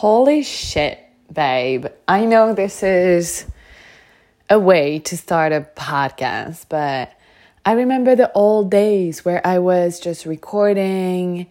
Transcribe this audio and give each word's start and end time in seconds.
Holy 0.00 0.42
shit, 0.42 0.98
babe. 1.30 1.84
I 2.08 2.24
know 2.24 2.54
this 2.54 2.82
is 2.82 3.44
a 4.48 4.58
way 4.58 4.98
to 5.00 5.14
start 5.14 5.52
a 5.52 5.68
podcast, 5.76 6.64
but 6.70 7.12
I 7.66 7.72
remember 7.72 8.16
the 8.16 8.32
old 8.32 8.70
days 8.70 9.26
where 9.26 9.46
I 9.46 9.58
was 9.58 10.00
just 10.00 10.24
recording 10.24 11.48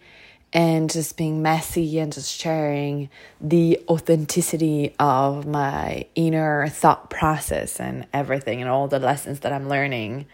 and 0.52 0.90
just 0.90 1.16
being 1.16 1.42
messy 1.42 2.00
and 2.00 2.12
just 2.12 2.40
sharing 2.40 3.08
the 3.40 3.80
authenticity 3.88 4.96
of 4.98 5.46
my 5.46 6.06
inner 6.16 6.66
thought 6.70 7.08
process 7.08 7.78
and 7.78 8.04
everything 8.12 8.60
and 8.60 8.68
all 8.68 8.88
the 8.88 8.98
lessons 8.98 9.38
that 9.40 9.52
I'm 9.52 9.68
learning. 9.68 10.26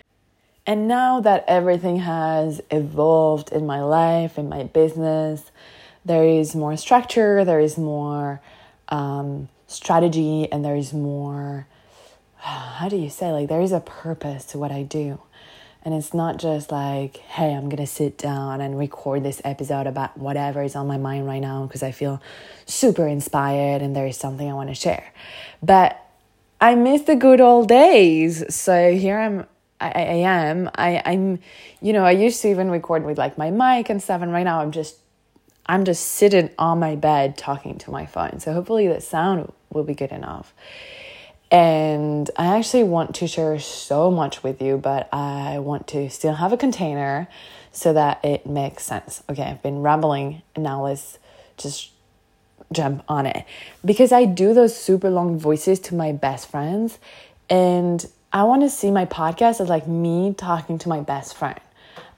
And 0.67 0.89
now 0.89 1.21
that 1.21 1.45
everything 1.47 1.99
has 1.99 2.63
evolved 2.71 3.53
in 3.53 3.67
my 3.67 3.83
life, 3.83 4.39
in 4.39 4.49
my 4.49 4.63
business, 4.63 5.51
there 6.07 6.25
is 6.25 6.55
more 6.55 6.77
structure, 6.77 7.45
there 7.45 7.61
is 7.61 7.77
more 7.77 8.41
um, 8.89 9.49
strategy, 9.67 10.51
and 10.51 10.65
there 10.65 10.77
is 10.77 10.93
more, 10.93 11.67
how 12.37 12.89
do 12.89 12.97
you 12.97 13.11
say, 13.11 13.33
like, 13.33 13.49
there 13.49 13.61
is 13.61 13.73
a 13.73 13.81
purpose 13.81 14.45
to 14.47 14.59
what 14.59 14.71
I 14.71 14.83
do. 14.83 15.21
And 15.83 15.95
it's 15.95 16.13
not 16.13 16.39
just 16.39 16.73
like, 16.73 17.19
hey, 17.19 17.55
I'm 17.55 17.69
gonna 17.69 17.87
sit 17.87 18.19
down 18.19 18.61
and 18.61 18.77
record 18.77 19.23
this 19.23 19.41
episode 19.45 19.87
about 19.87 20.19
whatever 20.19 20.63
is 20.63 20.75
on 20.75 20.89
my 20.89 20.97
mind 20.97 21.29
right 21.29 21.39
now 21.39 21.65
because 21.65 21.83
I 21.85 21.93
feel 21.93 22.21
super 22.65 23.07
inspired 23.07 23.83
and 23.83 23.95
there 23.95 24.07
is 24.07 24.17
something 24.17 24.51
I 24.51 24.55
wanna 24.55 24.75
share. 24.75 25.13
But 25.63 25.97
I 26.61 26.75
miss 26.75 27.03
the 27.03 27.15
good 27.15 27.41
old 27.41 27.69
days. 27.69 28.53
So 28.53 28.93
here 28.93 29.17
I'm 29.17 29.47
I, 29.81 29.89
I 29.89 30.15
am. 30.25 30.71
I, 30.75 31.03
I'm, 31.05 31.39
you 31.81 31.93
know, 31.93 32.05
I 32.05 32.13
used 32.13 32.41
to 32.43 32.49
even 32.49 32.71
record 32.71 33.05
with 33.05 33.19
like 33.19 33.37
my 33.37 33.51
mic 33.51 33.91
and 33.91 34.03
stuff, 34.03 34.23
and 34.23 34.33
right 34.33 34.43
now 34.43 34.61
I'm 34.61 34.73
just 34.73 34.97
I'm 35.67 35.85
just 35.85 36.07
sitting 36.07 36.51
on 36.59 36.79
my 36.79 36.95
bed 36.95 37.37
talking 37.37 37.77
to 37.79 37.91
my 37.91 38.07
phone. 38.07 38.41
So 38.41 38.53
hopefully 38.53 38.87
the 38.89 39.01
sound 39.01 39.53
will 39.73 39.85
be 39.85 39.95
good 39.95 40.13
enough. 40.13 40.55
And 41.51 42.29
I 42.37 42.57
actually 42.57 42.85
want 42.85 43.15
to 43.17 43.29
share 43.29 43.59
so 43.59 44.11
much 44.11 44.43
with 44.43 44.61
you, 44.61 44.79
but 44.79 45.09
I 45.13 45.59
want 45.61 45.87
to 45.89 46.11
still 46.11 46.35
have 46.35 46.53
a 46.53 46.57
container 46.57 47.29
so 47.71 47.93
that 47.93 48.25
it 48.25 48.47
makes 48.47 48.85
sense. 48.85 49.23
Okay, 49.29 49.43
I've 49.43 49.63
been 49.63 49.83
rambling, 49.83 50.43
and 50.55 50.65
now 50.65 50.85
let's 50.85 51.19
just 51.57 51.91
jump 52.73 53.05
on 53.09 53.27
it. 53.27 53.45
Because 53.85 54.11
I 54.11 54.25
do 54.25 54.55
those 54.55 54.77
super 54.77 55.11
long 55.11 55.39
voices 55.39 55.79
to 55.81 55.95
my 55.95 56.11
best 56.11 56.51
friends, 56.51 56.99
and 57.49 58.05
I 58.33 58.43
want 58.43 58.63
to 58.63 58.69
see 58.69 58.91
my 58.91 59.07
podcast 59.07 59.61
as 59.61 59.69
like 59.69 59.87
me 59.87 60.35
talking 60.37 60.79
to 60.79 60.89
my 60.89 61.01
best 61.01 61.37
friend. 61.37 61.61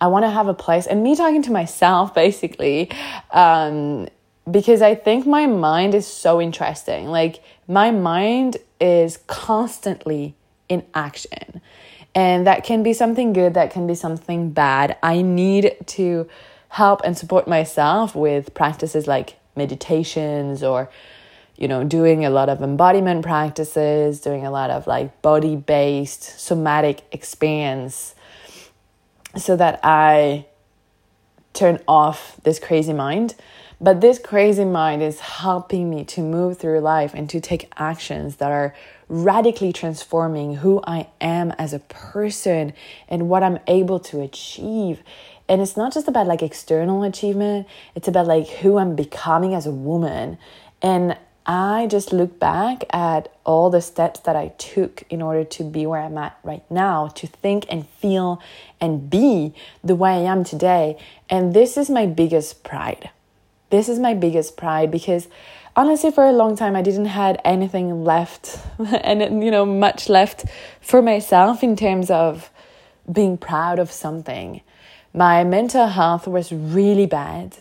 I 0.01 0.07
want 0.09 0.25
to 0.25 0.31
have 0.31 0.49
a 0.49 0.55
place 0.55 0.87
and 0.87 1.03
me 1.03 1.17
talking 1.17 1.43
to 1.43 1.53
myself 1.53 2.15
basically 2.25 2.91
um, 3.31 4.09
because 4.51 4.83
I 4.83 4.95
think 4.95 5.27
my 5.27 5.47
mind 5.47 5.95
is 5.95 6.07
so 6.07 6.41
interesting. 6.41 7.07
Like 7.07 7.43
my 7.67 7.91
mind 7.91 8.57
is 8.81 9.19
constantly 9.27 10.35
in 10.69 10.85
action. 10.95 11.61
And 12.15 12.47
that 12.47 12.65
can 12.65 12.83
be 12.83 12.95
something 12.95 13.33
good, 13.33 13.55
that 13.55 13.71
can 13.71 13.87
be 13.87 13.95
something 13.95 14.51
bad. 14.51 14.97
I 15.03 15.23
need 15.23 15.77
to 15.87 16.29
help 16.71 17.03
and 17.05 17.17
support 17.17 17.47
myself 17.47 18.15
with 18.15 18.55
practices 18.55 19.07
like 19.07 19.39
meditations 19.55 20.63
or 20.63 20.91
you 21.57 21.67
know, 21.67 21.83
doing 21.83 22.25
a 22.25 22.31
lot 22.31 22.49
of 22.49 22.63
embodiment 22.63 23.25
practices, 23.25 24.21
doing 24.21 24.47
a 24.47 24.51
lot 24.51 24.71
of 24.71 24.87
like 24.87 25.21
body 25.23 25.57
based 25.57 26.39
somatic 26.39 27.03
experience 27.11 28.15
so 29.39 29.57
that 29.57 29.81
I 29.83 30.47
turn 31.55 31.81
off 31.89 32.37
this 32.43 32.59
crazy 32.59 32.93
mind. 32.93 33.35
But 33.81 34.01
this 34.01 34.19
crazy 34.19 34.65
mind 34.65 35.03
is 35.03 35.21
helping 35.21 35.89
me 35.89 36.05
to 36.07 36.21
move 36.21 36.59
through 36.59 36.81
life 36.81 37.15
and 37.15 37.31
to 37.31 37.41
take 37.41 37.73
actions 37.77 38.37
that 38.37 38.51
are 38.51 38.75
radically 39.09 39.73
transforming 39.73 40.57
who 40.57 40.81
I 40.85 41.09
am 41.21 41.53
as 41.53 41.73
a 41.73 41.79
person 41.79 42.73
and 43.09 43.29
what 43.29 43.43
I'm 43.43 43.59
able 43.67 44.01
to 44.01 44.21
achieve. 44.21 45.03
And 45.49 45.63
it's 45.63 45.77
not 45.77 45.95
just 45.95 46.09
about 46.09 46.27
like 46.27 46.43
external 46.43 47.05
achievement, 47.05 47.67
it's 47.95 48.09
about 48.09 48.27
like 48.27 48.49
who 48.49 48.79
I'm 48.79 48.97
becoming 48.97 49.55
as 49.55 49.67
a 49.67 49.71
woman. 49.71 50.39
And 50.83 51.17
I 51.51 51.87
just 51.87 52.13
look 52.13 52.39
back 52.39 52.85
at 52.91 53.33
all 53.43 53.71
the 53.71 53.81
steps 53.81 54.21
that 54.21 54.37
I 54.37 54.49
took 54.59 55.05
in 55.09 55.23
order 55.23 55.45
to 55.45 55.65
be 55.65 55.87
where 55.87 56.03
I'm 56.03 56.19
at 56.19 56.39
right 56.45 56.71
now, 56.71 57.09
to 57.09 57.27
think 57.27 57.65
and 57.71 57.89
feel 57.89 58.43
and 58.83 59.09
be 59.09 59.55
the 59.83 59.97
way 59.97 60.11
I 60.11 60.31
am 60.31 60.45
today. 60.45 60.99
And 61.31 61.55
this 61.55 61.79
is 61.79 61.89
my 61.89 62.05
biggest 62.05 62.63
pride. 62.65 63.09
This 63.71 63.89
is 63.89 63.99
my 63.99 64.13
biggest 64.13 64.59
pride 64.59 64.91
because 64.91 65.27
honestly 65.75 66.11
for 66.11 66.27
a 66.27 66.33
long 66.33 66.55
time 66.55 66.77
I 66.77 66.83
didn't 66.83 67.07
had 67.07 67.41
anything 67.47 68.05
left 68.05 68.59
and 68.79 69.43
you 69.43 69.51
know 69.51 69.65
much 69.65 70.11
left 70.11 70.45
for 70.83 71.01
myself 71.01 71.63
in 71.63 71.77
terms 71.77 72.11
of 72.11 72.51
being 73.11 73.39
proud 73.39 73.79
of 73.79 73.91
something. 73.91 74.61
My 75.15 75.45
mental 75.45 75.87
health 75.87 76.29
was 76.29 76.53
really 76.53 77.07
bad. 77.07 77.57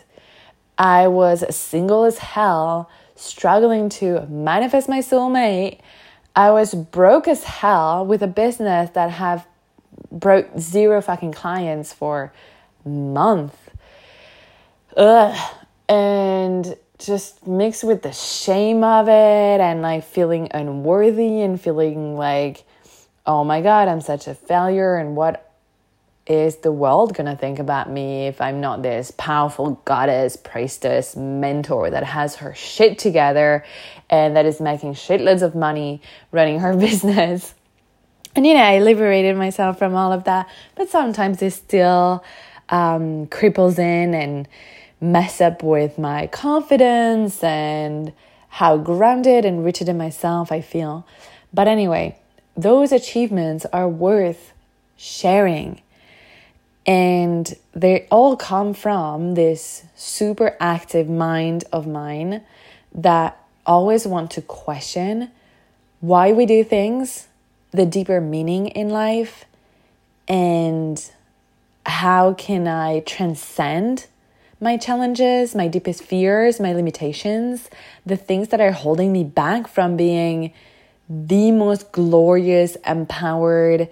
I 0.76 1.08
was 1.08 1.42
single 1.56 2.04
as 2.04 2.18
hell 2.18 2.90
struggling 3.18 3.88
to 3.88 4.26
manifest 4.26 4.88
my 4.88 5.00
soulmate. 5.00 5.80
I 6.36 6.50
was 6.50 6.74
broke 6.74 7.26
as 7.28 7.44
hell 7.44 8.06
with 8.06 8.22
a 8.22 8.26
business 8.28 8.90
that 8.90 9.10
have 9.10 9.46
broke 10.10 10.46
zero 10.58 11.00
fucking 11.00 11.32
clients 11.32 11.92
for 11.92 12.32
months. 12.84 13.56
Ugh. 14.96 15.54
And 15.88 16.76
just 16.98 17.46
mixed 17.46 17.84
with 17.84 18.02
the 18.02 18.12
shame 18.12 18.82
of 18.82 19.08
it 19.08 19.60
and 19.60 19.82
like 19.82 20.04
feeling 20.04 20.48
unworthy 20.52 21.40
and 21.40 21.60
feeling 21.60 22.16
like, 22.16 22.64
oh 23.26 23.44
my 23.44 23.60
God, 23.60 23.88
I'm 23.88 24.00
such 24.00 24.26
a 24.26 24.34
failure 24.34 24.96
and 24.96 25.16
what 25.16 25.47
is 26.28 26.56
the 26.56 26.70
world 26.70 27.16
to 27.16 27.36
think 27.36 27.58
about 27.58 27.90
me 27.90 28.26
if 28.26 28.40
I'm 28.40 28.60
not 28.60 28.82
this 28.82 29.10
powerful 29.16 29.80
goddess, 29.84 30.36
priestess, 30.36 31.16
mentor 31.16 31.90
that 31.90 32.04
has 32.04 32.36
her 32.36 32.54
shit 32.54 32.98
together 32.98 33.64
and 34.10 34.36
that 34.36 34.44
is 34.44 34.60
making 34.60 34.94
shitloads 34.94 35.42
of 35.42 35.54
money 35.54 36.02
running 36.30 36.60
her 36.60 36.76
business? 36.76 37.54
And 38.36 38.46
you 38.46 38.54
know, 38.54 38.60
I 38.60 38.78
liberated 38.78 39.36
myself 39.36 39.78
from 39.78 39.94
all 39.94 40.12
of 40.12 40.24
that, 40.24 40.48
but 40.74 40.88
sometimes 40.90 41.42
it 41.42 41.52
still 41.52 42.22
um, 42.68 43.26
cripples 43.26 43.78
in 43.78 44.14
and 44.14 44.46
mess 45.00 45.40
up 45.40 45.62
with 45.62 45.98
my 45.98 46.26
confidence 46.26 47.42
and 47.42 48.12
how 48.48 48.76
grounded 48.76 49.44
and 49.44 49.64
rooted 49.64 49.88
in 49.88 49.96
myself 49.96 50.52
I 50.52 50.60
feel. 50.60 51.06
But 51.54 51.68
anyway, 51.68 52.18
those 52.56 52.92
achievements 52.92 53.64
are 53.72 53.88
worth 53.88 54.52
sharing 54.96 55.80
and 56.88 57.54
they 57.74 58.08
all 58.10 58.34
come 58.34 58.72
from 58.72 59.34
this 59.34 59.84
super 59.94 60.56
active 60.58 61.06
mind 61.06 61.64
of 61.70 61.86
mine 61.86 62.40
that 62.94 63.38
always 63.66 64.06
want 64.06 64.30
to 64.30 64.40
question 64.40 65.30
why 66.00 66.32
we 66.32 66.46
do 66.46 66.64
things, 66.64 67.28
the 67.72 67.84
deeper 67.84 68.22
meaning 68.22 68.68
in 68.68 68.88
life, 68.88 69.44
and 70.26 71.10
how 71.84 72.32
can 72.32 72.66
I 72.66 73.00
transcend 73.00 74.06
my 74.58 74.78
challenges, 74.78 75.54
my 75.54 75.68
deepest 75.68 76.02
fears, 76.02 76.58
my 76.58 76.72
limitations, 76.72 77.68
the 78.06 78.16
things 78.16 78.48
that 78.48 78.62
are 78.62 78.72
holding 78.72 79.12
me 79.12 79.24
back 79.24 79.68
from 79.68 79.98
being 79.98 80.54
the 81.06 81.52
most 81.52 81.92
glorious, 81.92 82.76
empowered, 82.86 83.88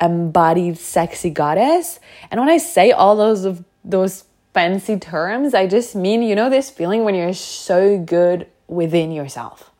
embodied 0.00 0.78
sexy 0.78 1.30
goddess. 1.30 2.00
And 2.30 2.40
when 2.40 2.48
I 2.48 2.58
say 2.58 2.90
all 2.92 3.16
those 3.16 3.44
of 3.44 3.64
those 3.84 4.24
fancy 4.52 4.98
terms, 4.98 5.54
I 5.54 5.66
just 5.66 5.94
mean, 5.94 6.22
you 6.22 6.34
know, 6.34 6.50
this 6.50 6.70
feeling 6.70 7.04
when 7.04 7.14
you're 7.14 7.34
so 7.34 7.98
good 7.98 8.46
within 8.68 9.12
yourself. 9.12 9.70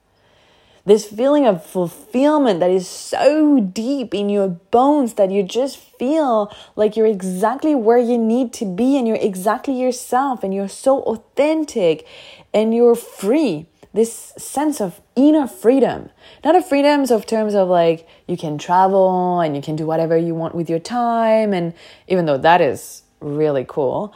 This 0.85 1.05
feeling 1.05 1.47
of 1.47 1.67
fulfillment 1.67 2.61
that 2.61 2.71
is 2.71 2.87
so 2.87 3.59
deep 3.59 4.15
in 4.15 4.29
your 4.29 4.49
bones 4.49 5.15
that 5.15 5.33
you 5.33 5.43
just 5.43 5.79
feel 5.79 6.55
like 6.77 6.97
you're 6.97 7.07
exactly 7.07 7.75
where 7.75 7.99
you 7.99 8.17
need 8.17 8.53
to 8.55 8.65
be 8.65 8.97
and 8.97 9.09
you're 9.09 9.17
exactly 9.17 9.75
yourself 9.75 10.45
and 10.45 10.55
you're 10.55 10.69
so 10.69 11.03
authentic 11.03 12.07
and 12.55 12.73
you're 12.73 12.95
free 12.95 13.67
this 13.97 14.33
sense 14.39 14.81
of 14.81 15.01
inner 15.17 15.49
freedom. 15.49 16.11
Not 16.45 16.55
a 16.55 16.63
freedoms 16.63 17.11
of 17.11 17.27
terms 17.27 17.55
of 17.55 17.69
like 17.69 18.07
you 18.29 18.37
can 18.37 18.59
travel 18.59 19.41
and 19.41 19.57
you 19.57 19.63
can 19.63 19.75
do 19.75 19.87
whatever 19.87 20.17
you 20.17 20.35
want 20.35 20.55
with 20.55 20.71
your 20.71 20.79
time. 20.79 21.53
And 21.53 21.75
even 22.07 22.27
though 22.27 22.39
that 22.39 22.61
is 22.61 23.03
really 23.21 23.65
cool, 23.69 24.15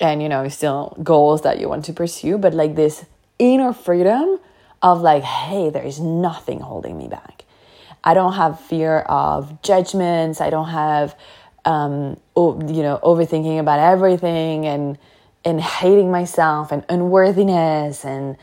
and 0.00 0.20
you 0.20 0.28
know, 0.28 0.48
still 0.48 0.96
goals 1.02 1.42
that 1.42 1.60
you 1.60 1.68
want 1.68 1.84
to 1.84 1.92
pursue, 1.92 2.38
but 2.38 2.54
like 2.54 2.74
this 2.74 3.04
inner 3.38 3.72
freedom 3.72 4.40
of 4.82 5.00
like, 5.00 5.22
hey, 5.22 5.70
there 5.70 5.84
is 5.84 6.00
nothing 6.00 6.60
holding 6.60 6.98
me 6.98 7.06
back. 7.06 7.44
I 8.02 8.14
don't 8.14 8.32
have 8.32 8.58
fear 8.58 8.98
of 9.00 9.62
judgments. 9.62 10.40
I 10.40 10.50
don't 10.50 10.68
have, 10.68 11.16
um, 11.64 12.18
you 12.36 12.82
know, 12.82 12.98
overthinking 13.04 13.60
about 13.60 13.78
everything 13.78 14.66
and 14.66 14.98
and 15.44 15.60
hating 15.60 16.10
myself 16.10 16.70
and 16.70 16.84
unworthiness 16.88 18.04
and 18.04 18.36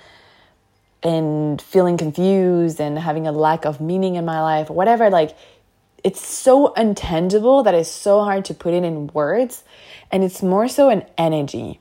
and 1.03 1.61
feeling 1.61 1.97
confused 1.97 2.79
and 2.79 2.99
having 2.99 3.25
a 3.27 3.31
lack 3.31 3.65
of 3.65 3.79
meaning 3.79 4.15
in 4.15 4.25
my 4.25 4.41
life 4.41 4.69
or 4.69 4.73
whatever 4.73 5.09
like 5.09 5.35
it's 6.03 6.25
so 6.25 6.73
intangible 6.73 7.63
that 7.63 7.75
it's 7.75 7.89
so 7.89 8.23
hard 8.23 8.45
to 8.45 8.53
put 8.53 8.73
it 8.73 8.83
in 8.83 9.07
words. 9.07 9.63
And 10.11 10.23
it's 10.23 10.41
more 10.41 10.67
so 10.67 10.89
an 10.89 11.05
energy. 11.17 11.79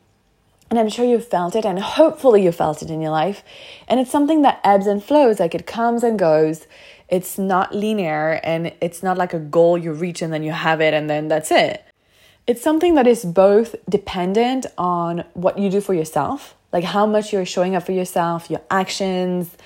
And 0.70 0.78
i'm 0.78 0.90
sure 0.90 1.06
you 1.06 1.18
felt 1.18 1.56
it 1.56 1.64
and 1.64 1.78
hopefully 1.78 2.44
you 2.44 2.52
felt 2.52 2.82
it 2.82 2.90
in 2.90 3.00
your 3.00 3.10
life. 3.10 3.42
And 3.86 3.98
it's 3.98 4.10
something 4.10 4.42
that 4.42 4.60
ebbs 4.64 4.86
and 4.86 5.02
flows 5.02 5.40
like 5.40 5.54
it 5.54 5.66
comes 5.66 6.02
and 6.02 6.18
goes. 6.18 6.66
It's 7.08 7.38
not 7.38 7.74
linear 7.74 8.40
and 8.44 8.72
it's 8.82 9.02
not 9.02 9.16
like 9.16 9.32
a 9.32 9.38
goal 9.38 9.78
you 9.78 9.92
reach 9.92 10.20
and 10.20 10.32
then 10.32 10.42
you 10.42 10.52
have 10.52 10.82
it 10.82 10.92
and 10.92 11.08
then 11.08 11.28
that's 11.28 11.50
it. 11.50 11.84
It's 12.46 12.62
something 12.62 12.94
that 12.96 13.06
is 13.06 13.24
both 13.24 13.76
dependent 13.88 14.66
on 14.76 15.24
what 15.32 15.58
you 15.58 15.70
do 15.70 15.80
for 15.80 15.94
yourself 15.94 16.54
like 16.72 16.84
how 16.84 17.06
much 17.06 17.32
you're 17.32 17.46
showing 17.46 17.74
up 17.74 17.84
for 17.84 17.92
yourself, 17.92 18.50
your 18.50 18.60
actions, 18.70 19.56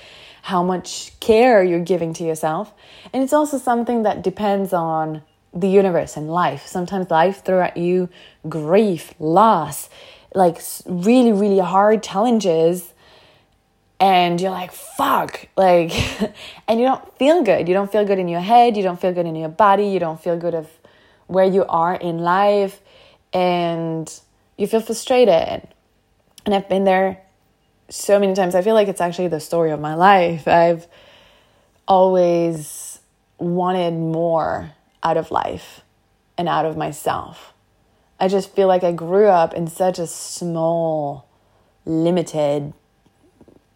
how 0.43 0.63
much 0.63 1.17
care 1.19 1.63
you're 1.63 1.79
giving 1.79 2.13
to 2.13 2.23
yourself. 2.23 2.73
And 3.13 3.23
it's 3.23 3.33
also 3.33 3.57
something 3.57 4.03
that 4.03 4.23
depends 4.23 4.73
on 4.73 5.21
the 5.53 5.69
universe 5.69 6.17
and 6.17 6.29
life. 6.29 6.65
Sometimes 6.65 7.09
life 7.09 7.43
throw 7.45 7.61
at 7.61 7.77
you 7.77 8.09
grief, 8.49 9.13
loss, 9.19 9.89
like 10.33 10.59
really, 10.85 11.31
really 11.31 11.59
hard 11.59 12.03
challenges. 12.03 12.91
And 13.99 14.41
you're 14.41 14.51
like, 14.51 14.71
fuck, 14.71 15.47
like, 15.55 15.93
and 16.67 16.79
you 16.79 16.85
don't 16.85 17.17
feel 17.17 17.43
good. 17.43 17.67
You 17.67 17.73
don't 17.73 17.91
feel 17.91 18.05
good 18.05 18.19
in 18.19 18.27
your 18.27 18.41
head. 18.41 18.75
You 18.75 18.83
don't 18.83 18.99
feel 18.99 19.13
good 19.13 19.25
in 19.25 19.35
your 19.35 19.49
body. 19.49 19.87
You 19.87 19.99
don't 19.99 20.21
feel 20.21 20.37
good 20.37 20.55
of 20.55 20.69
where 21.27 21.45
you 21.45 21.65
are 21.65 21.95
in 21.95 22.17
life. 22.17 22.81
And 23.31 24.11
you 24.57 24.67
feel 24.67 24.81
frustrated 24.81 25.67
and 26.45 26.53
I've 26.53 26.69
been 26.69 26.83
there 26.83 27.21
so 27.89 28.19
many 28.19 28.33
times. 28.33 28.55
I 28.55 28.61
feel 28.61 28.73
like 28.73 28.87
it's 28.87 29.01
actually 29.01 29.27
the 29.27 29.39
story 29.39 29.71
of 29.71 29.79
my 29.79 29.95
life. 29.95 30.47
I've 30.47 30.87
always 31.87 32.99
wanted 33.37 33.93
more 33.93 34.71
out 35.01 35.17
of 35.17 35.31
life 35.31 35.81
and 36.37 36.47
out 36.47 36.65
of 36.65 36.77
myself. 36.77 37.53
I 38.19 38.27
just 38.27 38.55
feel 38.55 38.67
like 38.67 38.83
I 38.83 38.91
grew 38.91 39.27
up 39.27 39.53
in 39.53 39.67
such 39.67 39.99
a 39.99 40.07
small, 40.07 41.27
limited, 41.85 42.73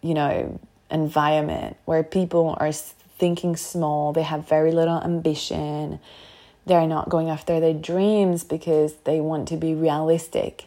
you 0.00 0.14
know, 0.14 0.58
environment 0.90 1.76
where 1.84 2.02
people 2.02 2.56
are 2.58 2.72
thinking 2.72 3.56
small, 3.56 4.12
they 4.12 4.22
have 4.22 4.48
very 4.48 4.72
little 4.72 5.02
ambition, 5.02 6.00
they're 6.66 6.86
not 6.86 7.08
going 7.08 7.28
after 7.28 7.60
their 7.60 7.74
dreams 7.74 8.44
because 8.44 8.94
they 9.04 9.20
want 9.20 9.48
to 9.48 9.56
be 9.56 9.74
realistic 9.74 10.66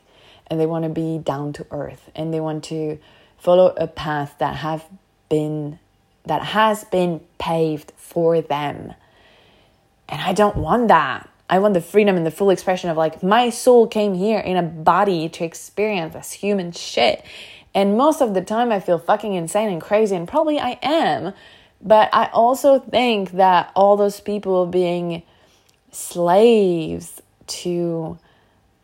and 0.51 0.59
they 0.59 0.65
want 0.65 0.83
to 0.83 0.89
be 0.89 1.17
down 1.17 1.53
to 1.53 1.65
earth 1.71 2.11
and 2.13 2.33
they 2.33 2.41
want 2.41 2.65
to 2.65 2.99
follow 3.37 3.73
a 3.77 3.87
path 3.87 4.35
that 4.39 4.57
have 4.57 4.85
been 5.29 5.79
that 6.25 6.43
has 6.43 6.83
been 6.83 7.21
paved 7.39 7.93
for 7.95 8.41
them. 8.41 8.93
And 10.09 10.21
I 10.21 10.33
don't 10.33 10.57
want 10.57 10.89
that. 10.89 11.27
I 11.49 11.59
want 11.59 11.73
the 11.73 11.81
freedom 11.81 12.17
and 12.17 12.25
the 12.25 12.31
full 12.31 12.49
expression 12.49 12.89
of 12.89 12.97
like 12.97 13.23
my 13.23 13.49
soul 13.49 13.87
came 13.87 14.13
here 14.13 14.39
in 14.39 14.57
a 14.57 14.61
body 14.61 15.29
to 15.29 15.45
experience 15.45 16.13
this 16.13 16.33
human 16.33 16.73
shit. 16.73 17.23
And 17.73 17.97
most 17.97 18.21
of 18.21 18.33
the 18.33 18.41
time 18.41 18.71
I 18.71 18.81
feel 18.81 18.99
fucking 18.99 19.33
insane 19.33 19.69
and 19.69 19.81
crazy 19.81 20.15
and 20.15 20.27
probably 20.27 20.59
I 20.59 20.77
am. 20.83 21.33
But 21.81 22.09
I 22.13 22.25
also 22.27 22.79
think 22.79 23.31
that 23.31 23.71
all 23.73 23.95
those 23.95 24.19
people 24.19 24.65
being 24.67 25.23
slaves 25.91 27.21
to 27.47 28.19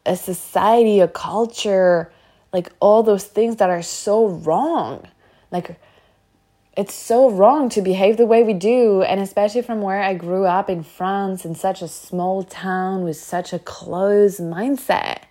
a 0.08 0.16
society, 0.16 1.00
a 1.00 1.08
culture, 1.08 2.12
like 2.54 2.72
all 2.80 3.04
those 3.04 3.26
things 3.26 3.58
that 3.58 3.70
are 3.70 3.82
so 3.82 4.28
wrong. 4.28 5.06
Like, 5.52 5.80
it's 6.76 6.94
so 6.94 7.30
wrong 7.30 7.70
to 7.70 7.82
behave 7.82 8.18
the 8.18 8.26
way 8.26 8.44
we 8.44 8.54
do. 8.54 9.02
And 9.02 9.20
especially 9.20 9.64
from 9.64 9.82
where 9.82 10.02
I 10.02 10.14
grew 10.14 10.46
up 10.46 10.70
in 10.70 10.84
France, 10.84 11.44
in 11.44 11.56
such 11.56 11.82
a 11.82 11.88
small 11.88 12.44
town 12.44 13.04
with 13.04 13.18
such 13.18 13.52
a 13.52 13.60
closed 13.60 14.40
mindset. 14.40 15.24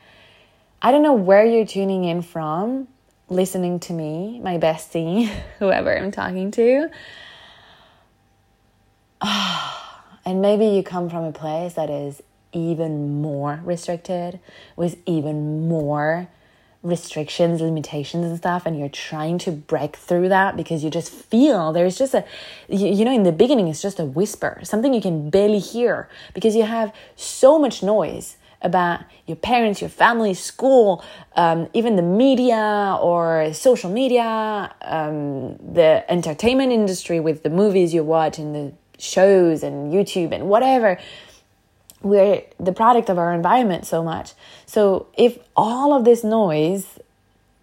I 0.82 0.93
don't 0.93 1.02
know 1.02 1.14
where 1.14 1.44
you're 1.44 1.67
tuning 1.67 2.05
in 2.05 2.22
from, 2.22 2.88
listening 3.29 3.81
to 3.81 3.93
me, 3.93 4.40
my 4.40 4.58
bestie, 4.58 5.26
whoever 5.58 5.96
I'm 5.96 6.11
talking 6.11 6.50
to. 6.52 6.90
and 10.26 10.43
maybe 10.43 10.67
you 10.67 10.82
come 10.82 11.08
from 11.08 11.25
a 11.25 11.32
place 11.32 11.75
that 11.75 11.88
is 11.88 12.22
even 12.56 13.20
more 13.20 13.61
restricted 13.64 14.41
with 14.75 14.97
even 15.06 15.69
more 15.69 16.29
restrictions, 16.82 17.61
limitations, 17.61 18.25
and 18.25 18.38
stuff, 18.38 18.64
and 18.64 18.79
you're 18.79 18.88
trying 18.88 19.38
to 19.38 19.50
break 19.50 19.97
through 19.97 20.29
that 20.29 20.56
because 20.56 20.82
you 20.85 20.91
just 20.91 21.11
feel 21.11 21.73
there's 21.73 21.99
just 21.99 22.14
a, 22.14 22.25
you, 22.69 23.05
know, 23.05 23.12
in 23.12 23.25
the 23.25 23.32
beginning, 23.32 23.69
it's 23.69 23.82
just 23.82 23.99
a 23.99 24.05
whisper, 24.05 24.61
something 24.62 24.94
you 24.94 25.00
can 25.00 25.29
barely 25.29 25.58
hear 25.58 26.08
because 26.32 26.55
you 26.55 26.62
have 26.62 26.94
so 27.17 27.58
much 27.58 27.82
noise 27.82 28.37
about 28.62 29.00
your 29.26 29.37
parents, 29.37 29.81
your 29.81 29.91
family, 29.91 30.32
school, 30.32 31.05
um, 31.35 31.69
even 31.75 31.97
the 31.97 32.03
media 32.03 32.97
or 33.03 33.53
social 33.53 33.91
media, 33.91 34.75
um, 34.82 35.56
the 35.56 36.05
entertainment 36.08 36.73
industry 36.73 37.20
with 37.20 37.43
the 37.43 37.50
movies 37.50 37.93
you 37.93 38.03
watch 38.03 38.38
and 38.38 38.55
the 38.55 38.73
shows 38.99 39.62
and 39.62 39.93
YouTube 39.93 40.32
and 40.32 40.49
whatever 40.49 40.99
we're 42.02 42.43
the 42.58 42.72
product 42.72 43.08
of 43.08 43.19
our 43.19 43.32
environment 43.32 43.87
so 43.87 44.02
much. 44.02 44.32
So 44.66 45.06
if 45.16 45.38
all 45.56 45.94
of 45.94 46.04
this 46.04 46.22
noise, 46.22 46.98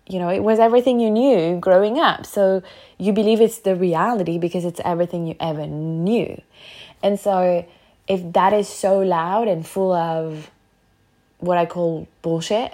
you 0.08 0.20
know, 0.20 0.30
it 0.30 0.44
was 0.44 0.60
everything 0.60 1.00
you 1.00 1.10
knew 1.10 1.58
growing 1.60 2.00
up. 2.00 2.26
So 2.26 2.64
you 2.98 3.14
believe 3.14 3.42
it's 3.42 3.60
the 3.60 3.76
reality 3.76 4.38
because 4.38 4.66
it's 4.66 4.82
everything 4.84 5.28
you 5.28 5.36
ever 5.40 5.68
knew. 5.68 6.42
And 7.02 7.20
so 7.20 7.66
if 8.08 8.34
that 8.34 8.54
is 8.54 8.68
so 8.68 9.00
loud 9.00 9.48
and 9.48 9.66
full 9.66 9.94
of 9.94 10.50
what 11.40 11.58
I 11.58 11.66
call 11.66 12.08
bullshit, 12.22 12.74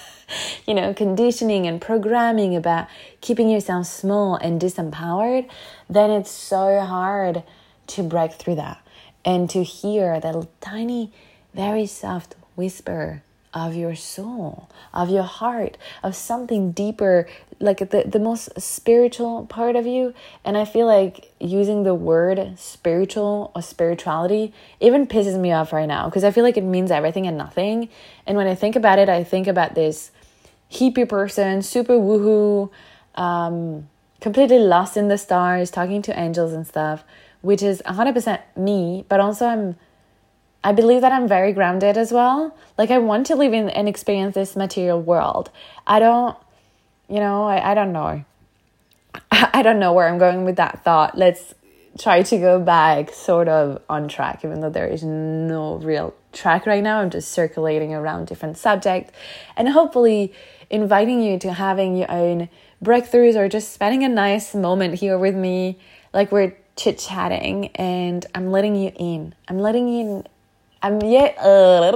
you 0.66 0.74
know, 0.74 0.92
conditioning 0.92 1.66
and 1.66 1.80
programming 1.80 2.56
about 2.56 2.88
keeping 3.20 3.48
yourself 3.48 3.86
small 3.86 4.36
and 4.36 4.60
disempowered, 4.60 5.48
then 5.88 6.10
it's 6.10 6.30
so 6.30 6.80
hard 6.80 7.42
to 7.88 8.02
break 8.02 8.34
through 8.34 8.54
that 8.56 8.80
and 9.24 9.48
to 9.50 9.62
hear 9.62 10.20
that 10.20 10.46
tiny, 10.60 11.12
very 11.54 11.86
soft 11.86 12.36
whisper 12.56 13.22
of 13.52 13.74
your 13.74 13.96
soul, 13.96 14.68
of 14.94 15.10
your 15.10 15.24
heart, 15.24 15.76
of 16.02 16.14
something 16.14 16.70
deeper, 16.70 17.26
like 17.58 17.78
the, 17.78 18.04
the 18.06 18.18
most 18.18 18.48
spiritual 18.60 19.46
part 19.46 19.74
of 19.74 19.86
you. 19.86 20.14
And 20.44 20.56
I 20.56 20.64
feel 20.64 20.86
like 20.86 21.32
using 21.40 21.82
the 21.82 21.94
word 21.94 22.58
spiritual 22.58 23.50
or 23.54 23.62
spirituality 23.62 24.54
even 24.78 25.06
pisses 25.06 25.38
me 25.38 25.52
off 25.52 25.72
right 25.72 25.88
now 25.88 26.04
because 26.04 26.22
I 26.22 26.30
feel 26.30 26.44
like 26.44 26.56
it 26.56 26.64
means 26.64 26.90
everything 26.90 27.26
and 27.26 27.36
nothing. 27.36 27.88
And 28.26 28.36
when 28.36 28.46
I 28.46 28.54
think 28.54 28.76
about 28.76 28.98
it, 29.00 29.08
I 29.08 29.24
think 29.24 29.48
about 29.48 29.74
this 29.74 30.12
hippie 30.70 31.08
person, 31.08 31.62
super 31.62 31.94
woohoo, 31.94 32.70
um, 33.16 33.88
completely 34.20 34.60
lost 34.60 34.96
in 34.96 35.08
the 35.08 35.18
stars, 35.18 35.72
talking 35.72 36.02
to 36.02 36.18
angels 36.18 36.52
and 36.52 36.66
stuff 36.66 37.02
which 37.42 37.62
is 37.62 37.82
100% 37.86 38.40
me, 38.56 39.04
but 39.08 39.20
also 39.20 39.46
I'm 39.46 39.76
I 40.62 40.72
believe 40.72 41.00
that 41.00 41.10
I'm 41.10 41.26
very 41.26 41.54
grounded 41.54 41.96
as 41.96 42.12
well. 42.12 42.54
Like 42.76 42.90
I 42.90 42.98
want 42.98 43.26
to 43.28 43.34
live 43.34 43.54
in 43.54 43.70
and 43.70 43.88
experience 43.88 44.34
this 44.34 44.56
material 44.56 45.00
world. 45.00 45.50
I 45.86 45.98
don't 45.98 46.36
you 47.08 47.18
know, 47.18 47.44
I, 47.44 47.72
I 47.72 47.74
don't 47.74 47.92
know. 47.92 48.24
I 49.30 49.62
don't 49.62 49.80
know 49.80 49.92
where 49.92 50.08
I'm 50.08 50.18
going 50.18 50.44
with 50.44 50.56
that 50.56 50.84
thought. 50.84 51.18
Let's 51.18 51.54
try 51.98 52.22
to 52.22 52.38
go 52.38 52.60
back 52.60 53.12
sort 53.12 53.48
of 53.48 53.82
on 53.88 54.08
track, 54.08 54.44
even 54.44 54.60
though 54.60 54.70
there 54.70 54.86
is 54.86 55.02
no 55.02 55.76
real 55.76 56.14
track 56.32 56.66
right 56.66 56.82
now. 56.82 57.00
I'm 57.00 57.10
just 57.10 57.32
circulating 57.32 57.92
around 57.92 58.26
different 58.26 58.56
subjects 58.56 59.12
and 59.56 59.68
hopefully 59.68 60.32
inviting 60.70 61.20
you 61.20 61.38
to 61.40 61.52
having 61.52 61.96
your 61.96 62.10
own 62.10 62.48
breakthroughs 62.82 63.34
or 63.34 63.48
just 63.48 63.72
spending 63.72 64.04
a 64.04 64.08
nice 64.08 64.54
moment 64.54 64.94
here 64.94 65.18
with 65.18 65.34
me. 65.34 65.78
Like 66.12 66.30
we're 66.30 66.56
chit 66.80 66.98
chatting 66.98 67.66
and 67.74 68.24
I'm 68.34 68.50
letting 68.50 68.74
you 68.74 68.90
in. 68.96 69.34
I'm 69.48 69.58
letting 69.58 69.86
you 69.86 70.00
in. 70.00 70.26
I'm 70.82 71.02
yet, 71.02 71.36
uh, 71.38 71.92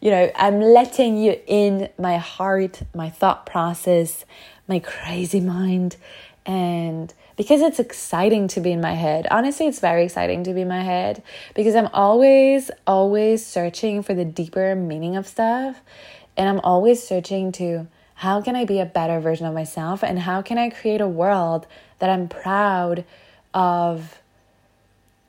you 0.00 0.10
know, 0.10 0.30
I'm 0.34 0.60
letting 0.60 1.16
you 1.16 1.40
in 1.46 1.88
my 1.96 2.16
heart, 2.16 2.82
my 2.96 3.10
thought 3.10 3.46
process, 3.46 4.24
my 4.66 4.80
crazy 4.80 5.38
mind. 5.40 5.96
And 6.44 7.14
because 7.36 7.60
it's 7.60 7.78
exciting 7.78 8.48
to 8.48 8.60
be 8.60 8.72
in 8.72 8.80
my 8.80 8.94
head. 8.94 9.28
Honestly, 9.30 9.68
it's 9.68 9.78
very 9.78 10.04
exciting 10.04 10.42
to 10.44 10.52
be 10.52 10.62
in 10.62 10.68
my 10.68 10.82
head 10.82 11.22
because 11.54 11.76
I'm 11.76 11.88
always, 11.92 12.72
always 12.88 13.46
searching 13.46 14.02
for 14.02 14.14
the 14.14 14.24
deeper 14.24 14.74
meaning 14.74 15.16
of 15.16 15.28
stuff. 15.28 15.80
And 16.36 16.48
I'm 16.48 16.60
always 16.60 17.02
searching 17.06 17.52
to 17.52 17.86
how 18.14 18.42
can 18.42 18.56
I 18.56 18.64
be 18.64 18.80
a 18.80 18.84
better 18.84 19.20
version 19.20 19.46
of 19.46 19.54
myself 19.54 20.02
and 20.02 20.18
how 20.18 20.42
can 20.42 20.58
I 20.58 20.70
create 20.70 21.00
a 21.00 21.06
world 21.06 21.68
that 22.00 22.10
I'm 22.10 22.28
proud 22.28 23.04
of 23.54 24.18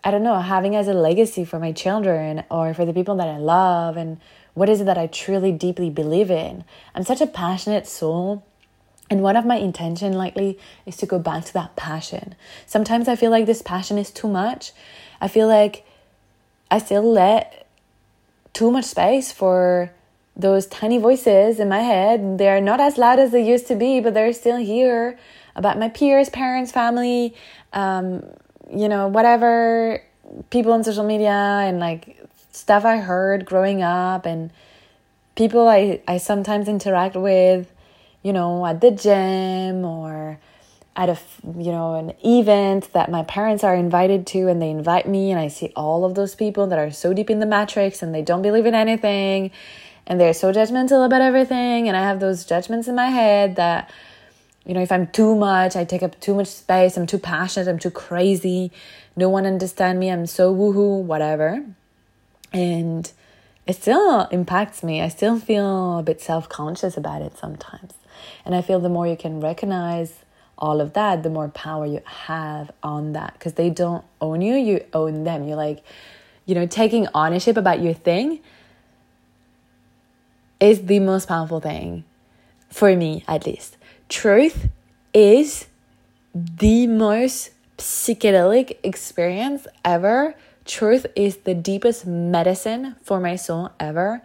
I 0.04 0.10
don't 0.10 0.24
know, 0.24 0.40
having 0.40 0.76
as 0.76 0.88
a 0.88 0.94
legacy 0.94 1.46
for 1.46 1.60
my 1.60 1.72
children 1.72 2.44
or 2.50 2.74
for 2.74 2.86
the 2.86 2.94
people 2.94 3.16
that 3.18 3.28
I 3.28 3.38
love 3.38 3.98
and 3.98 4.20
what 4.56 4.68
is 4.68 4.82
it 4.82 4.86
that 4.86 4.98
I 4.98 5.06
truly 5.08 5.52
deeply 5.52 5.92
believe 5.92 6.32
in. 6.32 6.64
I'm 6.96 7.04
such 7.04 7.22
a 7.22 7.28
passionate 7.28 7.86
soul 7.88 8.44
And 9.12 9.22
one 9.22 9.36
of 9.36 9.46
my 9.46 9.58
intention 9.58 10.14
lately 10.14 10.58
is 10.86 10.96
to 10.98 11.06
go 11.06 11.20
back 11.20 11.44
to 11.44 11.54
that 11.54 11.76
passion. 11.76 12.34
Sometimes 12.66 13.10
I 13.10 13.18
feel 13.18 13.30
like 13.30 13.46
this 13.46 13.62
passion 13.62 13.98
is 13.98 14.10
too 14.10 14.30
much. 14.30 14.72
I 15.20 15.28
feel 15.28 15.50
like 15.50 15.86
I 16.72 16.78
still 16.80 17.04
let 17.04 17.68
too 18.54 18.72
much 18.72 18.86
space 18.86 19.34
for 19.34 19.92
those 20.38 20.66
tiny 20.66 20.98
voices 20.98 21.60
in 21.60 21.68
my 21.68 21.82
head. 21.82 22.38
They're 22.38 22.62
not 22.62 22.80
as 22.80 22.98
loud 22.98 23.20
as 23.20 23.32
they 23.32 23.46
used 23.46 23.68
to 23.68 23.76
be, 23.76 24.00
but 24.00 24.14
they're 24.14 24.32
still 24.32 24.56
here 24.56 25.20
about 25.56 25.78
my 25.78 25.90
peers, 25.90 26.30
parents, 26.30 26.72
family, 26.72 27.36
um, 27.74 28.24
you 28.74 28.88
know, 28.88 29.08
whatever 29.08 30.02
people 30.50 30.72
on 30.72 30.84
social 30.84 31.04
media 31.04 31.32
and 31.32 31.80
like 31.80 32.18
stuff 32.52 32.86
I 32.86 32.98
heard 32.98 33.46
growing 33.46 33.82
up 33.82 34.26
and 34.26 34.52
people 35.36 35.68
I, 35.68 36.02
I 36.08 36.18
sometimes 36.18 36.68
interact 36.68 37.16
with, 37.16 37.72
you 38.24 38.34
know, 38.34 38.66
at 38.66 38.82
the 38.82 38.92
gym 38.92 39.86
or 39.86 40.40
at 40.96 41.10
a 41.10 41.18
you 41.46 41.72
know 41.72 41.96
an 41.96 42.14
event 42.26 42.92
that 42.94 43.10
my 43.10 43.24
parents 43.24 43.64
are 43.64 43.76
invited 43.76 44.28
to 44.28 44.50
and 44.50 44.62
they 44.62 44.70
invite 44.70 45.08
me 45.08 45.32
and 45.32 45.40
I 45.40 45.48
see 45.48 45.72
all 45.76 46.04
of 46.04 46.16
those 46.16 46.36
people 46.36 46.68
that 46.68 46.78
are 46.78 46.92
so 46.92 47.14
deep 47.14 47.30
in 47.30 47.40
the 47.40 47.46
matrix 47.46 48.02
and 48.02 48.14
they 48.14 48.22
don't 48.22 48.42
believe 48.42 48.66
in 48.66 48.76
anything 48.76 49.52
and 50.06 50.20
they're 50.20 50.34
so 50.34 50.52
judgmental 50.52 51.06
about 51.06 51.22
everything 51.22 51.88
and 51.88 51.96
I 51.96 52.02
have 52.02 52.20
those 52.20 52.44
judgments 52.44 52.90
in 52.90 52.96
my 52.96 53.08
head 53.08 53.56
that 53.56 53.90
you 54.66 54.74
know 54.74 54.82
if 54.82 54.92
I'm 54.92 55.08
too 55.08 55.36
much 55.36 55.76
I 55.76 55.84
take 55.86 56.04
up 56.04 56.20
too 56.20 56.36
much 56.36 56.48
space 56.48 56.98
I'm 56.98 57.08
too 57.08 57.20
passionate 57.20 57.68
I'm 57.68 57.80
too 57.80 57.92
crazy 57.92 58.72
no 59.16 59.30
one 59.30 59.46
understand 59.46 60.00
me 60.00 60.10
I'm 60.12 60.26
so 60.26 60.54
woohoo 60.54 61.02
whatever 61.02 61.66
and 62.54 63.12
it 63.66 63.74
still 63.74 64.28
impacts 64.28 64.84
me 64.84 65.02
I 65.02 65.08
still 65.08 65.40
feel 65.40 66.00
a 66.00 66.04
bit 66.04 66.22
self-conscious 66.22 66.98
about 66.98 67.22
it 67.22 67.38
sometimes 67.38 67.94
and 68.46 68.56
I 68.56 68.62
feel 68.62 68.80
the 68.80 68.90
more 68.90 69.08
you 69.08 69.18
can 69.18 69.40
recognize 69.40 70.14
all 70.62 70.80
of 70.80 70.94
that, 70.94 71.24
the 71.24 71.30
more 71.30 71.50
power 71.50 71.86
you 71.86 72.02
have 72.06 72.72
on 72.84 73.14
that 73.14 73.34
because 73.34 73.54
they 73.54 73.70
don't 73.70 74.06
own 74.22 74.42
you, 74.42 74.56
you 74.56 74.86
own 74.94 75.24
them. 75.24 75.48
You're 75.48 75.58
like, 75.58 75.84
you 76.46 76.54
know, 76.54 76.68
taking 76.68 77.08
ownership 77.16 77.58
about 77.58 77.82
your 77.82 77.96
thing 77.96 78.40
is 80.60 80.86
the 80.86 81.00
most 81.00 81.28
powerful 81.28 81.60
thing 81.60 82.04
for 82.70 82.96
me, 82.96 83.24
at 83.28 83.48
least. 83.48 83.76
Truth 84.12 84.68
is 85.14 85.68
the 86.36 86.86
most 86.86 87.52
psychedelic 87.78 88.78
experience 88.84 89.66
ever. 89.86 90.36
Truth 90.66 91.08
is 91.16 91.38
the 91.38 91.56
deepest 91.56 92.06
medicine 92.06 92.98
for 93.02 93.22
my 93.22 93.38
soul 93.38 93.72
ever 93.80 94.22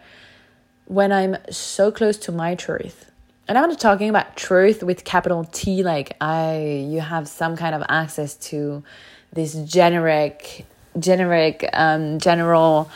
when 0.85 1.13
I'm 1.13 1.37
so 1.49 1.89
close 1.89 2.17
to 2.17 2.33
my 2.33 2.53
truth 2.53 3.09
and 3.47 3.57
I'm 3.57 3.69
not 3.69 3.79
talking 3.79 4.09
about 4.09 4.35
truth 4.35 4.83
with 4.83 5.05
capital 5.05 5.45
T, 5.45 5.83
like 5.83 6.17
I 6.19 6.85
you 6.89 6.99
have 6.99 7.29
some 7.29 7.55
kind 7.55 7.73
of 7.73 7.81
access 7.87 8.35
to 8.49 8.83
this 9.31 9.53
generic 9.53 10.65
generic 10.99 11.67
um 11.71 12.19
general 12.19 12.91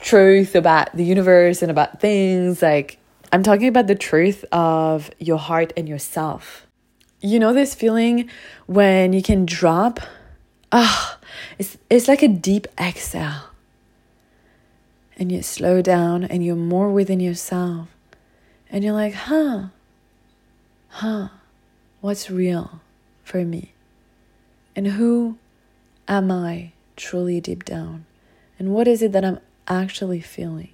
truth 0.00 0.54
about 0.54 0.96
the 0.96 1.04
universe 1.04 1.60
and 1.60 1.70
about 1.70 2.00
things 2.00 2.62
like 2.62 2.98
I'm 3.34 3.42
talking 3.42 3.66
about 3.66 3.88
the 3.88 3.96
truth 3.96 4.44
of 4.52 5.10
your 5.18 5.38
heart 5.38 5.72
and 5.76 5.88
yourself. 5.88 6.68
You 7.20 7.40
know 7.40 7.52
this 7.52 7.74
feeling 7.74 8.30
when 8.66 9.12
you 9.12 9.24
can 9.24 9.44
drop 9.44 9.98
ah 10.70 11.18
oh, 11.18 11.26
it's 11.58 11.76
it's 11.90 12.06
like 12.06 12.22
a 12.22 12.28
deep 12.28 12.68
exhale. 12.78 13.50
And 15.18 15.32
you 15.32 15.42
slow 15.42 15.82
down 15.82 16.22
and 16.22 16.46
you're 16.46 16.54
more 16.54 16.92
within 16.92 17.18
yourself. 17.18 17.88
And 18.70 18.84
you're 18.84 18.92
like, 18.92 19.14
huh, 19.14 19.70
huh, 20.90 21.30
what's 22.00 22.30
real 22.30 22.78
for 23.24 23.44
me? 23.44 23.74
And 24.76 24.86
who 24.86 25.38
am 26.06 26.30
I 26.30 26.70
truly 26.94 27.40
deep 27.40 27.64
down? 27.64 28.06
And 28.60 28.68
what 28.68 28.86
is 28.86 29.02
it 29.02 29.10
that 29.10 29.24
I'm 29.24 29.40
actually 29.66 30.20
feeling? 30.20 30.73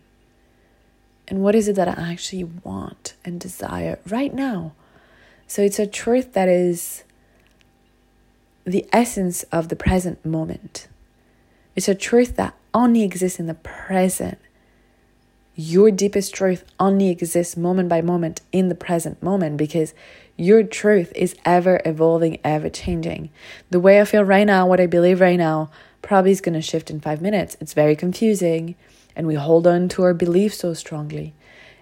And 1.31 1.43
what 1.43 1.55
is 1.55 1.69
it 1.69 1.77
that 1.77 1.89
I 1.89 2.13
actually 2.13 2.45
want 2.45 3.15
and 3.25 3.41
desire 3.41 3.99
right 4.07 4.35
now? 4.35 4.73
So 5.47 5.63
it's 5.63 5.79
a 5.79 5.87
truth 5.87 6.35
that 6.35 6.49
is 6.49 7.05
the 8.65 8.87
essence 8.93 9.45
of 9.45 9.69
the 9.69 9.77
present 9.77 10.25
moment. 10.27 10.89
It's 11.75 11.89
a 11.89 11.95
truth 11.95 12.37
that 12.37 12.55
only 12.75 13.03
exists 13.03 13.41
in 13.41 13.47
the 13.47 13.55
present 13.55 14.39
your 15.61 15.91
deepest 15.91 16.33
truth 16.35 16.65
only 16.79 17.11
exists 17.11 17.57
moment 17.57 17.89
by 17.89 18.01
moment 18.01 18.41
in 18.51 18.69
the 18.69 18.75
present 18.75 19.23
moment 19.23 19.59
because 19.59 19.93
your 20.37 20.63
truth 20.63 21.13
is 21.15 21.37
ever 21.45 21.83
evolving, 21.85 22.39
ever 22.43 22.71
changing. 22.71 23.29
The 23.69 23.81
way 23.81 24.01
I 24.01 24.05
feel 24.07 24.23
right 24.23 24.47
now, 24.47 24.67
what 24.67 24.81
I 24.81 24.87
believe 24.87 25.21
right 25.21 25.37
now, 25.37 25.71
probably 26.01 26.31
is 26.31 26.41
going 26.41 26.55
to 26.55 26.63
shift 26.63 26.91
in 26.91 27.01
five 27.01 27.21
minutes. 27.21 27.59
It's 27.61 27.75
very 27.75 27.95
confusing, 27.95 28.75
and 29.21 29.27
we 29.27 29.35
hold 29.35 29.67
on 29.67 29.87
to 29.87 30.03
our 30.03 30.15
beliefs 30.15 30.61
so 30.61 30.73
strongly, 30.73 31.35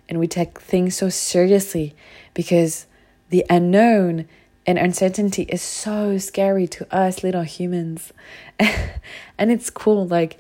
and 0.09 0.19
we 0.19 0.27
take 0.27 0.59
things 0.61 0.97
so 0.97 1.09
seriously 1.09 1.95
because 2.35 2.87
the 3.29 3.47
unknown 3.49 4.27
and 4.67 4.77
uncertainty 4.77 5.45
is 5.45 5.63
so 5.63 6.19
scary 6.19 6.67
to 6.67 6.93
us 6.93 7.23
little 7.23 7.45
humans. 7.45 8.13
and 8.59 9.53
it's 9.53 9.71
cool, 9.71 10.05
like, 10.05 10.37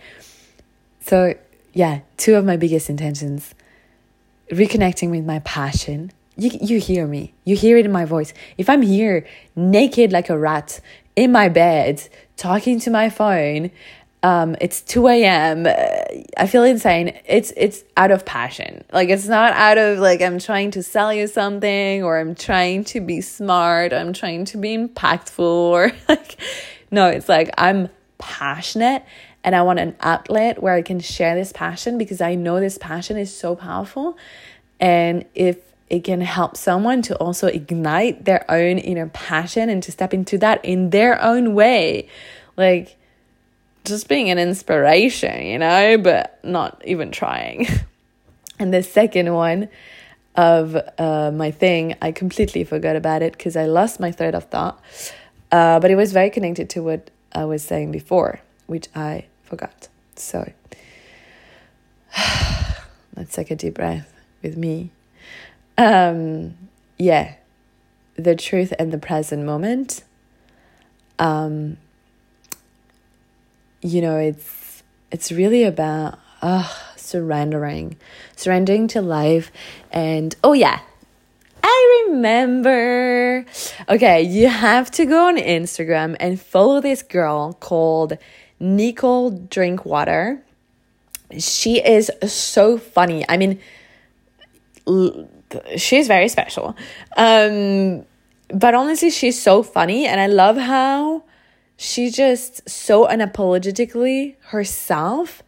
so 1.00 1.34
yeah, 1.72 2.00
two 2.16 2.34
of 2.34 2.44
my 2.44 2.56
biggest 2.56 2.90
intentions 2.90 3.54
reconnecting 4.50 5.12
with 5.12 5.24
my 5.24 5.38
passion. 5.38 6.10
You, 6.36 6.50
you 6.60 6.80
hear 6.80 7.06
me, 7.06 7.32
you 7.44 7.54
hear 7.54 7.76
it 7.76 7.86
in 7.86 7.92
my 7.92 8.06
voice. 8.06 8.34
If 8.56 8.68
I'm 8.68 8.82
here 8.82 9.24
naked 9.54 10.10
like 10.10 10.30
a 10.30 10.36
rat 10.36 10.80
in 11.14 11.30
my 11.30 11.48
bed, 11.48 12.08
talking 12.36 12.80
to 12.80 12.90
my 12.90 13.08
phone, 13.08 13.70
um, 14.22 14.56
it's 14.60 14.80
2 14.82 15.06
a.m. 15.08 15.66
I 16.36 16.46
feel 16.46 16.64
insane. 16.64 17.16
It's 17.24 17.52
it's 17.56 17.84
out 17.96 18.10
of 18.10 18.24
passion. 18.24 18.84
Like 18.92 19.10
it's 19.10 19.26
not 19.26 19.52
out 19.52 19.78
of 19.78 19.98
like 19.98 20.20
I'm 20.20 20.38
trying 20.38 20.72
to 20.72 20.82
sell 20.82 21.12
you 21.12 21.26
something 21.28 22.02
or 22.02 22.18
I'm 22.18 22.34
trying 22.34 22.84
to 22.84 23.00
be 23.00 23.20
smart, 23.20 23.92
I'm 23.92 24.12
trying 24.12 24.44
to 24.46 24.58
be 24.58 24.76
impactful 24.76 25.38
or 25.38 25.92
like 26.08 26.36
no, 26.90 27.08
it's 27.08 27.28
like 27.28 27.50
I'm 27.56 27.88
passionate 28.18 29.04
and 29.44 29.54
I 29.54 29.62
want 29.62 29.78
an 29.78 29.96
outlet 30.00 30.60
where 30.62 30.74
I 30.74 30.82
can 30.82 30.98
share 30.98 31.36
this 31.36 31.52
passion 31.52 31.96
because 31.96 32.20
I 32.20 32.34
know 32.34 32.58
this 32.58 32.76
passion 32.76 33.16
is 33.16 33.34
so 33.34 33.54
powerful. 33.54 34.18
And 34.80 35.24
if 35.34 35.58
it 35.88 36.04
can 36.04 36.20
help 36.20 36.56
someone 36.56 37.02
to 37.02 37.16
also 37.16 37.46
ignite 37.46 38.24
their 38.24 38.44
own 38.50 38.78
inner 38.78 39.06
passion 39.08 39.70
and 39.70 39.82
to 39.84 39.92
step 39.92 40.12
into 40.12 40.38
that 40.38 40.64
in 40.64 40.90
their 40.90 41.22
own 41.22 41.54
way, 41.54 42.08
like 42.56 42.96
just 43.88 44.08
being 44.08 44.30
an 44.30 44.38
inspiration, 44.38 45.44
you 45.44 45.58
know, 45.58 45.98
but 45.98 46.38
not 46.44 46.82
even 46.84 47.10
trying. 47.10 47.66
and 48.58 48.72
the 48.72 48.82
second 48.82 49.32
one 49.32 49.68
of 50.36 50.76
uh, 50.98 51.30
my 51.32 51.50
thing, 51.50 51.96
I 52.00 52.12
completely 52.12 52.64
forgot 52.64 52.96
about 52.96 53.22
it 53.22 53.32
because 53.32 53.56
I 53.56 53.66
lost 53.66 53.98
my 53.98 54.12
thread 54.12 54.34
of 54.34 54.44
thought. 54.44 54.80
Uh, 55.50 55.80
but 55.80 55.90
it 55.90 55.96
was 55.96 56.12
very 56.12 56.30
connected 56.30 56.70
to 56.70 56.82
what 56.82 57.10
I 57.32 57.44
was 57.44 57.62
saying 57.62 57.90
before 57.90 58.40
which 58.68 58.86
I 58.94 59.24
forgot. 59.42 59.88
So 60.14 60.52
let's 63.16 63.34
take 63.34 63.50
a 63.50 63.56
deep 63.56 63.74
breath 63.74 64.14
with 64.42 64.56
me. 64.56 64.92
Um, 65.76 66.56
yeah, 66.98 67.34
the 68.14 68.36
truth 68.36 68.72
and 68.78 68.92
the 68.92 68.98
present 68.98 69.44
moment. 69.44 70.04
Um, 71.18 71.78
you 73.80 74.00
know, 74.00 74.16
it's 74.16 74.82
it's 75.10 75.32
really 75.32 75.64
about 75.64 76.18
uh, 76.42 76.68
surrendering, 76.96 77.96
surrendering 78.36 78.88
to 78.88 79.00
life, 79.00 79.50
and 79.90 80.34
oh 80.44 80.52
yeah, 80.52 80.80
I 81.62 82.06
remember. 82.08 83.44
Okay, 83.88 84.22
you 84.22 84.48
have 84.48 84.90
to 84.92 85.04
go 85.04 85.28
on 85.28 85.36
Instagram 85.36 86.16
and 86.20 86.40
follow 86.40 86.80
this 86.80 87.02
girl 87.02 87.54
called 87.54 88.18
Nicole 88.60 89.30
Drinkwater. 89.30 90.42
She 91.38 91.84
is 91.84 92.10
so 92.26 92.78
funny. 92.78 93.24
I 93.28 93.36
mean, 93.36 93.60
she's 95.76 96.08
very 96.08 96.28
special. 96.28 96.76
Um, 97.16 98.04
but 98.48 98.74
honestly, 98.74 99.10
she's 99.10 99.40
so 99.40 99.62
funny, 99.62 100.06
and 100.06 100.20
I 100.20 100.26
love 100.26 100.56
how 100.56 101.22
she 101.78 102.10
just 102.10 102.68
so 102.68 103.06
unapologetically 103.06 104.34
herself, 104.48 105.42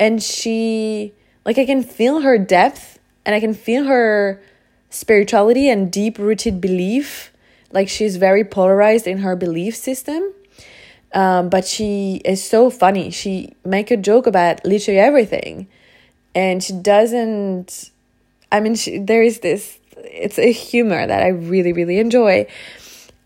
and 0.00 0.22
she 0.22 1.12
like 1.44 1.58
I 1.58 1.66
can 1.66 1.82
feel 1.82 2.22
her 2.22 2.38
depth, 2.38 2.98
and 3.26 3.34
I 3.34 3.40
can 3.40 3.52
feel 3.52 3.84
her 3.84 4.40
spirituality 4.88 5.68
and 5.68 5.92
deep 5.92 6.18
rooted 6.18 6.62
belief. 6.62 7.30
Like 7.70 7.90
she's 7.90 8.16
very 8.16 8.44
polarized 8.44 9.06
in 9.06 9.18
her 9.18 9.36
belief 9.36 9.76
system 9.76 10.32
um, 11.14 11.48
but 11.48 11.64
she 11.64 12.20
is 12.24 12.42
so 12.42 12.68
funny. 12.70 13.10
She 13.10 13.54
make 13.64 13.90
a 13.92 13.96
joke 13.96 14.26
about 14.26 14.64
literally 14.66 14.98
everything, 14.98 15.68
and 16.34 16.62
she 16.62 16.72
doesn't. 16.72 17.90
I 18.50 18.60
mean, 18.60 18.74
she, 18.74 18.98
there 18.98 19.22
is 19.22 19.38
this 19.38 19.78
it's 19.96 20.38
a 20.38 20.50
humor 20.50 21.06
that 21.06 21.22
I 21.22 21.28
really 21.28 21.72
really 21.72 21.98
enjoy. 22.00 22.46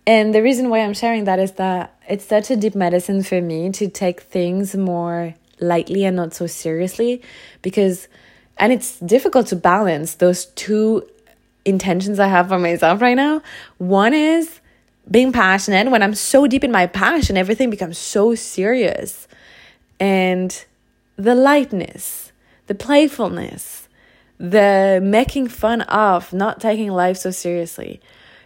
And 0.09 0.35
the 0.35 0.43
reason 0.43 0.71
why 0.71 0.79
I'm 0.79 0.95
sharing 0.95 1.25
that 1.25 1.39
is 1.39 1.53
that 1.53 1.95
it's 2.09 2.25
such 2.25 2.51
a 2.51 2.57
deep 2.57 2.75
medicine 2.75 3.23
for 3.23 3.43
me 3.43 3.71
to 3.73 3.89
take 3.89 4.23
things 4.23 4.75
more 4.75 5.35
lightly 5.61 6.07
and 6.07 6.17
not 6.17 6.33
so 6.33 6.47
seriously 6.47 7.21
because 7.61 8.09
and 8.57 8.73
it's 8.73 8.99
difficult 9.01 9.49
to 9.49 9.57
balance 9.57 10.15
those 10.15 10.47
two 10.47 11.07
intentions 11.67 12.19
I 12.19 12.29
have 12.29 12.49
for 12.49 12.59
myself 12.59 13.03
right 13.03 13.19
now. 13.19 13.43
One 13.77 14.15
is 14.15 14.61
being 15.11 15.31
passionate 15.31 15.91
when 15.91 16.03
I'm 16.03 16.15
so 16.15 16.47
deep 16.47 16.65
in 16.65 16.73
my 16.73 16.87
passion, 16.87 17.37
everything 17.37 17.69
becomes 17.69 17.99
so 17.99 18.35
serious. 18.35 19.29
And 20.01 20.65
the 21.17 21.35
lightness, 21.35 22.33
the 22.67 22.75
playfulness, 22.75 23.89
the 24.39 25.01
making 25.03 25.49
fun 25.49 25.83
of, 25.83 26.33
not 26.33 26.63
taking 26.63 26.91
life 26.93 27.19
so 27.19 27.31
seriously. 27.31 28.01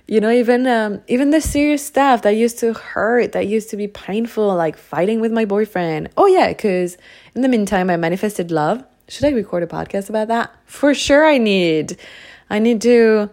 You 0.08 0.20
know, 0.20 0.30
even 0.30 0.66
um, 0.66 1.00
even 1.06 1.30
the 1.30 1.40
serious 1.40 1.86
stuff 1.86 2.22
that 2.22 2.36
used 2.36 2.58
to 2.58 2.74
hurt, 2.74 3.32
that 3.32 3.46
used 3.46 3.70
to 3.70 3.76
be 3.76 3.86
painful, 3.86 4.54
like 4.54 4.76
fighting 4.76 5.20
with 5.20 5.32
my 5.32 5.44
boyfriend. 5.44 6.10
Oh 6.16 6.26
yeah, 6.26 6.48
because 6.48 6.98
in 7.34 7.42
the 7.42 7.48
meantime, 7.48 7.88
I 7.88 7.96
manifested 7.96 8.50
love. 8.50 8.84
Should 9.08 9.26
I 9.26 9.30
record 9.30 9.62
a 9.62 9.66
podcast 9.66 10.08
about 10.08 10.28
that? 10.28 10.54
For 10.66 10.94
sure, 10.94 11.24
I 11.24 11.38
need. 11.38 11.98
I 12.50 12.58
need 12.58 12.80
to 12.82 13.30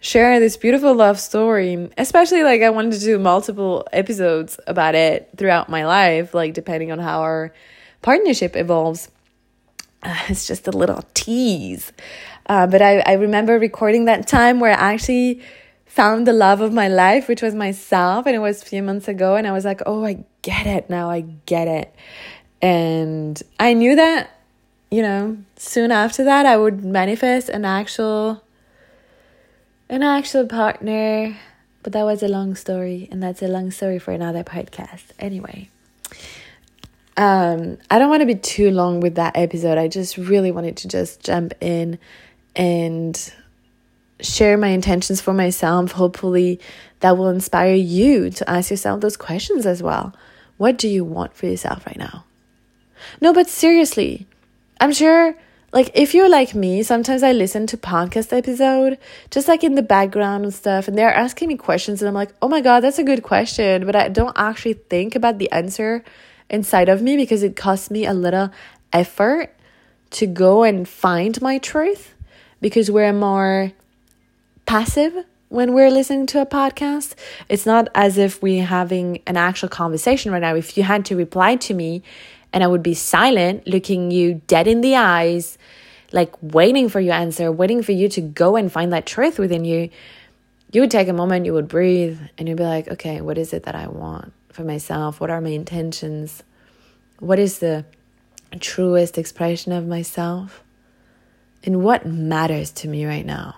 share 0.00 0.38
this 0.38 0.56
beautiful 0.56 0.94
love 0.94 1.18
story. 1.18 1.90
Especially 1.96 2.42
like 2.42 2.62
I 2.62 2.70
wanted 2.70 2.92
to 2.92 3.00
do 3.00 3.18
multiple 3.18 3.86
episodes 3.92 4.60
about 4.66 4.94
it 4.94 5.30
throughout 5.36 5.68
my 5.68 5.86
life, 5.86 6.34
like 6.34 6.54
depending 6.54 6.92
on 6.92 6.98
how 6.98 7.22
our 7.22 7.52
partnership 8.02 8.54
evolves. 8.54 9.08
Uh, 10.02 10.16
it's 10.28 10.46
just 10.46 10.68
a 10.68 10.72
little 10.72 11.02
tease. 11.14 11.92
Uh, 12.46 12.66
but 12.66 12.82
I, 12.82 12.98
I 13.00 13.12
remember 13.14 13.58
recording 13.58 14.04
that 14.04 14.28
time 14.28 14.60
where 14.60 14.72
I 14.72 14.92
actually 14.92 15.40
found 15.94 16.26
the 16.26 16.32
love 16.32 16.60
of 16.60 16.72
my 16.72 16.88
life, 16.88 17.28
which 17.28 17.40
was 17.40 17.54
myself. 17.54 18.26
And 18.26 18.34
it 18.34 18.40
was 18.40 18.60
a 18.60 18.64
few 18.64 18.82
months 18.82 19.06
ago. 19.06 19.36
And 19.36 19.46
I 19.46 19.52
was 19.52 19.64
like, 19.64 19.80
oh, 19.86 20.04
I 20.04 20.24
get 20.42 20.66
it 20.66 20.90
now. 20.90 21.08
I 21.08 21.20
get 21.46 21.68
it. 21.68 21.94
And 22.60 23.40
I 23.60 23.74
knew 23.74 23.94
that, 23.94 24.36
you 24.90 25.02
know, 25.02 25.36
soon 25.56 25.92
after 25.92 26.24
that, 26.24 26.46
I 26.46 26.56
would 26.56 26.84
manifest 26.84 27.48
an 27.48 27.64
actual 27.64 28.42
an 29.88 30.02
actual 30.02 30.46
partner. 30.46 31.36
But 31.84 31.92
that 31.92 32.02
was 32.02 32.22
a 32.22 32.28
long 32.28 32.56
story, 32.56 33.08
and 33.12 33.22
that's 33.22 33.42
a 33.42 33.46
long 33.46 33.70
story 33.70 33.98
for 33.98 34.10
another 34.10 34.42
podcast. 34.42 35.04
Anyway, 35.18 35.68
um, 37.16 37.76
I 37.90 37.98
don't 37.98 38.08
want 38.08 38.22
to 38.22 38.26
be 38.26 38.34
too 38.34 38.70
long 38.70 39.00
with 39.00 39.16
that 39.16 39.36
episode. 39.36 39.76
I 39.76 39.88
just 39.88 40.16
really 40.16 40.50
wanted 40.50 40.78
to 40.78 40.88
just 40.88 41.22
jump 41.22 41.52
in 41.60 41.98
and 42.56 43.32
share 44.24 44.56
my 44.56 44.68
intentions 44.68 45.20
for 45.20 45.32
myself. 45.32 45.92
Hopefully, 45.92 46.60
that 47.00 47.16
will 47.16 47.28
inspire 47.28 47.74
you 47.74 48.30
to 48.30 48.50
ask 48.50 48.70
yourself 48.70 49.00
those 49.00 49.16
questions 49.16 49.66
as 49.66 49.82
well. 49.82 50.14
What 50.56 50.78
do 50.78 50.88
you 50.88 51.04
want 51.04 51.34
for 51.34 51.46
yourself 51.46 51.86
right 51.86 51.98
now? 51.98 52.24
No, 53.20 53.32
but 53.32 53.48
seriously, 53.48 54.26
I'm 54.80 54.92
sure 54.92 55.36
like 55.74 55.90
if 55.94 56.14
you're 56.14 56.28
like 56.28 56.54
me 56.54 56.84
sometimes 56.84 57.24
i 57.24 57.32
listen 57.32 57.66
to 57.66 57.76
podcast 57.76 58.32
episode 58.32 58.96
just 59.30 59.48
like 59.48 59.64
in 59.64 59.74
the 59.74 59.82
background 59.82 60.44
and 60.44 60.54
stuff 60.54 60.86
and 60.86 60.96
they're 60.96 61.12
asking 61.12 61.48
me 61.48 61.56
questions 61.56 62.00
and 62.00 62.08
i'm 62.08 62.14
like 62.14 62.32
oh 62.40 62.48
my 62.48 62.60
god 62.60 62.80
that's 62.80 63.00
a 63.00 63.04
good 63.04 63.24
question 63.24 63.84
but 63.84 63.96
i 63.96 64.08
don't 64.08 64.36
actually 64.36 64.74
think 64.74 65.16
about 65.16 65.38
the 65.38 65.50
answer 65.50 66.04
inside 66.48 66.88
of 66.88 67.02
me 67.02 67.16
because 67.16 67.42
it 67.42 67.56
costs 67.56 67.90
me 67.90 68.06
a 68.06 68.14
little 68.14 68.50
effort 68.92 69.52
to 70.10 70.26
go 70.26 70.62
and 70.62 70.88
find 70.88 71.42
my 71.42 71.58
truth 71.58 72.14
because 72.60 72.88
we're 72.88 73.12
more 73.12 73.72
passive 74.66 75.24
when 75.48 75.72
we're 75.72 75.90
listening 75.90 76.26
to 76.26 76.40
a 76.40 76.46
podcast. 76.46 77.14
It's 77.48 77.66
not 77.66 77.88
as 77.94 78.18
if 78.18 78.42
we're 78.42 78.64
having 78.64 79.22
an 79.26 79.36
actual 79.36 79.68
conversation 79.68 80.32
right 80.32 80.42
now. 80.42 80.54
If 80.56 80.76
you 80.76 80.82
had 80.82 81.04
to 81.06 81.16
reply 81.16 81.56
to 81.56 81.74
me, 81.74 82.02
and 82.52 82.62
I 82.62 82.66
would 82.66 82.82
be 82.82 82.94
silent, 82.94 83.66
looking 83.66 84.10
you 84.10 84.40
dead 84.46 84.66
in 84.66 84.80
the 84.80 84.96
eyes, 84.96 85.58
like 86.12 86.32
waiting 86.40 86.88
for 86.88 87.00
your 87.00 87.14
answer, 87.14 87.50
waiting 87.50 87.82
for 87.82 87.92
you 87.92 88.08
to 88.10 88.20
go 88.20 88.56
and 88.56 88.70
find 88.70 88.92
that 88.92 89.06
truth 89.06 89.38
within 89.38 89.64
you, 89.64 89.90
you 90.72 90.80
would 90.80 90.90
take 90.90 91.08
a 91.08 91.12
moment, 91.12 91.46
you 91.46 91.52
would 91.52 91.68
breathe, 91.68 92.18
and 92.38 92.48
you'd 92.48 92.58
be 92.58 92.64
like, 92.64 92.88
okay, 92.88 93.20
what 93.20 93.38
is 93.38 93.52
it 93.52 93.64
that 93.64 93.74
I 93.74 93.88
want 93.88 94.32
for 94.52 94.62
myself? 94.62 95.20
What 95.20 95.30
are 95.30 95.40
my 95.40 95.50
intentions? 95.50 96.42
What 97.18 97.38
is 97.38 97.58
the 97.58 97.84
truest 98.60 99.18
expression 99.18 99.72
of 99.72 99.86
myself? 99.86 100.62
And 101.64 101.82
what 101.82 102.06
matters 102.06 102.70
to 102.72 102.88
me 102.88 103.04
right 103.04 103.26
now? 103.26 103.56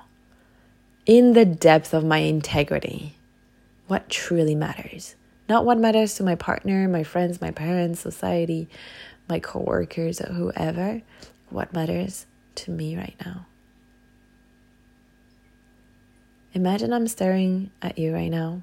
In 1.07 1.35
the 1.35 1.45
depth 1.45 1.95
of 1.95 2.05
my 2.05 2.19
integrity, 2.19 3.17
what 3.87 4.11
truly 4.11 4.57
matters? 4.57 5.15
Not 5.49 5.65
what 5.65 5.79
matters 5.79 6.17
to 6.17 6.25
my 6.25 6.35
partner, 6.35 6.89
my 6.89 7.05
friends, 7.05 7.41
my 7.41 7.53
parents, 7.53 8.01
society, 8.01 8.69
my 9.29 9.39
coworkers, 9.39 10.21
or 10.21 10.33
whoever. 10.33 11.03
What 11.51 11.73
matters 11.73 12.27
to 12.57 12.73
me 12.73 12.97
right 12.97 13.15
now. 13.25 13.47
Imagine 16.55 16.93
I'm 16.93 17.07
staring 17.07 17.71
at 17.81 17.99
you 17.99 18.13
right 18.13 18.31
now 18.31 18.63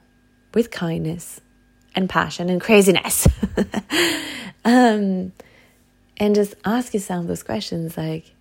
with 0.54 0.70
kindness 0.70 1.40
and 1.96 2.10
passion 2.10 2.50
and 2.50 2.60
craziness. 2.60 3.26
um, 4.66 5.32
and 6.18 6.36
just 6.36 6.56
ask 6.66 6.94
yourself 6.94 7.28
those 7.28 7.44
questions 7.44 7.96
like, 7.96 8.34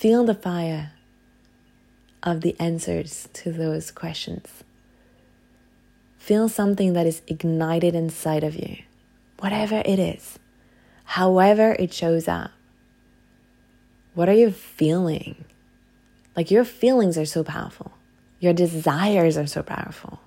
feel 0.00 0.24
the 0.24 0.34
fire 0.34 0.92
of 2.22 2.40
the 2.40 2.56
answers 2.58 3.28
to 3.34 3.52
those 3.52 3.90
questions. 3.90 4.64
Feel 6.16 6.48
something 6.48 6.94
that 6.94 7.06
is 7.06 7.20
ignited 7.26 7.94
inside 7.94 8.42
of 8.42 8.56
you, 8.56 8.78
whatever 9.40 9.82
it 9.84 9.98
is, 9.98 10.38
however 11.04 11.76
it 11.78 11.92
shows 11.92 12.28
up. 12.28 12.50
What 14.14 14.26
are 14.30 14.34
you 14.34 14.50
feeling? 14.50 15.44
Like 16.34 16.50
your 16.50 16.64
feelings 16.64 17.18
are 17.18 17.26
so 17.26 17.44
powerful, 17.44 17.92
your 18.38 18.54
desires 18.54 19.36
are 19.36 19.46
so 19.46 19.62
powerful. 19.62 20.18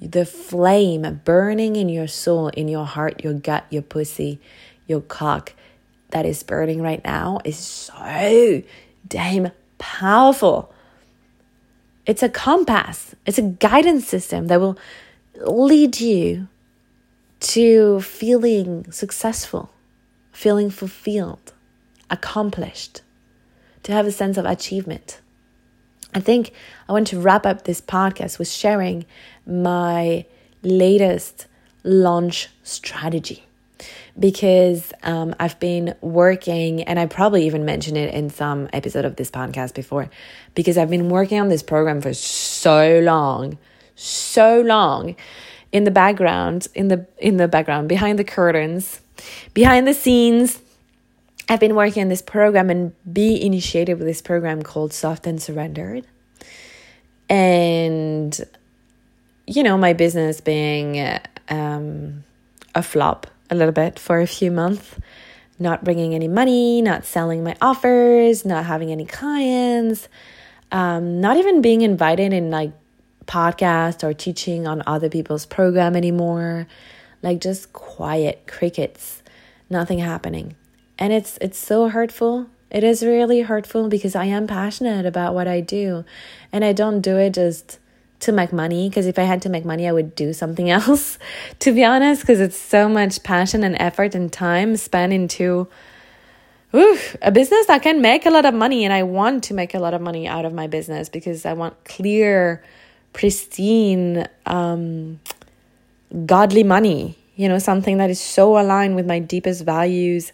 The 0.00 0.26
flame 0.26 1.20
burning 1.24 1.76
in 1.76 1.88
your 1.88 2.08
soul, 2.08 2.48
in 2.48 2.66
your 2.66 2.86
heart, 2.86 3.22
your 3.22 3.34
gut, 3.34 3.66
your 3.70 3.82
pussy, 3.82 4.40
your 4.88 5.00
cock 5.00 5.52
that 6.12 6.24
is 6.24 6.42
burning 6.42 6.80
right 6.80 7.04
now 7.04 7.40
is 7.44 7.58
so 7.58 8.62
damn 9.06 9.50
powerful. 9.78 10.72
It's 12.06 12.22
a 12.22 12.28
compass, 12.28 13.14
it's 13.26 13.38
a 13.38 13.42
guidance 13.42 14.06
system 14.06 14.46
that 14.46 14.60
will 14.60 14.78
lead 15.34 16.00
you 16.00 16.48
to 17.40 18.00
feeling 18.00 18.90
successful, 18.90 19.70
feeling 20.32 20.70
fulfilled, 20.70 21.52
accomplished, 22.10 23.02
to 23.82 23.92
have 23.92 24.06
a 24.06 24.12
sense 24.12 24.36
of 24.36 24.44
achievement. 24.44 25.20
I 26.14 26.20
think 26.20 26.52
I 26.88 26.92
want 26.92 27.08
to 27.08 27.20
wrap 27.20 27.46
up 27.46 27.64
this 27.64 27.80
podcast 27.80 28.38
with 28.38 28.48
sharing 28.48 29.06
my 29.46 30.26
latest 30.62 31.46
launch 31.82 32.48
strategy 32.62 33.44
because 34.18 34.92
um, 35.02 35.34
I've 35.40 35.58
been 35.58 35.94
working, 36.00 36.82
and 36.82 36.98
I 36.98 37.06
probably 37.06 37.46
even 37.46 37.64
mentioned 37.64 37.96
it 37.96 38.14
in 38.14 38.30
some 38.30 38.68
episode 38.72 39.04
of 39.04 39.16
this 39.16 39.30
podcast 39.30 39.74
before, 39.74 40.10
because 40.54 40.76
I've 40.76 40.90
been 40.90 41.08
working 41.08 41.40
on 41.40 41.48
this 41.48 41.62
program 41.62 42.00
for 42.00 42.12
so 42.12 43.00
long, 43.00 43.58
so 43.94 44.60
long 44.60 45.16
in 45.72 45.84
the 45.84 45.90
background, 45.90 46.68
in 46.74 46.88
the 46.88 47.06
in 47.18 47.38
the 47.38 47.48
background, 47.48 47.88
behind 47.88 48.18
the 48.18 48.24
curtains, 48.24 49.00
behind 49.54 49.86
the 49.86 49.94
scenes. 49.94 50.60
I've 51.48 51.60
been 51.60 51.74
working 51.74 52.02
on 52.02 52.08
this 52.08 52.22
program 52.22 52.70
and 52.70 52.92
be 53.12 53.42
initiated 53.44 53.98
with 53.98 54.06
this 54.06 54.22
program 54.22 54.62
called 54.62 54.92
Soft 54.92 55.26
and 55.26 55.42
Surrendered. 55.42 56.06
And 57.28 58.38
you 59.46 59.62
know, 59.62 59.76
my 59.76 59.92
business 59.92 60.40
being 60.40 61.18
um, 61.48 62.24
a 62.74 62.82
flop 62.82 63.26
a 63.52 63.54
little 63.54 63.72
bit 63.72 63.98
for 63.98 64.20
a 64.20 64.26
few 64.26 64.50
months, 64.50 64.96
not 65.58 65.84
bringing 65.84 66.14
any 66.14 66.26
money, 66.26 66.82
not 66.82 67.04
selling 67.04 67.44
my 67.44 67.54
offers, 67.60 68.44
not 68.44 68.64
having 68.64 68.90
any 68.90 69.04
clients, 69.04 70.08
um, 70.72 71.20
not 71.20 71.36
even 71.36 71.60
being 71.60 71.82
invited 71.82 72.32
in 72.32 72.50
like 72.50 72.72
podcast 73.26 74.02
or 74.02 74.12
teaching 74.12 74.66
on 74.66 74.82
other 74.86 75.08
people's 75.08 75.46
program 75.46 75.94
anymore. 75.94 76.66
Like 77.22 77.40
just 77.40 77.72
quiet 77.72 78.46
crickets, 78.48 79.22
nothing 79.70 79.98
happening. 80.00 80.56
And 80.98 81.12
it's 81.12 81.38
it's 81.40 81.58
so 81.58 81.88
hurtful. 81.88 82.48
It 82.70 82.82
is 82.82 83.04
really 83.04 83.42
hurtful 83.42 83.88
because 83.88 84.16
I 84.16 84.24
am 84.24 84.46
passionate 84.46 85.04
about 85.04 85.34
what 85.34 85.46
I 85.46 85.60
do 85.60 86.04
and 86.50 86.64
I 86.64 86.72
don't 86.72 87.02
do 87.02 87.18
it 87.18 87.34
just 87.34 87.78
to 88.22 88.32
make 88.32 88.52
money 88.52 88.88
because 88.88 89.06
if 89.06 89.18
I 89.18 89.22
had 89.22 89.42
to 89.42 89.48
make 89.48 89.64
money, 89.64 89.86
I 89.86 89.92
would 89.92 90.14
do 90.14 90.32
something 90.32 90.70
else, 90.78 91.18
to 91.60 91.72
be 91.72 91.84
honest, 91.84 92.22
because 92.22 92.40
it's 92.40 92.58
so 92.58 92.88
much 92.88 93.22
passion 93.22 93.62
and 93.64 93.76
effort 93.80 94.14
and 94.14 94.32
time 94.32 94.76
spent 94.76 95.12
into 95.12 95.68
oof, 96.74 97.16
a 97.22 97.30
business 97.30 97.66
that 97.66 97.82
can 97.82 98.00
make 98.00 98.26
a 98.26 98.30
lot 98.30 98.44
of 98.44 98.54
money. 98.54 98.84
And 98.84 98.92
I 98.92 99.02
want 99.02 99.44
to 99.44 99.54
make 99.54 99.74
a 99.74 99.78
lot 99.78 99.94
of 99.94 100.00
money 100.00 100.26
out 100.26 100.44
of 100.44 100.52
my 100.52 100.66
business 100.66 101.08
because 101.08 101.44
I 101.44 101.52
want 101.52 101.84
clear, 101.84 102.62
pristine, 103.12 104.26
um, 104.46 105.20
godly 106.26 106.62
money, 106.62 107.18
you 107.36 107.48
know, 107.48 107.58
something 107.58 107.98
that 107.98 108.10
is 108.10 108.20
so 108.20 108.58
aligned 108.58 108.96
with 108.96 109.06
my 109.06 109.18
deepest 109.18 109.64
values. 109.64 110.32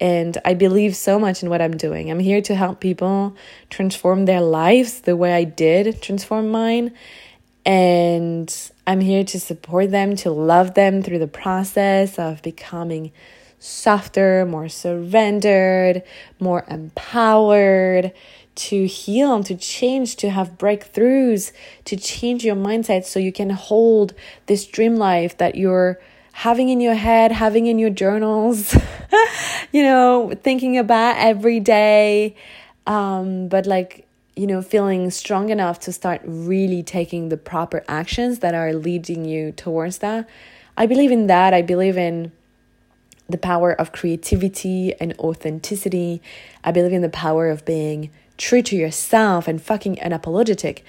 And 0.00 0.36
I 0.44 0.54
believe 0.54 0.96
so 0.96 1.18
much 1.18 1.42
in 1.42 1.50
what 1.50 1.62
I'm 1.62 1.76
doing. 1.76 2.10
I'm 2.10 2.18
here 2.18 2.42
to 2.42 2.54
help 2.54 2.80
people 2.80 3.36
transform 3.70 4.24
their 4.24 4.40
lives 4.40 5.02
the 5.02 5.16
way 5.16 5.34
I 5.34 5.44
did 5.44 6.02
transform 6.02 6.50
mine. 6.50 6.92
And 7.64 8.54
I'm 8.86 9.00
here 9.00 9.24
to 9.24 9.40
support 9.40 9.90
them, 9.90 10.16
to 10.16 10.30
love 10.30 10.74
them 10.74 11.02
through 11.02 11.20
the 11.20 11.26
process 11.26 12.18
of 12.18 12.42
becoming 12.42 13.12
softer, 13.58 14.44
more 14.44 14.68
surrendered, 14.68 16.02
more 16.38 16.66
empowered, 16.68 18.12
to 18.54 18.86
heal, 18.86 19.42
to 19.42 19.56
change, 19.56 20.16
to 20.16 20.30
have 20.30 20.58
breakthroughs, 20.58 21.52
to 21.84 21.96
change 21.96 22.44
your 22.44 22.54
mindset 22.54 23.04
so 23.04 23.18
you 23.18 23.32
can 23.32 23.50
hold 23.50 24.14
this 24.46 24.66
dream 24.66 24.96
life 24.96 25.38
that 25.38 25.54
you're 25.54 25.98
having 26.34 26.68
in 26.68 26.80
your 26.80 26.94
head, 26.94 27.30
having 27.30 27.66
in 27.68 27.78
your 27.78 27.90
journals, 27.90 28.76
you 29.72 29.84
know, 29.84 30.32
thinking 30.42 30.76
about 30.76 31.16
every 31.16 31.60
day. 31.60 32.34
Um, 32.88 33.46
but 33.46 33.66
like, 33.66 34.08
you 34.34 34.48
know, 34.48 34.60
feeling 34.60 35.12
strong 35.12 35.50
enough 35.50 35.78
to 35.80 35.92
start 35.92 36.20
really 36.24 36.82
taking 36.82 37.28
the 37.28 37.36
proper 37.36 37.84
actions 37.86 38.40
that 38.40 38.52
are 38.52 38.74
leading 38.74 39.24
you 39.24 39.52
towards 39.52 39.98
that. 39.98 40.28
I 40.76 40.86
believe 40.86 41.12
in 41.12 41.28
that. 41.28 41.54
I 41.54 41.62
believe 41.62 41.96
in 41.96 42.32
the 43.28 43.38
power 43.38 43.72
of 43.72 43.92
creativity 43.92 44.92
and 45.00 45.16
authenticity. 45.20 46.20
I 46.64 46.72
believe 46.72 46.92
in 46.92 47.02
the 47.02 47.08
power 47.08 47.48
of 47.48 47.64
being 47.64 48.10
true 48.36 48.60
to 48.62 48.74
yourself 48.74 49.46
and 49.46 49.62
fucking 49.62 49.96
unapologetic. 49.96 50.82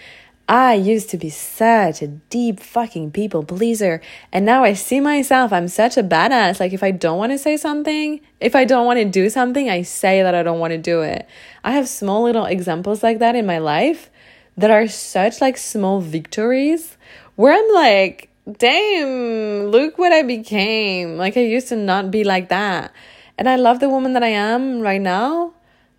I 0.47 0.75
used 0.75 1.09
to 1.09 1.17
be 1.17 1.29
such 1.29 2.03
a 2.03 2.07
deep 2.07 2.59
fucking 2.59 3.11
people 3.11 3.43
pleaser. 3.43 3.99
And 4.31 4.45
now 4.45 4.63
I 4.63 4.73
see 4.73 4.99
myself, 4.99 5.51
I'm 5.51 5.67
such 5.67 5.97
a 5.97 6.03
badass. 6.03 6.59
Like, 6.59 6.71
if 6.71 6.83
I 6.83 6.91
don't 6.91 7.17
want 7.17 7.31
to 7.31 7.39
say 7.39 7.57
something, 7.57 8.21
if 8.39 8.55
I 8.55 8.63
don't 8.63 8.85
want 8.85 8.99
to 8.99 9.05
do 9.05 9.29
something, 9.29 9.69
I 9.69 9.81
say 9.81 10.21
that 10.21 10.35
I 10.35 10.43
don't 10.43 10.59
want 10.59 10.71
to 10.71 10.77
do 10.77 11.01
it. 11.01 11.27
I 11.63 11.71
have 11.71 11.89
small 11.89 12.21
little 12.21 12.45
examples 12.45 13.01
like 13.01 13.17
that 13.19 13.35
in 13.35 13.47
my 13.47 13.57
life 13.57 14.11
that 14.55 14.69
are 14.69 14.87
such 14.87 15.41
like 15.41 15.57
small 15.57 15.99
victories 15.99 16.95
where 17.35 17.53
I'm 17.53 17.73
like, 17.73 18.29
damn, 18.59 19.65
look 19.71 19.97
what 19.97 20.13
I 20.13 20.21
became. 20.21 21.17
Like 21.17 21.37
I 21.37 21.41
used 21.41 21.69
to 21.69 21.75
not 21.75 22.11
be 22.11 22.23
like 22.23 22.49
that. 22.49 22.93
And 23.37 23.49
I 23.49 23.55
love 23.55 23.79
the 23.79 23.89
woman 23.89 24.13
that 24.13 24.23
I 24.23 24.29
am 24.29 24.81
right 24.81 25.01
now 25.01 25.53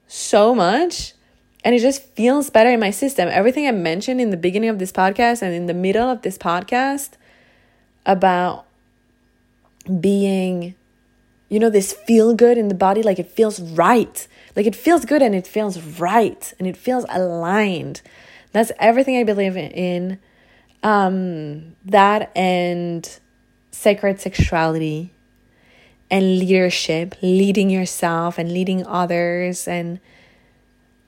so 0.07 0.55
much. 0.55 1.15
And 1.67 1.75
it 1.75 1.81
just 1.81 2.05
feels 2.15 2.49
better 2.49 2.71
in 2.71 2.79
my 2.79 2.93
system. 2.93 3.29
Everything 3.29 3.67
I 3.67 3.73
mentioned 3.73 4.21
in 4.21 4.31
the 4.31 4.37
beginning 4.37 4.69
of 4.69 4.79
this 4.79 4.93
podcast 4.93 5.43
and 5.43 5.53
in 5.53 5.67
the 5.67 5.75
middle 5.75 6.09
of 6.09 6.23
this 6.23 6.39
podcast 6.39 7.15
about 8.07 8.67
being, 10.01 10.77
you 11.49 11.59
know, 11.59 11.69
this 11.69 11.93
feel 11.93 12.35
good 12.35 12.57
in 12.57 12.69
the 12.69 12.75
body, 12.77 13.03
like 13.03 13.19
it 13.19 13.29
feels 13.29 13.59
right. 13.59 14.29
Like 14.55 14.67
it 14.67 14.77
feels 14.77 15.05
good 15.05 15.23
and 15.23 15.35
it 15.35 15.45
feels 15.45 15.83
right 15.99 16.55
and 16.61 16.69
it 16.69 16.77
feels 16.77 17.05
aligned. 17.09 18.01
That's 18.53 18.71
everything 18.79 19.17
I 19.17 19.25
believe 19.25 19.57
in 19.57 20.21
um, 20.85 21.75
that 21.85 22.31
and 22.37 23.19
sacred 23.73 24.21
sexuality 24.21 25.11
and 26.13 26.39
leadership, 26.39 27.17
leading 27.23 27.71
yourself 27.71 28.39
and 28.39 28.53
leading 28.53 28.87
others 28.87 29.67
and 29.67 29.99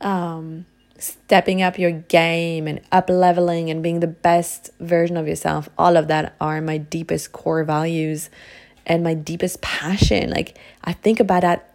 um, 0.01 0.67
stepping 0.99 1.63
up 1.63 1.79
your 1.79 1.93
game 1.93 2.67
and 2.67 2.81
up 2.91 3.09
leveling 3.09 3.71
and 3.71 3.83
being 3.83 4.01
the 4.01 4.07
best 4.07 4.71
version 4.81 5.17
of 5.17 5.29
yourself. 5.29 5.69
All 5.79 5.97
of 5.97 6.09
that 6.09 6.35
are 6.41 6.61
my 6.61 6.79
deepest 6.79 7.33
core 7.33 7.65
values 7.65 8.31
and 8.87 9.05
my 9.05 9.15
deepest 9.15 9.61
passion. 9.61 10.31
Like 10.31 10.59
I 10.83 10.93
think 10.93 11.21
about 11.21 11.43
that 11.43 11.73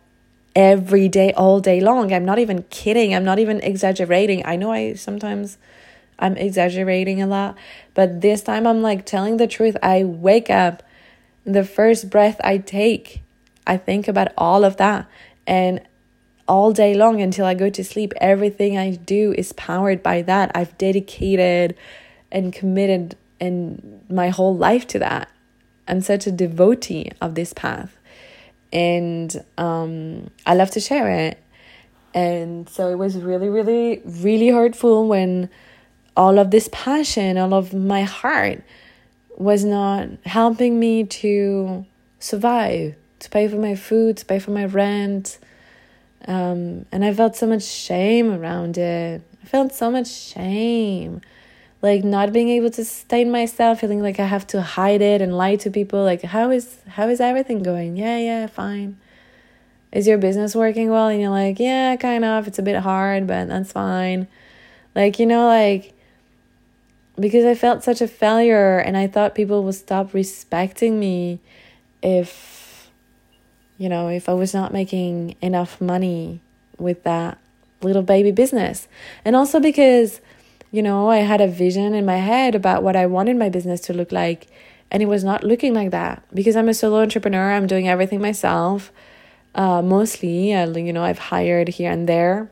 every 0.56 1.08
day, 1.08 1.34
all 1.34 1.60
day 1.60 1.80
long. 1.80 2.14
I'm 2.14 2.26
not 2.26 2.40
even 2.40 2.64
kidding. 2.70 3.16
I'm 3.16 3.24
not 3.24 3.40
even 3.40 3.62
exaggerating. 3.62 4.46
I 4.46 4.56
know 4.56 4.72
I 4.72 4.94
sometimes 4.94 5.58
I'm 6.20 6.38
exaggerating 6.38 7.22
a 7.22 7.28
lot, 7.28 7.58
but 7.94 8.22
this 8.22 8.42
time 8.42 8.68
I'm 8.68 8.82
like 8.82 9.06
telling 9.06 9.38
the 9.38 9.48
truth. 9.48 9.76
I 9.82 10.04
wake 10.04 10.50
up, 10.50 10.84
the 11.46 11.64
first 11.64 12.10
breath 12.10 12.40
I 12.44 12.58
take, 12.60 13.22
I 13.66 13.78
think 13.78 14.08
about 14.08 14.30
all 14.38 14.64
of 14.64 14.78
that. 14.78 15.08
And 15.48 15.82
all 16.48 16.72
day 16.72 16.94
long 16.94 17.22
until 17.22 17.46
I 17.46 17.54
go 17.54 17.70
to 17.70 17.84
sleep, 17.84 18.14
everything 18.20 18.78
I 18.78 18.92
do 18.96 19.34
is 19.38 19.54
powered 19.54 20.04
by 20.04 20.22
that. 20.24 20.52
I've 20.56 20.78
dedicated 20.78 21.76
and 22.32 22.52
committed 22.52 23.16
and 23.40 24.04
my 24.10 24.30
whole 24.30 24.56
life 24.56 24.88
to 24.88 25.00
that. 25.00 25.30
I'm 25.88 26.02
such 26.02 26.28
a 26.28 26.32
devotee 26.32 27.12
of 27.22 27.36
this 27.36 27.54
path. 27.54 27.98
And 28.72 29.44
um, 29.58 30.30
I 30.46 30.56
love 30.56 30.72
to 30.72 30.80
share 30.80 31.10
it. 31.10 31.40
And 32.14 32.70
so 32.70 32.90
it 32.90 32.96
was 32.96 33.18
really, 33.18 33.50
really, 33.50 34.02
really 34.06 34.50
hurtful 34.50 35.08
when 35.08 35.50
all 36.16 36.40
of 36.40 36.52
this 36.52 36.70
passion, 36.72 37.38
all 37.38 37.54
of 37.54 37.74
my 37.74 38.04
heart 38.04 38.64
was 39.36 39.64
not 39.64 40.08
helping 40.26 40.80
me 40.80 41.04
to 41.04 41.86
survive, 42.20 42.96
to 43.20 43.30
pay 43.30 43.48
for 43.48 43.58
my 43.58 43.76
food, 43.76 44.18
to 44.18 44.26
pay 44.26 44.40
for 44.40 44.52
my 44.52 44.66
rent. 44.66 45.40
Um, 46.28 46.86
and 46.92 47.04
I 47.04 47.14
felt 47.14 47.36
so 47.36 47.48
much 47.48 47.64
shame 47.64 48.32
around 48.32 48.78
it. 48.78 49.22
I 49.42 49.46
felt 49.46 49.74
so 49.74 49.92
much 49.92 50.08
shame. 50.08 51.22
Like 51.82 52.04
not 52.04 52.32
being 52.32 52.50
able 52.50 52.70
to 52.72 52.86
sustain 52.86 53.30
myself, 53.30 53.82
feeling 53.82 54.02
like 54.02 54.20
I 54.20 54.26
have 54.26 54.48
to 54.48 54.62
hide 54.62 55.02
it 55.02 55.22
and 55.22 55.36
lie 55.36 55.58
to 55.58 55.70
people. 55.70 56.04
Like, 56.04 56.22
how 56.22 56.50
is 56.52 56.78
how 56.88 57.10
is 57.10 57.20
everything 57.20 57.62
going? 57.62 57.98
Yeah, 57.98 58.18
yeah, 58.18 58.48
fine. 58.48 58.98
Is 59.92 60.08
your 60.08 60.18
business 60.18 60.56
working 60.56 60.90
well? 60.90 61.10
And 61.10 61.22
you're 61.22 61.30
like, 61.30 61.60
yeah, 61.60 61.96
kind 61.98 62.24
of. 62.24 62.48
It's 62.48 62.58
a 62.58 62.64
bit 62.64 62.78
hard, 62.78 63.28
but 63.28 63.50
that's 63.50 63.74
fine. 63.74 64.28
Like, 64.96 65.20
you 65.20 65.26
know, 65.26 65.46
like 65.46 65.94
because 67.20 67.46
I 67.46 67.56
felt 67.56 67.84
such 67.84 68.02
a 68.02 68.08
failure 68.08 68.80
and 68.80 68.98
I 68.98 69.08
thought 69.08 69.36
people 69.36 69.64
would 69.64 69.76
stop 69.76 70.14
respecting 70.14 71.00
me 71.00 71.40
if 72.02 72.53
you 73.78 73.90
know, 73.90 74.08
if 74.10 74.30
I 74.30 74.34
was 74.34 74.54
not 74.54 74.74
making 74.74 75.36
enough 75.42 75.82
money 75.82 76.42
with 76.78 77.04
that 77.04 77.38
little 77.82 78.04
baby 78.04 78.32
business. 78.32 78.88
And 79.26 79.36
also 79.36 79.60
because 79.60 80.22
you 80.72 80.82
know, 80.82 81.08
I 81.08 81.18
had 81.18 81.40
a 81.40 81.48
vision 81.48 81.94
in 81.94 82.04
my 82.04 82.18
head 82.18 82.56
about 82.56 82.82
what 82.82 82.96
I 82.96 83.06
wanted 83.06 83.38
my 83.38 83.48
business 83.48 83.80
to 83.82 83.94
look 83.94 84.12
like 84.12 84.48
and 84.90 85.04
it 85.04 85.06
was 85.06 85.24
not 85.24 85.44
looking 85.44 85.74
like 85.76 85.92
that 85.92 86.24
because 86.34 86.56
I'm 86.56 86.68
a 86.68 86.74
solo 86.74 87.02
entrepreneur, 87.02 87.52
I'm 87.52 87.68
doing 87.68 87.88
everything 87.88 88.20
myself. 88.20 88.92
Uh, 89.54 89.84
mostly, 89.84 90.52
uh, 90.52 90.68
you 90.76 90.92
know, 90.92 91.04
I've 91.04 91.20
hired 91.20 91.68
here 91.68 91.92
and 91.92 92.10
there 92.10 92.50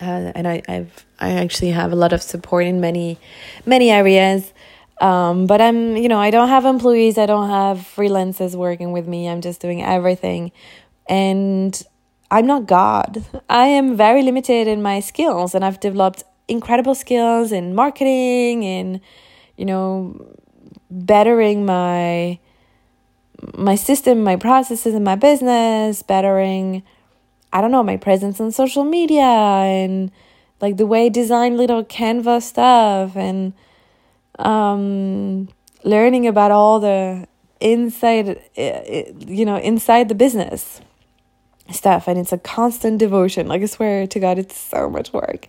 uh, 0.00 0.32
and 0.34 0.46
I, 0.46 0.62
I've 0.68 1.04
I 1.20 1.32
actually 1.32 1.70
have 1.70 1.92
a 1.92 1.96
lot 1.96 2.12
of 2.12 2.22
support 2.22 2.64
in 2.66 2.80
many 2.80 3.18
many 3.66 3.90
areas. 3.90 4.52
Um, 5.02 5.46
but 5.46 5.60
I'm 5.60 5.96
you 5.96 6.08
know 6.08 6.20
I 6.20 6.30
don't 6.30 6.48
have 6.48 6.64
employees. 6.64 7.18
I 7.18 7.26
don't 7.26 7.50
have 7.50 7.78
freelancers 7.78 8.54
working 8.54 8.92
with 8.92 9.08
me. 9.08 9.28
I'm 9.28 9.40
just 9.40 9.60
doing 9.60 9.82
everything, 9.82 10.52
and 11.08 11.82
I'm 12.30 12.46
not 12.46 12.66
God. 12.66 13.24
I 13.50 13.66
am 13.66 13.96
very 13.96 14.22
limited 14.22 14.68
in 14.68 14.80
my 14.80 15.00
skills, 15.00 15.56
and 15.56 15.64
I've 15.64 15.80
developed 15.80 16.22
incredible 16.46 16.94
skills 16.94 17.50
in 17.50 17.74
marketing 17.74 18.64
and 18.64 19.00
you 19.56 19.64
know 19.64 20.36
bettering 20.88 21.66
my 21.66 22.38
my 23.56 23.74
system, 23.74 24.22
my 24.22 24.36
processes 24.36 24.94
in 24.94 25.02
my 25.02 25.16
business, 25.16 26.02
bettering 26.02 26.84
I 27.52 27.60
don't 27.60 27.72
know, 27.72 27.82
my 27.82 27.96
presence 27.96 28.40
on 28.40 28.52
social 28.52 28.84
media 28.84 29.24
and 29.24 30.12
like 30.60 30.76
the 30.76 30.86
way 30.86 31.06
I 31.06 31.08
design 31.08 31.56
little 31.56 31.84
Canva 31.84 32.40
stuff 32.40 33.16
and 33.16 33.52
um, 34.38 35.48
learning 35.84 36.26
about 36.26 36.50
all 36.50 36.80
the 36.80 37.26
inside, 37.60 38.40
you 38.56 39.44
know, 39.44 39.56
inside 39.56 40.08
the 40.08 40.14
business 40.14 40.80
stuff. 41.70 42.08
And 42.08 42.18
it's 42.18 42.32
a 42.32 42.38
constant 42.38 42.98
devotion. 42.98 43.46
Like 43.46 43.62
I 43.62 43.66
swear 43.66 44.06
to 44.06 44.20
God, 44.20 44.38
it's 44.38 44.56
so 44.56 44.90
much 44.90 45.12
work. 45.12 45.48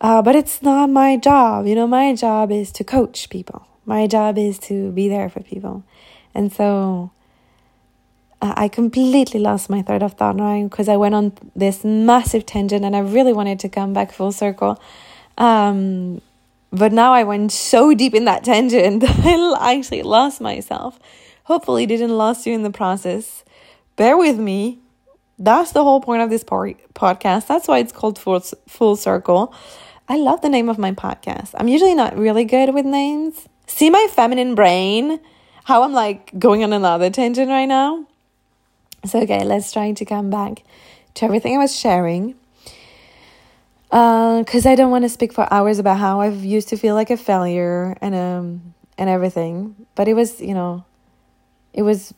Uh, 0.00 0.22
but 0.22 0.36
it's 0.36 0.62
not 0.62 0.90
my 0.90 1.16
job. 1.16 1.66
You 1.66 1.74
know, 1.74 1.86
my 1.86 2.14
job 2.14 2.50
is 2.50 2.70
to 2.72 2.84
coach 2.84 3.30
people. 3.30 3.66
My 3.86 4.06
job 4.06 4.38
is 4.38 4.58
to 4.60 4.92
be 4.92 5.08
there 5.08 5.28
for 5.28 5.40
people. 5.42 5.84
And 6.34 6.52
so 6.52 7.10
I 8.42 8.68
completely 8.68 9.40
lost 9.40 9.70
my 9.70 9.80
thread 9.82 10.02
of 10.02 10.14
thought 10.14 10.36
now 10.36 10.62
because 10.64 10.88
I 10.88 10.96
went 10.96 11.14
on 11.14 11.32
this 11.56 11.84
massive 11.84 12.44
tangent 12.44 12.84
and 12.84 12.94
I 12.94 12.98
really 12.98 13.32
wanted 13.32 13.58
to 13.60 13.68
come 13.68 13.94
back 13.94 14.12
full 14.12 14.32
circle. 14.32 14.80
Um, 15.38 16.20
but 16.74 16.92
now 16.92 17.12
I 17.12 17.22
went 17.22 17.52
so 17.52 17.94
deep 17.94 18.14
in 18.14 18.24
that 18.24 18.44
tangent 18.44 19.00
that 19.02 19.58
I 19.60 19.76
actually 19.76 20.02
lost 20.02 20.40
myself. 20.40 20.98
Hopefully, 21.44 21.86
didn't 21.86 22.16
lose 22.16 22.46
you 22.46 22.54
in 22.54 22.62
the 22.62 22.70
process. 22.70 23.44
Bear 23.96 24.16
with 24.16 24.38
me. 24.38 24.80
That's 25.38 25.72
the 25.72 25.82
whole 25.82 26.00
point 26.00 26.22
of 26.22 26.30
this 26.30 26.44
podcast. 26.44 27.46
That's 27.46 27.68
why 27.68 27.78
it's 27.78 27.92
called 27.92 28.18
Full, 28.18 28.40
Full 28.68 28.96
Circle. 28.96 29.54
I 30.08 30.16
love 30.16 30.42
the 30.42 30.48
name 30.48 30.68
of 30.68 30.78
my 30.78 30.92
podcast. 30.92 31.50
I'm 31.54 31.68
usually 31.68 31.94
not 31.94 32.16
really 32.16 32.44
good 32.44 32.74
with 32.74 32.84
names. 32.84 33.48
See 33.66 33.90
my 33.90 34.06
feminine 34.10 34.54
brain? 34.54 35.20
How 35.64 35.82
I'm 35.82 35.92
like 35.92 36.38
going 36.38 36.62
on 36.62 36.72
another 36.72 37.10
tangent 37.10 37.48
right 37.48 37.64
now? 37.66 38.06
So, 39.06 39.20
okay, 39.20 39.44
let's 39.44 39.72
try 39.72 39.92
to 39.92 40.04
come 40.04 40.30
back 40.30 40.62
to 41.14 41.24
everything 41.24 41.54
I 41.54 41.58
was 41.58 41.76
sharing. 41.76 42.34
Because 43.94 44.66
uh, 44.66 44.70
I 44.70 44.74
don't 44.74 44.90
want 44.90 45.04
to 45.04 45.08
speak 45.08 45.32
for 45.32 45.46
hours 45.54 45.78
about 45.78 45.98
how 45.98 46.20
I've 46.20 46.44
used 46.44 46.68
to 46.70 46.76
feel 46.76 46.96
like 46.96 47.10
a 47.10 47.16
failure 47.16 47.96
and 48.00 48.12
um 48.12 48.74
and 48.98 49.08
everything. 49.08 49.86
But 49.94 50.08
it 50.08 50.14
was, 50.14 50.40
you 50.40 50.52
know, 50.52 50.84
it 51.72 51.82
was. 51.82 52.12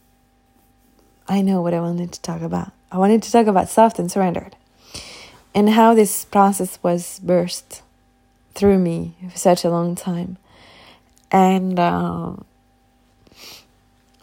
I 1.28 1.42
know 1.42 1.60
what 1.60 1.74
I 1.74 1.80
wanted 1.80 2.12
to 2.12 2.22
talk 2.22 2.40
about. 2.40 2.72
I 2.90 2.96
wanted 2.96 3.22
to 3.24 3.30
talk 3.30 3.46
about 3.46 3.68
soft 3.68 3.98
and 3.98 4.10
surrendered 4.10 4.56
and 5.54 5.68
how 5.68 5.92
this 5.92 6.24
process 6.24 6.78
was 6.82 7.18
burst 7.18 7.82
through 8.54 8.78
me 8.78 9.14
for 9.30 9.36
such 9.36 9.62
a 9.62 9.68
long 9.68 9.94
time. 9.94 10.38
And 11.30 11.78
uh, 11.78 12.36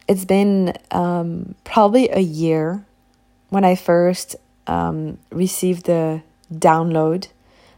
it's 0.07 0.25
been 0.25 0.73
um, 0.89 1.53
probably 1.65 2.09
a 2.09 2.19
year 2.19 2.83
when 3.49 3.63
I 3.63 3.75
first 3.75 4.37
um, 4.65 5.19
received 5.29 5.85
the 5.85 6.23
download. 6.51 7.27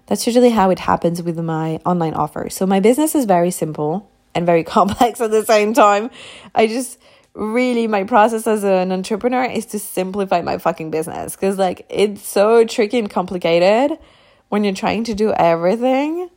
That's 0.08 0.26
usually 0.28 0.52
how 0.52 0.70
it 0.70 0.80
happens 0.80 1.22
with 1.22 1.40
my 1.40 1.80
online 1.86 2.14
offers. 2.14 2.54
So 2.56 2.66
my 2.66 2.80
business 2.80 3.16
is 3.16 3.26
very 3.26 3.52
simple 3.52 4.10
and 4.34 4.46
very 4.46 4.64
complex 4.76 5.22
at 5.22 5.32
the 5.32 5.46
same 5.46 5.74
time. 5.74 6.12
I 6.54 6.68
just 6.68 7.00
really 7.36 7.86
my 7.86 8.04
process 8.06 8.48
as 8.48 8.64
an 8.64 8.92
entrepreneur 8.94 9.44
is 9.44 9.66
to 9.66 9.78
simplify 9.78 10.42
my 10.42 10.58
fucking 10.58 10.90
business 10.90 11.36
because 11.36 11.58
like 11.58 11.86
it's 11.90 12.26
so 12.26 12.64
tricky 12.64 12.98
and 12.98 13.10
complicated 13.10 14.00
when 14.48 14.64
you're 14.64 14.74
trying 14.74 15.04
to 15.04 15.14
do 15.14 15.34
everything 15.34 16.30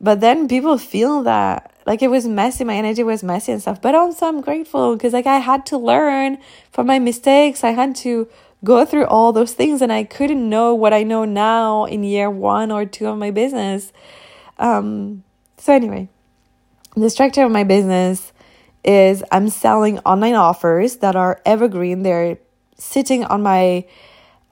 but 0.00 0.20
then 0.20 0.46
people 0.46 0.78
feel 0.78 1.24
that 1.24 1.74
like 1.84 2.00
it 2.00 2.06
was 2.08 2.28
messy 2.28 2.62
my 2.62 2.76
energy 2.76 3.02
was 3.02 3.24
messy 3.24 3.50
and 3.50 3.60
stuff 3.60 3.82
but 3.82 3.96
also 3.96 4.26
i'm 4.26 4.40
grateful 4.40 4.94
because 4.94 5.12
like 5.12 5.26
i 5.26 5.38
had 5.38 5.66
to 5.66 5.76
learn 5.76 6.38
from 6.70 6.86
my 6.86 7.00
mistakes 7.00 7.64
i 7.64 7.70
had 7.70 7.96
to 7.96 8.28
go 8.64 8.84
through 8.84 9.06
all 9.06 9.32
those 9.32 9.52
things 9.52 9.82
and 9.82 9.92
i 9.92 10.02
couldn't 10.02 10.48
know 10.48 10.74
what 10.74 10.92
i 10.92 11.02
know 11.02 11.24
now 11.24 11.84
in 11.84 12.02
year 12.02 12.30
one 12.30 12.70
or 12.70 12.84
two 12.84 13.06
of 13.06 13.18
my 13.18 13.30
business 13.30 13.92
um 14.58 15.22
so 15.58 15.72
anyway 15.72 16.08
the 16.96 17.10
structure 17.10 17.44
of 17.44 17.52
my 17.52 17.62
business 17.62 18.32
is 18.82 19.22
I'm 19.30 19.50
selling 19.50 19.98
online 20.00 20.34
offers 20.34 20.96
that 20.98 21.16
are 21.16 21.40
evergreen. 21.44 22.02
They're 22.02 22.38
sitting 22.78 23.24
on 23.24 23.42
my 23.42 23.84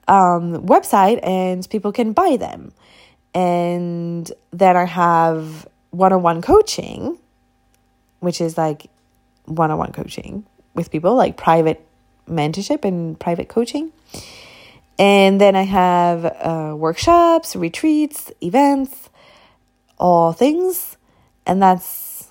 um, 0.07 0.65
website 0.67 1.19
and 1.25 1.67
people 1.69 1.91
can 1.91 2.13
buy 2.13 2.37
them. 2.37 2.71
And 3.33 4.31
then 4.51 4.77
I 4.77 4.85
have 4.85 5.67
one 5.89 6.13
on 6.13 6.21
one 6.21 6.41
coaching, 6.41 7.17
which 8.19 8.41
is 8.41 8.57
like 8.57 8.87
one 9.45 9.71
on 9.71 9.77
one 9.77 9.91
coaching 9.91 10.45
with 10.73 10.91
people, 10.91 11.15
like 11.15 11.37
private 11.37 11.84
mentorship 12.27 12.85
and 12.85 13.19
private 13.19 13.49
coaching. 13.49 13.91
And 14.97 15.41
then 15.41 15.55
I 15.55 15.63
have 15.63 16.25
uh, 16.25 16.73
workshops, 16.75 17.55
retreats, 17.55 18.31
events, 18.41 19.09
all 19.97 20.33
things. 20.33 20.97
And 21.45 21.61
that's 21.61 22.29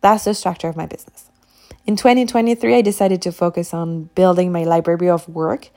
that's 0.00 0.24
the 0.24 0.34
structure 0.34 0.68
of 0.68 0.76
my 0.76 0.86
business. 0.86 1.28
In 1.86 1.96
2023, 1.96 2.76
I 2.76 2.82
decided 2.82 3.22
to 3.22 3.32
focus 3.32 3.74
on 3.74 4.04
building 4.14 4.52
my 4.52 4.64
library 4.64 5.08
of 5.08 5.28
work 5.28 5.70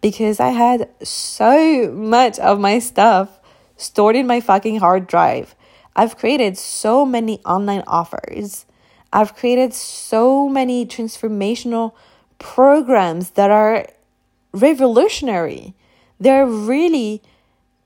because 0.00 0.40
I 0.40 0.48
had 0.48 0.88
so 1.02 1.92
much 1.92 2.38
of 2.38 2.58
my 2.58 2.78
stuff 2.78 3.38
stored 3.76 4.16
in 4.16 4.26
my 4.26 4.40
fucking 4.40 4.78
hard 4.78 5.06
drive. 5.06 5.54
I've 5.94 6.16
created 6.16 6.56
so 6.56 7.04
many 7.04 7.40
online 7.44 7.84
offers. 7.86 8.64
I've 9.12 9.36
created 9.36 9.74
so 9.74 10.48
many 10.48 10.86
transformational 10.86 11.92
programs 12.40 13.30
that 13.32 13.52
are 13.52 13.86
revolutionary. 14.52 15.74
They're 16.18 16.46
really 16.46 17.22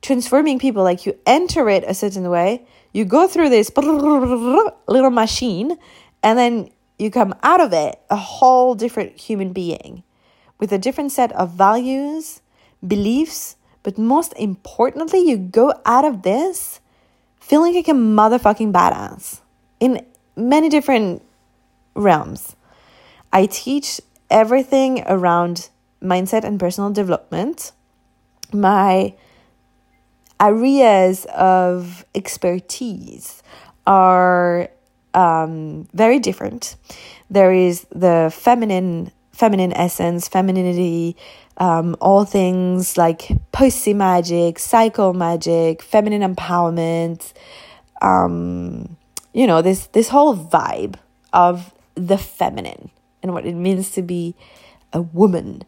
transforming 0.00 0.58
people. 0.58 0.82
Like 0.82 1.04
you 1.04 1.18
enter 1.26 1.68
it 1.68 1.84
a 1.86 1.92
certain 1.92 2.30
way, 2.30 2.64
you 2.94 3.04
go 3.04 3.28
through 3.28 3.50
this 3.50 3.70
little 3.76 5.10
machine, 5.10 5.76
and 6.22 6.38
then 6.38 6.70
you 6.98 7.10
come 7.10 7.34
out 7.42 7.60
of 7.60 7.74
it 7.74 8.00
a 8.08 8.16
whole 8.16 8.74
different 8.74 9.18
human 9.18 9.52
being 9.52 10.02
with 10.58 10.72
a 10.72 10.78
different 10.78 11.12
set 11.12 11.32
of 11.32 11.50
values, 11.50 12.40
beliefs, 12.86 13.56
but 13.82 13.98
most 13.98 14.32
importantly, 14.38 15.28
you 15.28 15.36
go 15.36 15.74
out 15.84 16.04
of 16.04 16.22
this 16.22 16.80
feeling 17.40 17.74
like 17.74 17.88
a 17.88 17.92
motherfucking 17.92 18.72
badass 18.72 19.40
in 19.80 20.00
many 20.36 20.68
different 20.68 21.22
realms. 21.94 22.56
I 23.32 23.46
teach 23.46 24.00
everything 24.30 25.02
around 25.06 25.68
mindset 26.02 26.44
and 26.44 26.58
personal 26.60 26.90
development. 26.90 27.72
My 28.52 29.14
areas 30.40 31.26
of 31.34 32.04
expertise 32.14 33.42
are 33.86 34.68
um, 35.14 35.88
very 35.92 36.18
different. 36.18 36.76
There 37.30 37.52
is 37.52 37.86
the 37.94 38.32
feminine 38.34 39.10
feminine 39.32 39.72
essence, 39.72 40.28
femininity, 40.28 41.16
um, 41.56 41.96
all 42.00 42.24
things 42.24 42.96
like 42.96 43.30
pussy 43.50 43.92
magic, 43.92 44.60
psycho 44.60 45.12
magic, 45.12 45.82
feminine 45.82 46.22
empowerment. 46.22 47.32
Um, 48.00 48.96
you 49.32 49.46
know 49.46 49.62
this 49.62 49.86
this 49.88 50.08
whole 50.08 50.36
vibe 50.36 50.96
of 51.32 51.74
the 51.94 52.18
feminine 52.18 52.90
and 53.24 53.32
what 53.32 53.46
it 53.46 53.54
means 53.54 53.90
to 53.90 54.02
be 54.02 54.36
a 54.92 55.00
woman 55.00 55.64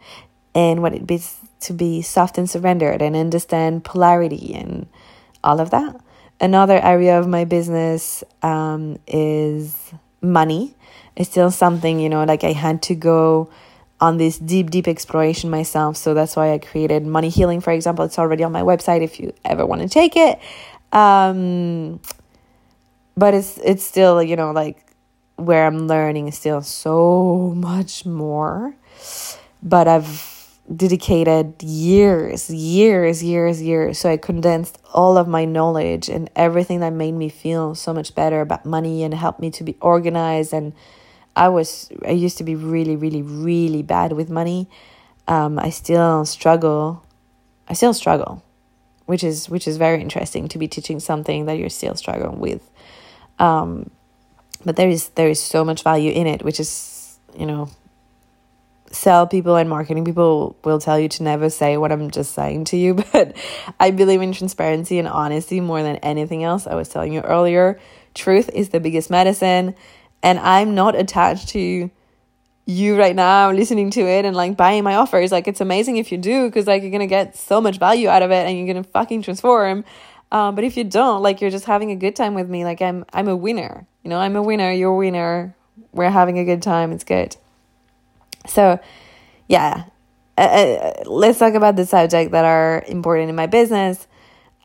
and 0.55 0.83
what 0.83 0.95
it 0.95 1.09
means 1.09 1.39
to 1.59 1.73
be 1.73 2.03
soft 2.03 2.37
and 2.39 2.49
surrendered 2.49 3.01
and 3.01 3.17
understand 3.17 3.83
polarity 3.83 4.55
and 4.55 4.87
all 5.43 5.59
of 5.59 5.71
that. 5.71 5.99
Another 6.39 6.79
area 6.79 7.19
of 7.19 7.27
my 7.27 7.45
business 7.45 8.23
um, 8.43 8.99
is 9.07 9.75
money. 10.21 10.75
It's 11.17 11.31
still 11.31 11.51
something, 11.51 11.99
you 11.99 12.11
know, 12.11 12.25
like 12.25 12.45
I 12.45 12.53
had 12.53 12.83
to 12.83 12.95
go 12.95 13.51
on 14.03 14.19
this 14.19 14.39
deep, 14.39 14.71
deep 14.71 14.87
exploration 14.87 15.49
myself. 15.49 15.97
So 15.97 16.13
that's 16.13 16.37
why 16.37 16.53
I 16.53 16.59
created 16.59 17.07
Money 17.07 17.31
Healing, 17.31 17.63
for 17.63 17.73
example. 17.73 18.05
It's 18.05 18.19
already 18.19 18.45
on 18.45 18.53
my 18.53 18.61
website 18.61 19.03
if 19.03 19.19
you 19.19 19.33
ever 19.47 19.65
want 19.65 19.81
to 19.81 19.89
take 19.89 20.15
it. 20.15 20.39
Um, 20.93 22.01
but 23.17 23.33
it's 23.33 23.57
it's 23.65 23.83
still, 23.83 24.23
you 24.23 24.37
know, 24.37 24.51
like 24.53 24.86
where 25.37 25.67
I'm 25.67 25.87
learning 25.87 26.31
still 26.33 26.63
so 26.63 27.53
much 27.57 28.05
more. 28.05 28.75
But 29.63 29.89
I've 29.89 30.35
dedicated 30.75 31.63
years, 31.63 32.51
years, 32.51 33.23
years, 33.23 33.63
years. 33.63 33.99
So 33.99 34.11
I 34.11 34.17
condensed 34.17 34.79
all 34.93 35.17
of 35.17 35.29
my 35.29 35.45
knowledge 35.45 36.09
and 36.09 36.29
everything 36.35 36.81
that 36.81 36.93
made 36.93 37.13
me 37.13 37.29
feel 37.29 37.75
so 37.75 37.93
much 37.93 38.15
better 38.15 38.41
about 38.41 38.67
money 38.67 39.05
and 39.05 39.15
helped 39.15 39.41
me 39.41 39.51
to 39.53 39.65
be 39.65 39.77
organized. 39.81 40.53
And 40.53 40.73
I 41.37 41.49
was, 41.49 41.91
I 42.05 42.13
used 42.13 42.39
to 42.39 42.45
be 42.45 42.55
really, 42.55 42.97
really, 42.97 43.23
really 43.23 43.83
bad 43.83 44.13
with 44.13 44.31
money. 44.31 44.69
Um, 45.29 45.59
I 45.59 45.71
still 45.71 46.25
struggle. 46.25 47.05
I 47.69 47.75
still 47.75 47.95
struggle, 47.95 48.43
which 49.07 49.25
is 49.25 49.49
which 49.49 49.67
is 49.67 49.77
very 49.77 50.01
interesting 50.01 50.47
to 50.49 50.59
be 50.59 50.69
teaching 50.69 51.01
something 51.01 51.47
that 51.47 51.59
you're 51.59 51.69
still 51.69 51.97
struggling 51.97 52.39
with. 52.39 52.71
Um, 53.39 53.91
but 54.67 54.75
there 54.75 54.89
is 54.89 55.09
there 55.11 55.29
is 55.29 55.41
so 55.41 55.65
much 55.65 55.83
value 55.83 56.11
in 56.13 56.27
it, 56.27 56.43
which 56.43 56.61
is 56.61 57.19
you 57.39 57.47
know 57.47 57.71
sell 58.91 59.27
people 59.27 59.57
and 59.57 59.69
marketing 59.69 60.05
people 60.05 60.57
will 60.65 60.79
tell 60.79 60.99
you 60.99 61.09
to 61.09 61.23
never 61.23 61.51
say 61.51 61.77
what 61.77 61.93
I'm 61.93 62.11
just 62.11 62.33
saying 62.33 62.65
to 62.67 62.77
you, 62.77 62.95
but 63.13 63.37
I 63.79 63.93
believe 63.93 64.21
in 64.21 64.33
transparency 64.33 64.99
and 64.99 65.09
honesty 65.09 65.61
more 65.61 65.83
than 65.83 65.97
anything 65.97 66.43
else. 66.45 66.67
I 66.67 66.75
was 66.75 66.89
telling 66.89 67.13
you 67.13 67.21
earlier, 67.21 67.81
truth 68.15 68.51
is 68.53 68.71
the 68.71 68.81
biggest 68.81 69.09
medicine, 69.09 69.77
and 70.23 70.39
I'm 70.41 70.75
not 70.75 70.97
attached 70.97 71.51
to 71.51 71.91
you 72.69 72.99
right 72.99 73.15
now 73.15 73.53
listening 73.53 73.91
to 73.91 74.01
it 74.01 74.25
and 74.25 74.35
like 74.35 74.57
buying 74.57 74.83
my 74.83 74.97
offers. 74.97 75.31
Like 75.31 75.47
it's 75.47 75.61
amazing 75.61 75.99
if 75.99 76.11
you 76.11 76.19
do 76.19 76.47
because 76.49 76.67
like 76.67 76.83
you're 76.83 76.91
gonna 76.91 77.07
get 77.07 77.37
so 77.37 77.61
much 77.61 77.79
value 77.79 78.09
out 78.09 78.23
of 78.23 78.33
it 78.33 78.47
and 78.49 78.59
you're 78.59 78.67
gonna 78.67 78.83
fucking 78.83 79.23
transform. 79.23 79.85
Um, 80.37 80.55
but 80.55 80.65
if 80.65 80.77
you 80.77 80.85
don't, 80.85 81.23
like 81.23 81.41
you're 81.41 81.51
just 81.51 81.65
having 81.65 81.91
a 81.91 81.97
good 81.97 82.15
time 82.15 82.35
with 82.35 82.47
me, 82.47 82.63
like 82.65 82.83
I'm 82.83 83.07
I'm 83.11 83.27
a 83.27 83.35
winner. 83.35 83.87
You 84.03 84.11
know, 84.11 84.19
I'm 84.19 84.37
a 84.37 84.43
winner, 84.43 84.71
you're 84.71 84.93
a 84.93 84.97
winner. 84.97 85.57
We're 85.93 86.11
having 86.11 86.39
a 86.39 86.45
good 86.45 86.61
time. 86.61 86.93
It's 86.93 87.05
good. 87.05 87.37
So, 88.47 88.79
yeah, 89.49 89.85
uh, 90.37 90.41
uh, 90.43 90.93
let's 91.07 91.39
talk 91.39 91.55
about 91.55 91.77
the 91.77 91.87
subject 91.87 92.33
that 92.33 92.45
are 92.45 92.85
important 92.87 93.31
in 93.31 93.37
my 93.37 93.47
business 93.47 94.07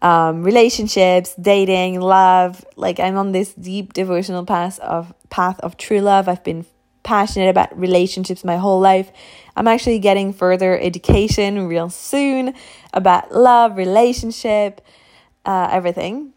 um, 0.01 0.43
relationships, 0.43 1.36
dating, 1.36 2.01
love. 2.01 2.65
Like 2.75 2.99
I'm 2.99 3.15
on 3.15 3.31
this 3.31 3.53
deep 3.53 3.93
devotional 3.93 4.45
path 4.45 4.77
of 4.79 5.13
path 5.29 5.57
of 5.62 5.77
true 5.77 6.01
love. 6.01 6.27
I've 6.27 6.43
been 6.43 6.65
passionate 7.03 7.49
about 7.49 7.77
relationships 7.79 8.43
my 8.43 8.57
whole 8.57 8.81
life. 8.81 9.10
I'm 9.55 9.69
actually 9.69 9.99
getting 9.99 10.34
further 10.34 10.77
education 10.77 11.67
real 11.67 11.89
soon 11.89 12.55
about 12.93 13.34
love, 13.34 13.77
relationship, 13.77 14.81
uh, 15.45 15.69
everything. 15.71 16.34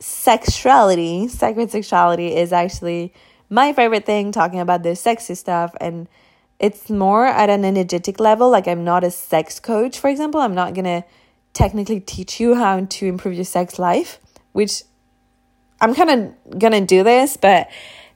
Sexuality, 0.00 1.28
sacred 1.28 1.70
sexuality 1.70 2.34
is 2.36 2.52
actually 2.52 3.12
my 3.50 3.72
favorite 3.72 4.06
thing, 4.06 4.32
talking 4.32 4.60
about 4.60 4.82
the 4.82 4.94
sexy 4.94 5.34
stuff. 5.34 5.74
And 5.80 6.08
it's 6.58 6.90
more 6.90 7.26
at 7.26 7.50
an 7.50 7.64
energetic 7.64 8.20
level. 8.20 8.50
Like, 8.50 8.68
I'm 8.68 8.84
not 8.84 9.04
a 9.04 9.10
sex 9.10 9.58
coach, 9.60 9.98
for 9.98 10.08
example. 10.08 10.40
I'm 10.40 10.54
not 10.54 10.74
going 10.74 10.84
to 10.84 11.04
technically 11.52 12.00
teach 12.00 12.40
you 12.40 12.54
how 12.54 12.84
to 12.84 13.06
improve 13.06 13.34
your 13.34 13.44
sex 13.44 13.78
life, 13.78 14.20
which 14.52 14.82
I'm 15.80 15.94
kind 15.94 16.10
of 16.10 16.58
going 16.58 16.72
to 16.72 16.84
do 16.84 17.02
this, 17.02 17.36
but 17.36 17.68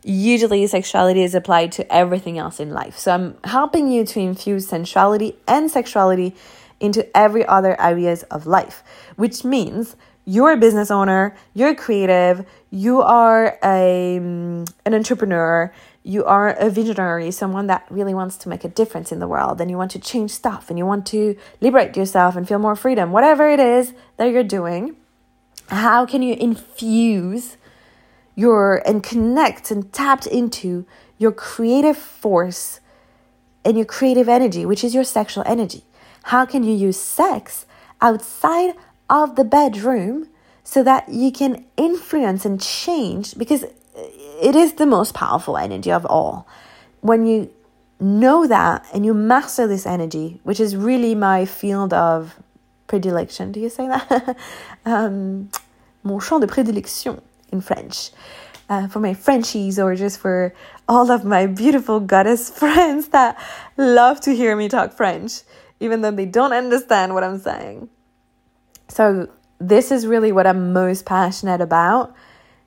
usually 0.05 0.67
sexuality 0.67 1.23
is 1.23 1.35
applied 1.35 1.73
to 1.73 1.93
everything 1.93 2.39
else 2.39 2.59
in 2.59 2.71
life. 2.71 2.99
So 2.99 3.13
I'm 3.13 3.37
helping 3.45 3.91
you 3.91 4.05
to 4.05 4.21
infuse 4.21 4.69
sensuality 4.69 5.37
and 5.47 5.71
sexuality 5.71 6.35
into 6.81 7.17
every 7.17 7.47
other 7.47 7.81
areas 7.81 8.25
of 8.25 8.47
life, 8.47 8.83
which 9.15 9.45
means 9.45 9.95
you're 10.25 10.53
a 10.53 10.57
business 10.57 10.91
owner, 10.91 11.35
you're 11.55 11.75
creative, 11.75 12.47
you 12.71 13.03
are 13.03 13.59
a, 13.65 14.19
um, 14.19 14.65
an 14.85 14.95
entrepreneur, 14.95 15.73
you 16.05 16.25
are 16.25 16.51
a 16.51 16.71
visionary, 16.71 17.31
someone 17.31 17.67
that 17.69 17.87
really 17.91 18.15
wants 18.15 18.37
to 18.37 18.49
make 18.49 18.65
a 18.65 18.69
difference 18.69 19.13
in 19.13 19.19
the 19.19 19.29
world, 19.29 19.61
and 19.61 19.71
you 19.71 19.77
want 19.77 19.91
to 19.93 19.99
change 19.99 20.31
stuff 20.31 20.69
and 20.69 20.79
you 20.79 20.87
want 20.87 21.07
to 21.07 21.37
liberate 21.61 21.97
yourself 21.97 22.37
and 22.37 22.47
feel 22.47 22.59
more 22.59 22.77
freedom, 22.77 23.13
whatever 23.13 23.49
it 23.49 23.61
is 23.61 23.95
that 24.17 24.31
you're 24.31 24.43
doing, 24.43 24.97
how 25.69 26.05
can 26.05 26.23
you 26.23 26.35
infuse 26.35 27.57
your 28.35 28.83
and 28.87 29.03
connect 29.03 29.71
and 29.71 29.93
tap 29.93 30.27
into 30.27 30.87
your 31.19 31.33
creative 31.33 31.97
force 31.97 32.81
and 33.65 33.77
your 33.77 33.87
creative 33.87 34.29
energy, 34.29 34.67
which 34.67 34.83
is 34.83 34.95
your 34.95 35.05
sexual 35.05 35.45
energy? 35.47 35.85
How 36.25 36.45
can 36.47 36.63
you 36.63 36.75
use 36.75 36.99
sex 36.99 37.67
outside 38.01 38.75
of 39.13 39.37
the 39.37 39.45
bedroom 39.45 40.27
so 40.65 40.83
that 40.83 41.09
you 41.11 41.31
can 41.31 41.65
influence 41.77 42.47
and 42.47 42.61
change 42.61 43.37
because 43.37 43.65
it 44.43 44.57
is 44.57 44.75
the 44.75 44.87
most 44.87 45.13
powerful 45.13 45.59
energy 45.59 45.93
of 45.93 46.07
all. 46.07 46.49
When 47.03 47.27
you 47.27 47.51
know 48.01 48.47
that 48.47 48.87
and 48.95 49.05
you 49.05 49.13
master 49.13 49.67
this 49.67 49.85
energy, 49.87 50.41
which 50.45 50.59
is 50.59 50.75
really 50.75 51.15
my 51.15 51.45
field 51.45 51.93
of 51.93 52.37
predilection, 52.87 53.53
do 53.53 53.61
you 53.61 53.69
say 53.69 53.87
that? 53.87 54.37
um, 54.87 55.51
mon 56.03 56.19
champ 56.19 56.41
de 56.41 56.47
prédilection 56.47 57.21
in 57.53 57.61
French. 57.61 58.11
Uh, 58.71 58.89
for 58.89 59.01
my 59.01 59.13
Frenchies 59.13 59.79
or 59.79 59.95
just 59.95 60.19
for 60.19 60.55
all 60.89 61.11
of 61.11 61.27
my 61.27 61.47
beautiful 61.47 62.01
goddess 62.01 62.49
friends 62.59 63.09
that 63.09 63.37
love 63.77 64.19
to 64.23 64.35
hear 64.35 64.57
me 64.57 64.71
talk 64.71 64.95
French, 64.95 65.43
even 65.81 66.01
though 66.01 66.11
they 66.11 66.25
don't 66.25 66.55
understand 66.55 67.13
what 67.13 67.23
I'm 67.23 67.39
saying. 67.39 67.91
So, 68.93 69.31
this 69.59 69.91
is 69.91 70.07
really 70.07 70.33
what 70.33 70.47
I'm 70.47 70.75
most 70.75 71.07
passionate 71.07 71.63
about 71.63 72.15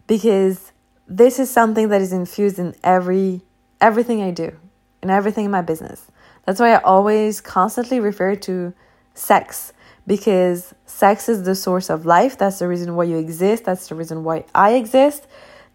because 0.08 0.72
this 1.08 1.38
is 1.38 1.52
something 1.52 1.90
that 1.90 2.02
is 2.02 2.12
infused 2.12 2.58
in 2.58 2.74
every 2.84 3.42
everything 3.80 4.24
I 4.24 4.32
do, 4.32 4.58
in 5.04 5.12
everything 5.12 5.46
in 5.46 5.52
my 5.52 5.62
business. 5.62 6.08
That's 6.46 6.60
why 6.60 6.74
I 6.74 6.82
always 6.82 7.42
constantly 7.42 8.00
refer 8.00 8.36
to 8.38 8.74
sex 9.14 9.72
because 10.08 10.74
sex 10.88 11.30
is 11.30 11.44
the 11.44 11.54
source 11.54 11.92
of 11.92 12.08
life. 12.08 12.40
That's 12.40 12.58
the 12.58 12.68
reason 12.68 12.96
why 12.96 13.04
you 13.04 13.18
exist. 13.18 13.66
That's 13.66 13.88
the 13.88 13.94
reason 13.94 14.24
why 14.24 14.46
I 14.56 14.74
exist. 14.74 15.28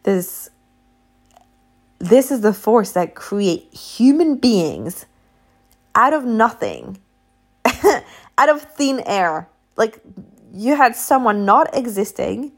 This 0.02 0.50
this 2.00 2.32
is 2.32 2.40
the 2.40 2.54
force 2.54 2.90
that 2.92 3.14
create 3.14 3.72
human 3.72 4.34
beings 4.34 5.06
out 5.94 6.12
of 6.12 6.24
nothing, 6.24 6.98
out 8.38 8.48
of 8.48 8.62
thin 8.62 9.00
air. 9.06 9.48
Like 9.76 10.00
you 10.52 10.76
had 10.76 10.96
someone 10.96 11.44
not 11.44 11.76
existing, 11.76 12.52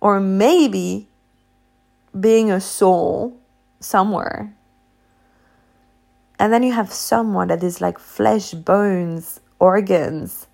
or 0.00 0.20
maybe 0.20 1.08
being 2.18 2.50
a 2.50 2.60
soul 2.60 3.38
somewhere. 3.80 4.54
And 6.38 6.52
then 6.52 6.62
you 6.62 6.72
have 6.72 6.92
someone 6.92 7.48
that 7.48 7.62
is 7.62 7.80
like 7.80 7.98
flesh, 7.98 8.52
bones, 8.52 9.40
organs, 9.58 10.46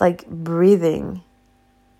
like 0.00 0.26
breathing. 0.26 1.22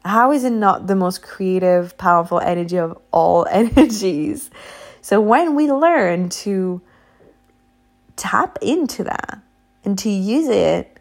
How 0.05 0.33
is 0.33 0.45
it 0.45 0.53
not 0.53 0.87
the 0.87 0.97
most 0.97 1.23
creative, 1.23 1.97
powerful 1.97 2.41
energy 2.41 2.79
of 2.79 2.99
all 3.13 3.47
energies? 3.51 4.51
So 5.01 5.21
when 5.21 5.55
we 5.55 5.71
learn 5.71 6.29
to 6.31 6.83
tap 8.17 8.59
into 8.61 9.05
that 9.05 9.41
and 9.85 9.97
to 10.01 10.11
use 10.11 10.49
it 10.49 10.98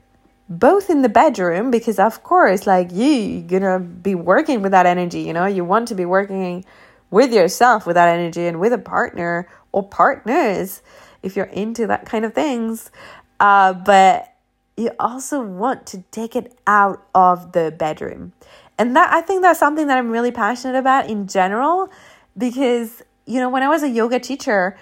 both 0.50 0.90
in 0.90 1.02
the 1.02 1.10
bedroom 1.10 1.72
because 1.72 2.00
of 2.00 2.24
course 2.24 2.66
like 2.66 2.92
you 2.92 3.42
gonna 3.42 3.80
be 3.80 4.16
working 4.16 4.62
with 4.62 4.72
that 4.72 4.86
energy 4.86 5.22
you 5.22 5.34
know? 5.34 5.46
You 5.46 5.66
want 5.66 5.88
to 5.90 5.96
be 5.96 6.06
working 6.06 6.66
with 7.10 7.34
yourself 7.34 7.86
with 7.86 7.96
that 7.96 8.10
energy 8.10 8.48
and 8.48 8.60
with 8.60 8.74
a 8.74 8.78
partner 8.78 9.48
or 9.72 9.88
partners 9.88 10.82
if 11.24 11.36
you're 11.36 11.46
into 11.46 11.88
that 11.88 12.06
kind 12.06 12.26
of 12.26 12.34
things. 12.34 12.92
Uh, 13.40 13.74
but 13.74 14.34
you 14.76 14.92
also 15.00 15.42
want 15.42 15.86
to 15.88 16.04
take 16.12 16.36
it 16.36 16.58
out 16.68 17.06
of 17.16 17.52
the 17.54 17.74
bedroom. 17.78 18.34
And 18.78 18.96
that 18.96 19.12
i 19.12 19.22
think 19.22 19.42
that's 19.42 19.60
something 19.60 19.88
that 19.88 19.98
i'm 19.98 20.12
really 20.12 20.32
passionate 20.32 20.78
about 20.78 21.10
in 21.10 21.28
general 21.28 21.90
because 22.38 23.02
you 23.26 23.40
know 23.40 23.50
when 23.50 23.64
i 23.64 23.68
was 23.68 23.82
a 23.82 23.90
yoga 23.90 24.20
teacher 24.20 24.78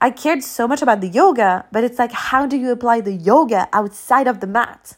i 0.00 0.08
cared 0.10 0.44
so 0.44 0.68
much 0.68 0.82
about 0.82 1.00
the 1.00 1.08
yoga 1.08 1.66
but 1.72 1.82
it's 1.82 1.98
like 1.98 2.12
how 2.12 2.46
do 2.46 2.56
you 2.56 2.70
apply 2.70 3.00
the 3.00 3.12
yoga 3.12 3.68
outside 3.72 4.28
of 4.28 4.38
the 4.38 4.46
mat 4.46 4.96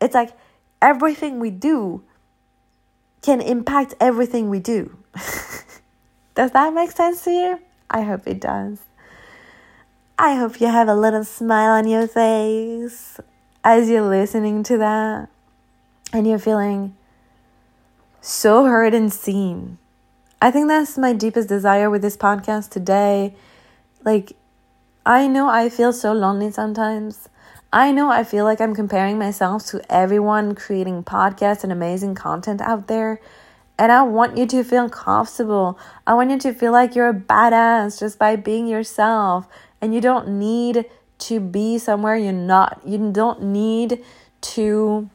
it's 0.00 0.14
like 0.14 0.32
everything 0.80 1.40
we 1.40 1.50
do 1.50 2.02
can 3.22 3.40
impact 3.40 3.94
everything 4.00 4.48
we 4.48 4.58
do. 4.58 4.96
does 6.34 6.50
that 6.52 6.72
make 6.74 6.90
sense 6.90 7.24
to 7.24 7.30
you? 7.30 7.60
I 7.90 8.02
hope 8.02 8.26
it 8.26 8.40
does. 8.40 8.78
I 10.18 10.34
hope 10.34 10.60
you 10.60 10.66
have 10.66 10.88
a 10.88 10.94
little 10.94 11.24
smile 11.24 11.70
on 11.70 11.88
your 11.88 12.06
face 12.06 13.18
as 13.64 13.88
you're 13.88 14.08
listening 14.08 14.62
to 14.64 14.76
that 14.78 15.30
and 16.12 16.26
you're 16.26 16.38
feeling 16.38 16.94
so 18.20 18.66
heard 18.66 18.92
and 18.92 19.10
seen. 19.10 19.78
I 20.42 20.50
think 20.50 20.68
that's 20.68 20.98
my 20.98 21.14
deepest 21.14 21.48
desire 21.48 21.88
with 21.88 22.02
this 22.02 22.18
podcast 22.18 22.68
today. 22.68 23.34
Like, 24.04 24.34
I 25.06 25.26
know 25.26 25.48
I 25.48 25.70
feel 25.70 25.92
so 25.92 26.12
lonely 26.12 26.50
sometimes. 26.50 27.29
I 27.72 27.92
know 27.92 28.10
I 28.10 28.24
feel 28.24 28.44
like 28.44 28.60
I'm 28.60 28.74
comparing 28.74 29.16
myself 29.16 29.66
to 29.66 29.80
everyone 29.88 30.56
creating 30.56 31.04
podcasts 31.04 31.62
and 31.62 31.70
amazing 31.70 32.16
content 32.16 32.60
out 32.60 32.88
there. 32.88 33.20
And 33.78 33.92
I 33.92 34.02
want 34.02 34.36
you 34.36 34.44
to 34.46 34.64
feel 34.64 34.90
comfortable. 34.90 35.78
I 36.04 36.14
want 36.14 36.30
you 36.30 36.38
to 36.40 36.52
feel 36.52 36.72
like 36.72 36.96
you're 36.96 37.08
a 37.08 37.14
badass 37.14 38.00
just 38.00 38.18
by 38.18 38.34
being 38.34 38.66
yourself. 38.66 39.46
And 39.80 39.94
you 39.94 40.00
don't 40.00 40.38
need 40.38 40.84
to 41.20 41.38
be 41.38 41.78
somewhere 41.78 42.16
you're 42.16 42.32
not. 42.32 42.80
You 42.84 43.12
don't 43.12 43.42
need 43.44 44.04
to 44.40 45.08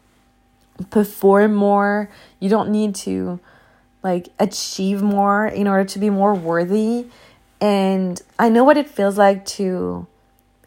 perform 0.89 1.55
more. 1.55 2.09
You 2.39 2.47
don't 2.47 2.69
need 2.69 2.95
to 2.95 3.39
like 4.01 4.29
achieve 4.39 5.01
more 5.01 5.45
in 5.45 5.67
order 5.67 5.83
to 5.83 5.99
be 5.99 6.09
more 6.09 6.33
worthy. 6.33 7.07
And 7.59 8.21
I 8.39 8.47
know 8.47 8.63
what 8.63 8.77
it 8.77 8.89
feels 8.89 9.17
like 9.17 9.45
to 9.45 10.07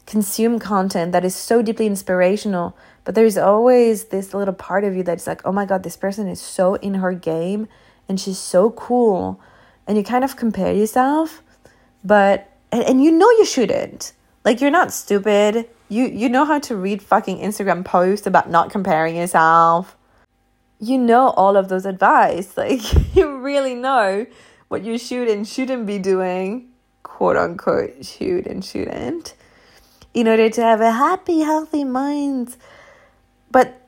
consume 0.09 0.59
content 0.59 1.13
that 1.13 1.23
is 1.23 1.37
so 1.37 1.61
deeply 1.61 1.87
inspirational, 1.87 2.75
but 3.05 3.15
there's 3.15 3.37
always 3.37 4.05
this 4.05 4.33
little 4.33 4.55
part 4.55 4.83
of 4.83 4.97
you 4.97 5.03
that's 5.03 5.27
like, 5.27 5.43
oh 5.45 5.53
my 5.53 5.67
God, 5.67 5.83
this 5.83 5.99
person 5.99 6.27
is 6.27 6.41
so 6.41 6.77
in 6.77 6.95
her 6.95 7.13
game 7.13 7.69
and 8.09 8.19
she's 8.19 8.39
so 8.39 8.71
cool. 8.71 9.39
And 9.87 9.99
you 9.99 10.03
kind 10.03 10.25
of 10.25 10.35
compare 10.35 10.73
yourself, 10.73 11.43
but, 12.03 12.51
and, 12.73 12.83
and 12.85 13.05
you 13.05 13.11
know 13.11 13.31
you 13.33 13.45
shouldn't. 13.45 14.15
Like, 14.47 14.63
you're 14.63 14.71
not 14.71 14.95
stupid. 14.95 15.69
You, 15.91 16.07
you 16.07 16.31
know 16.31 16.47
how 16.47 16.59
to 16.61 16.77
read 16.77 17.03
fucking 17.03 17.39
Instagram 17.39 17.85
posts 17.85 18.27
about 18.27 18.49
not 18.49 18.71
comparing 18.71 19.17
yourself. 19.17 19.95
You 20.81 20.97
know 20.97 21.29
all 21.31 21.55
of 21.55 21.69
those 21.69 21.85
advice. 21.85 22.55
Like, 22.57 22.81
you 23.15 23.39
really 23.41 23.75
know 23.75 24.25
what 24.69 24.85
you 24.85 24.97
should 24.97 25.29
and 25.29 25.47
shouldn't 25.47 25.85
be 25.85 25.99
doing, 25.99 26.71
quote 27.03 27.37
unquote, 27.37 28.07
should 28.07 28.47
and 28.47 28.65
shouldn't 28.65 29.35
in 30.15 30.29
order 30.29 30.49
to 30.51 30.63
have 30.63 30.81
a 30.81 30.93
happy, 30.93 31.41
healthy 31.41 31.85
mind. 31.85 32.57
But 33.51 33.81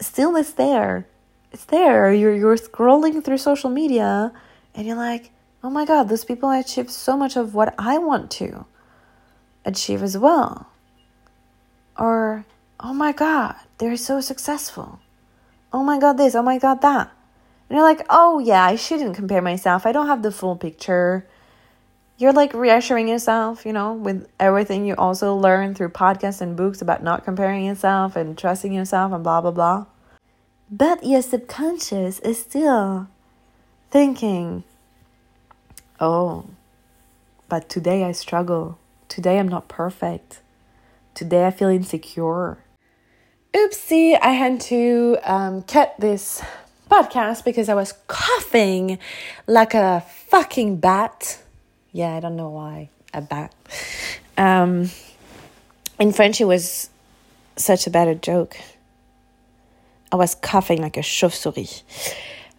still, 0.00 0.36
it's 0.36 0.52
there. 0.52 1.06
It's 1.52 1.64
there. 1.64 2.12
You're, 2.12 2.34
you're 2.34 2.56
scrolling 2.56 3.24
through 3.24 3.38
social 3.38 3.70
media 3.70 4.32
and 4.74 4.86
you're 4.86 4.96
like, 4.96 5.30
oh 5.62 5.70
my 5.70 5.84
God, 5.84 6.08
those 6.08 6.24
people 6.24 6.50
achieve 6.50 6.90
so 6.90 7.16
much 7.16 7.36
of 7.36 7.54
what 7.54 7.74
I 7.78 7.98
want 7.98 8.30
to 8.32 8.66
achieve 9.64 10.02
as 10.02 10.16
well. 10.18 10.68
Or, 11.98 12.44
oh 12.78 12.92
my 12.92 13.12
God, 13.12 13.56
they're 13.78 13.96
so 13.96 14.20
successful. 14.20 15.00
Oh 15.72 15.82
my 15.82 15.98
God, 15.98 16.18
this, 16.18 16.34
oh 16.34 16.42
my 16.42 16.58
God, 16.58 16.82
that. 16.82 17.10
And 17.68 17.76
you're 17.76 17.86
like, 17.86 18.06
oh 18.10 18.38
yeah, 18.38 18.64
I 18.64 18.76
shouldn't 18.76 19.16
compare 19.16 19.42
myself. 19.42 19.86
I 19.86 19.92
don't 19.92 20.06
have 20.06 20.22
the 20.22 20.30
full 20.30 20.56
picture. 20.56 21.26
You're 22.18 22.32
like 22.32 22.54
reassuring 22.54 23.08
yourself, 23.08 23.66
you 23.66 23.72
know, 23.72 23.92
with 23.92 24.26
everything 24.40 24.86
you 24.86 24.94
also 24.96 25.34
learn 25.34 25.74
through 25.74 25.90
podcasts 25.90 26.40
and 26.40 26.56
books 26.56 26.80
about 26.80 27.02
not 27.02 27.24
comparing 27.24 27.64
yourself 27.64 28.16
and 28.16 28.38
trusting 28.38 28.72
yourself 28.72 29.12
and 29.12 29.22
blah, 29.22 29.40
blah, 29.40 29.50
blah. 29.50 29.86
But 30.70 31.04
your 31.04 31.22
subconscious 31.22 32.18
is 32.20 32.40
still 32.40 33.08
thinking, 33.90 34.64
oh, 36.00 36.46
but 37.48 37.68
today 37.68 38.04
I 38.04 38.12
struggle. 38.12 38.78
Today 39.08 39.38
I'm 39.38 39.48
not 39.48 39.68
perfect. 39.68 40.40
Today 41.14 41.46
I 41.46 41.50
feel 41.50 41.68
insecure. 41.68 42.58
Oopsie, 43.54 44.18
I 44.20 44.32
had 44.32 44.60
to 44.62 45.16
um, 45.22 45.62
cut 45.62 45.94
this 45.98 46.42
podcast 46.90 47.44
because 47.44 47.68
I 47.68 47.74
was 47.74 47.92
coughing 48.06 48.98
like 49.46 49.74
a 49.74 50.04
fucking 50.28 50.78
bat. 50.78 51.42
Yeah, 51.96 52.14
I 52.14 52.20
don't 52.20 52.36
know 52.36 52.50
why. 52.50 52.90
A 53.14 53.22
bat. 53.22 53.54
Um, 54.36 54.90
in 55.98 56.12
French, 56.12 56.42
it 56.42 56.44
was 56.44 56.90
such 57.56 57.86
a 57.86 57.90
bad 57.90 58.22
joke. 58.22 58.54
I 60.12 60.16
was 60.16 60.34
coughing 60.34 60.82
like 60.82 60.98
a 60.98 61.02
chauve-souris. 61.02 61.84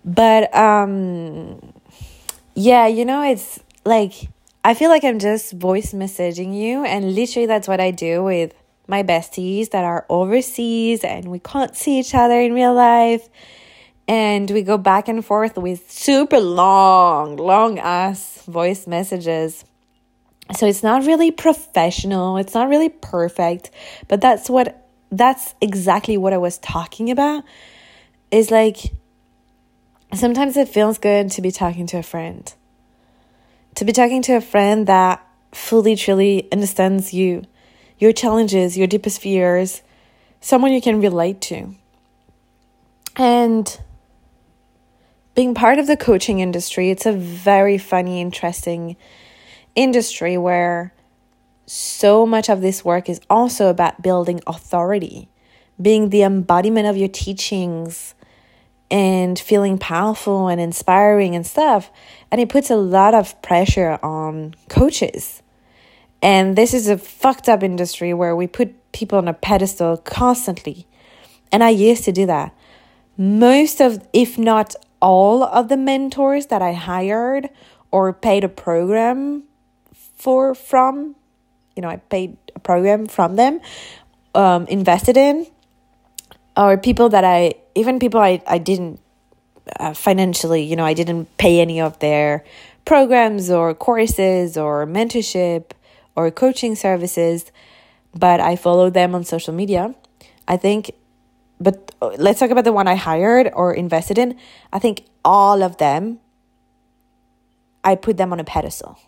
But 0.04 0.52
um, 0.56 1.72
yeah, 2.56 2.88
you 2.88 3.06
know, 3.06 3.22
it's 3.22 3.60
like 3.86 4.14
I 4.64 4.74
feel 4.74 4.90
like 4.90 5.04
I'm 5.04 5.20
just 5.20 5.54
voice 5.54 5.94
messaging 5.94 6.60
you, 6.60 6.84
and 6.84 7.14
literally 7.14 7.46
that's 7.46 7.68
what 7.68 7.80
I 7.80 7.92
do 7.92 8.24
with 8.24 8.56
my 8.88 9.04
besties 9.04 9.70
that 9.70 9.84
are 9.84 10.08
overseas 10.10 11.04
and 11.04 11.28
we 11.28 11.38
can't 11.38 11.76
see 11.76 12.00
each 12.00 12.16
other 12.16 12.40
in 12.40 12.54
real 12.54 12.74
life. 12.74 13.30
And 14.08 14.50
we 14.50 14.62
go 14.62 14.78
back 14.78 15.08
and 15.08 15.24
forth 15.24 15.58
with 15.58 15.92
super 15.92 16.40
long, 16.40 17.36
long 17.36 17.78
ass 17.78 18.44
voice 18.46 18.88
messages. 18.88 19.66
So 20.56 20.66
it's 20.66 20.82
not 20.82 21.06
really 21.06 21.32
professional, 21.32 22.38
it's 22.38 22.54
not 22.54 22.70
really 22.70 22.90
perfect, 22.90 23.70
but 24.08 24.22
that's 24.22 24.50
what 24.50 24.86
that's 25.12 25.56
exactly 25.62 26.18
what 26.18 26.34
I 26.34 26.38
was 26.38 26.58
talking 26.58 27.12
about. 27.12 27.44
Is 28.32 28.50
like 28.50 28.94
sometimes 30.14 30.56
it 30.56 30.70
feels 30.70 30.98
good 30.98 31.32
to 31.32 31.42
be 31.42 31.52
talking 31.52 31.86
to 31.88 31.98
a 31.98 32.04
friend. 32.04 32.54
To 33.76 33.86
be 33.86 33.92
talking 33.92 34.22
to 34.24 34.38
a 34.38 34.42
friend 34.42 34.88
that 34.88 35.26
fully 35.52 35.96
truly 35.96 36.48
understands 36.52 37.14
you 37.14 37.44
your 38.00 38.12
challenges, 38.12 38.78
your 38.78 38.88
deepest 38.88 39.20
fears, 39.20 39.82
someone 40.40 40.72
you 40.72 40.82
can 40.82 41.02
relate 41.02 41.42
to. 41.42 41.74
And 43.16 43.80
being 45.38 45.54
part 45.54 45.78
of 45.78 45.86
the 45.86 45.96
coaching 45.96 46.40
industry, 46.40 46.90
it's 46.90 47.06
a 47.06 47.12
very 47.12 47.78
funny, 47.78 48.20
interesting 48.20 48.98
industry 49.76 50.36
where 50.36 50.92
so 51.68 52.26
much 52.26 52.50
of 52.50 52.62
this 52.62 52.84
work 52.84 53.08
is 53.08 53.22
also 53.30 53.70
about 53.70 54.02
building 54.02 54.42
authority, 54.48 55.30
being 55.80 56.10
the 56.10 56.24
embodiment 56.24 56.88
of 56.88 56.98
your 56.98 57.08
teachings 57.08 58.16
and 58.90 59.38
feeling 59.38 59.78
powerful 59.78 60.48
and 60.48 60.60
inspiring 60.60 61.36
and 61.36 61.46
stuff. 61.46 61.92
And 62.32 62.42
it 62.42 62.50
puts 62.50 62.72
a 62.72 62.76
lot 62.76 63.14
of 63.14 63.40
pressure 63.44 64.00
on 64.02 64.56
coaches 64.70 65.44
and 66.22 66.56
this 66.56 66.74
is 66.74 66.88
a 66.88 66.98
fucked 66.98 67.48
up 67.48 67.64
industry 67.64 68.14
where 68.14 68.36
we 68.36 68.48
put 68.48 68.92
people 68.92 69.18
on 69.18 69.28
a 69.28 69.34
pedestal 69.34 69.98
constantly. 69.98 70.88
And 71.52 71.64
I 71.64 71.70
used 71.70 72.04
to 72.06 72.12
do 72.12 72.26
that. 72.26 72.56
Most 73.18 73.80
of, 73.80 74.06
if 74.14 74.38
not 74.38 74.76
all 75.02 75.44
of 75.44 75.70
the 75.70 75.78
mentors 75.78 76.48
that 76.48 76.62
I 76.62 76.74
hired 76.74 77.50
or 77.92 78.14
paid 78.14 78.44
a 78.44 78.50
program 78.50 79.44
for 79.94 80.56
from, 80.56 81.16
you 81.76 81.82
know, 81.82 81.90
I 81.90 81.98
paid 81.98 82.38
a 82.56 82.60
program 82.60 83.06
from 83.06 83.36
them, 83.36 83.62
um, 84.34 84.66
invested 84.68 85.18
in, 85.18 85.48
or 86.56 86.78
people 86.78 87.10
that 87.10 87.24
I, 87.24 87.54
even 87.76 88.00
people 88.00 88.20
I, 88.20 88.42
I 88.48 88.58
didn't 88.58 89.00
uh, 89.80 89.94
financially, 89.94 90.64
you 90.64 90.76
know, 90.76 90.86
I 90.86 90.94
didn't 90.94 91.38
pay 91.38 91.60
any 91.60 91.80
of 91.82 92.00
their 92.00 92.44
programs 92.86 93.52
or 93.52 93.74
courses 93.76 94.58
or 94.58 94.86
mentorship 94.88 95.72
or 96.16 96.32
coaching 96.32 96.76
services, 96.76 97.52
but 98.16 98.40
I 98.40 98.56
follow 98.56 98.90
them 98.90 99.14
on 99.14 99.24
social 99.24 99.54
media. 99.54 99.94
I 100.48 100.58
think, 100.58 100.92
but 101.60 101.94
uh, 102.02 102.12
let's 102.18 102.40
talk 102.40 102.52
about 102.52 102.64
the 102.64 102.74
one 102.74 102.88
I 102.88 102.96
hired 102.96 103.52
or 103.54 103.74
invested 103.74 104.18
in. 104.18 104.38
I 104.72 104.80
think 104.80 105.06
all 105.26 105.64
of 105.64 105.78
them, 105.78 106.20
I 107.84 107.96
put 107.96 108.18
them 108.18 108.32
on 108.32 108.40
a 108.40 108.44
pedestal. 108.44 109.00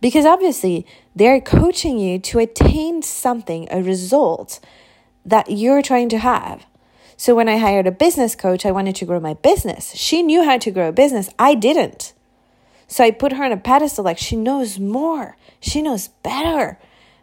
Because 0.00 0.24
obviously, 0.24 0.86
they're 1.14 1.40
coaching 1.40 1.98
you 1.98 2.18
to 2.20 2.38
attain 2.38 3.02
something, 3.02 3.68
a 3.70 3.82
result 3.82 4.60
that 5.24 5.50
you're 5.50 5.82
trying 5.82 6.08
to 6.10 6.18
have. 6.18 6.66
So 7.16 7.34
when 7.34 7.48
I 7.48 7.58
hired 7.58 7.86
a 7.86 7.92
business 7.92 8.34
coach, 8.34 8.66
I 8.66 8.72
wanted 8.72 8.96
to 8.96 9.04
grow 9.04 9.20
my 9.20 9.34
business. 9.34 9.94
She 9.94 10.22
knew 10.22 10.44
how 10.44 10.58
to 10.58 10.70
grow 10.70 10.88
a 10.88 10.92
business. 10.92 11.28
I 11.38 11.54
didn't. 11.54 12.12
So 12.86 13.04
I 13.04 13.10
put 13.10 13.32
her 13.32 13.44
on 13.44 13.52
a 13.52 13.56
pedestal 13.56 14.04
like 14.04 14.18
she 14.18 14.36
knows 14.36 14.78
more. 14.78 15.36
She 15.60 15.80
knows 15.80 16.08
better. 16.22 16.78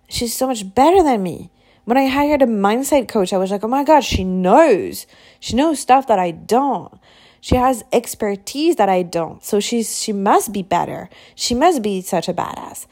She's 0.10 0.36
so 0.36 0.48
much 0.48 0.74
better 0.74 1.04
than 1.04 1.22
me. 1.22 1.52
When 1.86 1.98
I 1.98 2.08
hired 2.08 2.42
a 2.42 2.46
mindset 2.46 3.08
coach, 3.08 3.34
I 3.34 3.38
was 3.38 3.52
like, 3.52 3.64
oh 3.64 3.68
my 3.68 3.84
God, 3.84 4.04
she 4.04 4.24
knows. 4.24 5.08
She 5.40 5.56
knows 5.56 5.80
stuff 5.80 6.08
that 6.08 6.20
I 6.20 6.32
don't. 6.32 6.94
She 7.42 7.56
has 7.56 7.84
expertise 7.92 8.76
that 8.76 8.88
I 8.88 9.02
don't. 9.02 9.44
So 9.44 9.60
she's 9.60 10.00
she 10.00 10.14
must 10.14 10.54
be 10.54 10.62
better. 10.62 11.10
She 11.34 11.56
must 11.56 11.82
be 11.82 12.02
such 12.02 12.30
a 12.30 12.34
badass. 12.34 12.86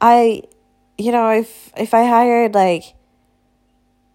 I 0.00 0.42
you 0.96 1.10
know, 1.10 1.30
if 1.30 1.72
if 1.76 1.92
I 1.92 2.06
hired 2.06 2.54
like 2.54 2.94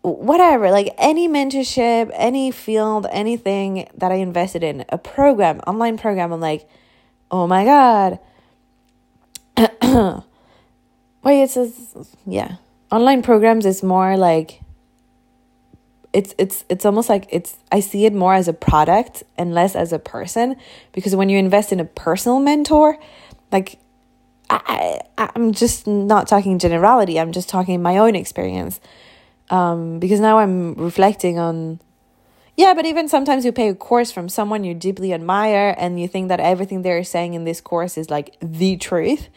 whatever, 0.02 0.72
like 0.72 0.96
any 0.98 1.28
mentorship, 1.28 2.10
any 2.14 2.52
field, 2.52 3.06
anything 3.12 3.88
that 3.96 4.12
I 4.12 4.16
invested 4.16 4.64
in, 4.64 4.86
a 4.90 4.98
program, 4.98 5.60
online 5.68 5.98
program, 5.98 6.32
I'm 6.32 6.40
like, 6.40 6.68
oh 7.30 7.46
my 7.46 7.66
god. 7.66 8.20
Wait, 11.24 11.44
it 11.44 11.50
says 11.50 12.08
yeah. 12.26 12.56
Online 12.92 13.22
programs 13.22 13.66
is 13.66 13.84
more 13.84 14.18
like 14.18 14.62
it's 16.14 16.36
it's 16.38 16.66
it's 16.70 16.86
almost 16.86 17.08
like 17.08 17.26
it's 17.30 17.58
I 17.72 17.80
see 17.80 18.06
it 18.06 18.14
more 18.14 18.34
as 18.34 18.48
a 18.48 18.54
product 18.54 19.24
and 19.38 19.54
less 19.54 19.76
as 19.76 19.94
a 19.94 20.00
person 20.00 20.58
because 20.92 21.16
when 21.16 21.30
you 21.30 21.38
invest 21.38 21.72
in 21.72 21.80
a 21.80 21.86
personal 21.86 22.39
mentor, 22.39 22.98
like 23.52 23.80
I, 24.50 25.00
I 25.18 25.30
I'm 25.36 25.54
just 25.54 25.88
not 25.88 26.28
talking 26.28 26.60
generality. 26.60 27.20
I'm 27.20 27.32
just 27.32 27.48
talking 27.48 27.82
my 27.82 27.98
own 27.98 28.16
experience. 28.16 28.80
Um, 29.50 30.00
because 30.00 30.20
now 30.20 30.39
I'm 30.39 30.76
reflecting 30.76 31.39
on 31.39 31.80
yeah, 32.58 32.74
but 32.74 32.86
even 32.86 33.08
sometimes 33.08 33.46
you 33.46 33.52
pay 33.52 33.70
a 33.70 33.76
course 33.76 34.12
from 34.12 34.28
someone 34.28 34.64
you 34.64 34.74
deeply 34.74 35.14
admire 35.14 35.74
and 35.78 36.00
you 36.00 36.08
think 36.08 36.28
that 36.28 36.39
everything 36.39 36.82
they're 36.82 37.04
saying 37.04 37.34
in 37.34 37.46
this 37.46 37.62
course 37.62 37.98
is 37.98 38.10
like 38.10 38.36
the 38.42 38.76
truth 38.78 39.30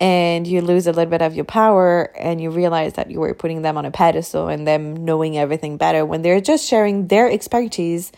and 0.00 0.46
you 0.46 0.60
lose 0.60 0.86
a 0.86 0.92
little 0.92 1.10
bit 1.10 1.22
of 1.22 1.34
your 1.34 1.44
power 1.44 2.10
and 2.18 2.40
you 2.40 2.50
realize 2.50 2.94
that 2.94 3.10
you 3.10 3.20
were 3.20 3.34
putting 3.34 3.62
them 3.62 3.76
on 3.76 3.84
a 3.84 3.90
pedestal 3.90 4.48
and 4.48 4.66
them 4.66 5.04
knowing 5.04 5.38
everything 5.38 5.76
better 5.76 6.04
when 6.04 6.22
they're 6.22 6.40
just 6.40 6.66
sharing 6.66 7.08
their 7.08 7.30
expertise 7.30 8.12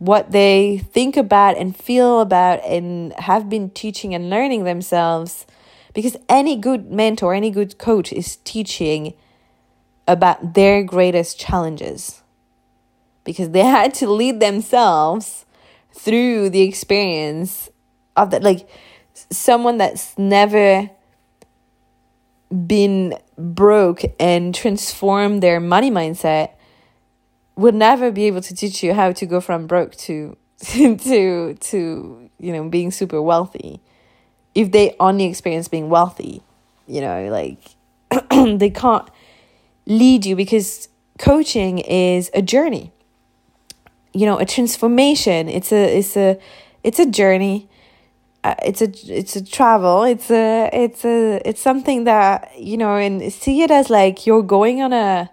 what 0.00 0.32
they 0.32 0.78
think 0.78 1.18
about 1.18 1.58
and 1.58 1.76
feel 1.76 2.20
about 2.20 2.64
and 2.64 3.12
have 3.18 3.50
been 3.50 3.68
teaching 3.68 4.14
and 4.14 4.30
learning 4.30 4.64
themselves. 4.64 5.46
Because 5.92 6.16
any 6.28 6.56
good 6.56 6.90
mentor 6.90 7.34
any 7.34 7.50
good 7.50 7.76
coach 7.76 8.12
is 8.12 8.36
teaching 8.36 9.12
about 10.08 10.54
their 10.54 10.82
greatest 10.82 11.38
challenges. 11.38 12.22
Because 13.24 13.50
they 13.50 13.60
had 13.64 13.92
to 13.94 14.08
lead 14.08 14.40
themselves 14.40 15.44
through 15.92 16.48
the 16.48 16.62
experience 16.62 17.68
of 18.16 18.30
that 18.30 18.42
like 18.42 18.66
someone 19.30 19.76
that's 19.76 20.16
never 20.16 20.88
been 22.66 23.16
broke 23.38 24.02
and 24.18 24.54
transform 24.54 25.40
their 25.40 25.60
money 25.60 25.90
mindset 25.90 26.50
would 27.56 27.74
never 27.74 28.10
be 28.10 28.24
able 28.24 28.40
to 28.40 28.54
teach 28.54 28.82
you 28.82 28.94
how 28.94 29.12
to 29.12 29.26
go 29.26 29.40
from 29.40 29.66
broke 29.66 29.94
to 29.96 30.36
to 30.60 31.54
to 31.54 32.30
you 32.38 32.52
know 32.52 32.68
being 32.68 32.90
super 32.90 33.22
wealthy. 33.22 33.80
If 34.54 34.72
they 34.72 34.96
only 34.98 35.24
experience 35.26 35.68
being 35.68 35.88
wealthy 35.88 36.42
you 36.90 37.00
know 37.00 37.28
like 37.30 37.58
they 38.58 38.70
can't 38.70 39.08
lead 39.86 40.26
you 40.26 40.34
because 40.34 40.88
coaching 41.18 41.78
is 41.78 42.30
a 42.34 42.42
journey. 42.42 42.92
You 44.12 44.26
know 44.26 44.38
a 44.38 44.44
transformation. 44.44 45.48
It's 45.48 45.72
a 45.72 45.98
it's 45.98 46.16
a 46.16 46.38
it's 46.82 46.98
a 46.98 47.06
journey 47.06 47.68
uh, 48.42 48.54
it's 48.64 48.80
a 48.80 48.90
it's 49.06 49.36
a 49.36 49.44
travel 49.44 50.02
it's 50.02 50.30
a 50.30 50.70
it's 50.72 51.04
a 51.04 51.40
it's 51.44 51.60
something 51.60 52.04
that 52.04 52.50
you 52.58 52.76
know 52.76 52.96
and 52.96 53.32
see 53.32 53.62
it 53.62 53.70
as 53.70 53.90
like 53.90 54.26
you're 54.26 54.42
going 54.42 54.80
on 54.80 54.92
a 54.92 55.30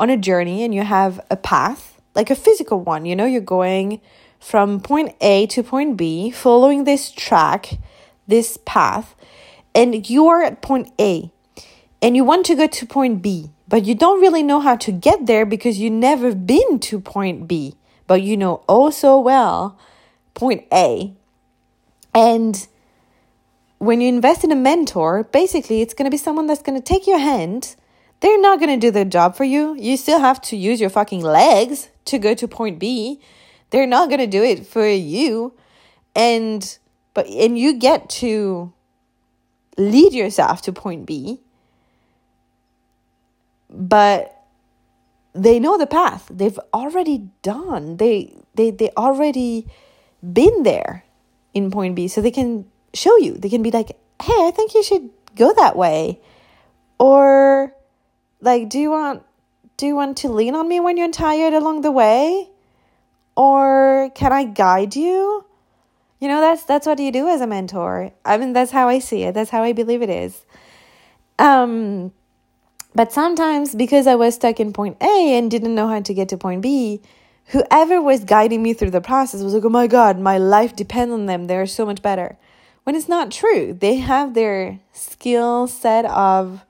on 0.00 0.10
a 0.10 0.16
journey 0.16 0.62
and 0.62 0.74
you 0.74 0.82
have 0.82 1.20
a 1.30 1.36
path 1.36 2.00
like 2.14 2.30
a 2.30 2.34
physical 2.34 2.80
one 2.80 3.04
you 3.04 3.14
know 3.14 3.26
you're 3.26 3.40
going 3.40 4.00
from 4.40 4.80
point 4.80 5.14
A 5.20 5.46
to 5.48 5.62
point 5.62 5.96
B 5.96 6.30
following 6.30 6.84
this 6.84 7.10
track 7.10 7.78
this 8.26 8.58
path 8.64 9.14
and 9.74 10.08
you're 10.08 10.42
at 10.42 10.62
point 10.62 10.90
A 10.98 11.30
and 12.00 12.16
you 12.16 12.24
want 12.24 12.46
to 12.46 12.54
go 12.54 12.66
to 12.66 12.86
point 12.86 13.22
B, 13.22 13.50
but 13.66 13.84
you 13.84 13.94
don't 13.94 14.20
really 14.20 14.42
know 14.42 14.60
how 14.60 14.76
to 14.76 14.92
get 14.92 15.26
there 15.26 15.44
because 15.44 15.78
you 15.78 15.90
never 15.90 16.34
been 16.34 16.78
to 16.80 17.00
point 17.00 17.48
B, 17.48 17.74
but 18.06 18.22
you 18.22 18.36
know 18.36 18.62
oh 18.68 18.90
so 18.90 19.18
well 19.18 19.78
point 20.34 20.64
A. 20.72 21.14
And 22.18 22.66
when 23.78 24.00
you 24.00 24.08
invest 24.08 24.42
in 24.42 24.50
a 24.50 24.56
mentor, 24.56 25.22
basically 25.22 25.82
it's 25.82 25.94
going 25.94 26.06
to 26.06 26.10
be 26.10 26.16
someone 26.16 26.48
that's 26.48 26.62
going 26.62 26.76
to 26.76 26.84
take 26.84 27.06
your 27.06 27.20
hand. 27.20 27.76
They're 28.18 28.40
not 28.40 28.58
going 28.58 28.72
to 28.72 28.86
do 28.86 28.90
the 28.90 29.04
job 29.04 29.36
for 29.36 29.44
you. 29.44 29.76
You 29.76 29.96
still 29.96 30.18
have 30.18 30.40
to 30.50 30.56
use 30.56 30.80
your 30.80 30.90
fucking 30.90 31.22
legs 31.22 31.90
to 32.06 32.18
go 32.18 32.34
to 32.34 32.48
point 32.48 32.80
B. 32.80 33.20
They're 33.70 33.86
not 33.86 34.08
going 34.08 34.18
to 34.18 34.26
do 34.26 34.42
it 34.42 34.66
for 34.66 34.84
you. 34.88 35.54
And 36.16 36.78
but 37.14 37.28
and 37.28 37.56
you 37.56 37.74
get 37.74 38.10
to 38.22 38.72
lead 39.76 40.12
yourself 40.12 40.62
to 40.62 40.72
point 40.72 41.06
B. 41.06 41.38
But 43.70 44.34
they 45.34 45.60
know 45.60 45.78
the 45.78 45.86
path. 45.86 46.26
They've 46.28 46.58
already 46.74 47.28
done. 47.42 47.98
They 47.98 48.34
they 48.56 48.72
they 48.72 48.90
already 48.96 49.68
been 50.20 50.64
there 50.64 51.04
in 51.54 51.70
point 51.70 51.94
B. 51.94 52.08
So 52.08 52.20
they 52.20 52.30
can 52.30 52.66
show 52.94 53.16
you. 53.18 53.34
They 53.34 53.48
can 53.48 53.62
be 53.62 53.70
like, 53.70 53.88
hey, 54.22 54.46
I 54.46 54.52
think 54.54 54.74
you 54.74 54.82
should 54.82 55.10
go 55.36 55.52
that 55.54 55.76
way. 55.76 56.20
Or 56.98 57.72
like, 58.40 58.68
do 58.68 58.78
you 58.78 58.90
want 58.90 59.22
do 59.76 59.86
you 59.86 59.94
want 59.94 60.16
to 60.18 60.28
lean 60.28 60.54
on 60.54 60.68
me 60.68 60.80
when 60.80 60.96
you're 60.96 61.10
tired 61.10 61.54
along 61.54 61.82
the 61.82 61.92
way? 61.92 62.50
Or 63.36 64.10
can 64.14 64.32
I 64.32 64.44
guide 64.44 64.96
you? 64.96 65.44
You 66.20 66.26
know, 66.26 66.40
that's 66.40 66.64
that's 66.64 66.86
what 66.86 66.98
you 66.98 67.12
do 67.12 67.28
as 67.28 67.40
a 67.40 67.46
mentor. 67.46 68.12
I 68.24 68.36
mean, 68.36 68.52
that's 68.52 68.72
how 68.72 68.88
I 68.88 68.98
see 68.98 69.22
it. 69.22 69.34
That's 69.34 69.50
how 69.50 69.62
I 69.62 69.72
believe 69.72 70.02
it 70.02 70.10
is. 70.10 70.44
Um 71.38 72.12
but 72.94 73.12
sometimes 73.12 73.76
because 73.76 74.08
I 74.08 74.16
was 74.16 74.34
stuck 74.34 74.58
in 74.58 74.72
point 74.72 74.96
A 75.00 75.38
and 75.38 75.48
didn't 75.48 75.74
know 75.74 75.86
how 75.86 76.00
to 76.00 76.14
get 76.14 76.28
to 76.30 76.36
point 76.36 76.62
B, 76.62 77.00
whoever 77.48 78.00
was 78.00 78.24
guiding 78.24 78.62
me 78.62 78.72
through 78.72 78.90
the 78.90 79.00
process 79.00 79.42
was 79.42 79.54
like, 79.54 79.64
"Oh 79.64 79.68
my 79.68 79.86
god, 79.86 80.18
my 80.18 80.38
life 80.38 80.74
depends 80.74 81.12
on 81.12 81.26
them. 81.26 81.46
They're 81.46 81.66
so 81.66 81.84
much 81.86 82.02
better." 82.02 82.38
when 82.88 82.96
it's 82.96 83.06
not 83.06 83.30
true. 83.30 83.76
They 83.78 83.96
have 83.96 84.32
their 84.32 84.80
skill 84.94 85.66
set 85.66 86.06
of 86.06 86.64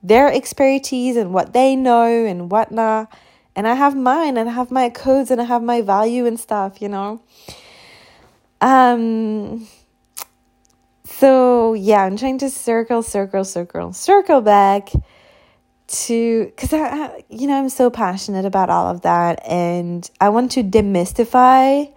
their 0.00 0.32
expertise 0.32 1.16
and 1.16 1.34
what 1.34 1.52
they 1.52 1.74
know 1.74 2.24
and 2.24 2.48
whatnot. 2.48 3.12
And 3.56 3.66
I 3.66 3.74
have 3.74 3.96
mine 3.96 4.36
and 4.36 4.48
I 4.48 4.52
have 4.52 4.70
my 4.70 4.90
codes 4.90 5.28
and 5.28 5.40
I 5.40 5.44
have 5.44 5.64
my 5.64 5.82
value 5.82 6.24
and 6.24 6.38
stuff, 6.38 6.80
you 6.80 6.88
know. 6.88 7.20
Um 8.60 9.66
so 11.02 11.74
yeah, 11.74 12.04
I'm 12.04 12.16
trying 12.16 12.38
to 12.38 12.48
circle, 12.48 13.02
circle, 13.02 13.44
circle, 13.44 13.92
circle 13.92 14.42
back 14.42 14.90
to 15.90 16.46
because 16.46 16.72
I, 16.72 17.24
you 17.28 17.46
know, 17.46 17.58
I'm 17.58 17.68
so 17.68 17.90
passionate 17.90 18.44
about 18.44 18.70
all 18.70 18.88
of 18.88 19.02
that, 19.02 19.40
and 19.46 20.08
I 20.20 20.28
want 20.28 20.52
to 20.52 20.62
demystify 20.62 21.92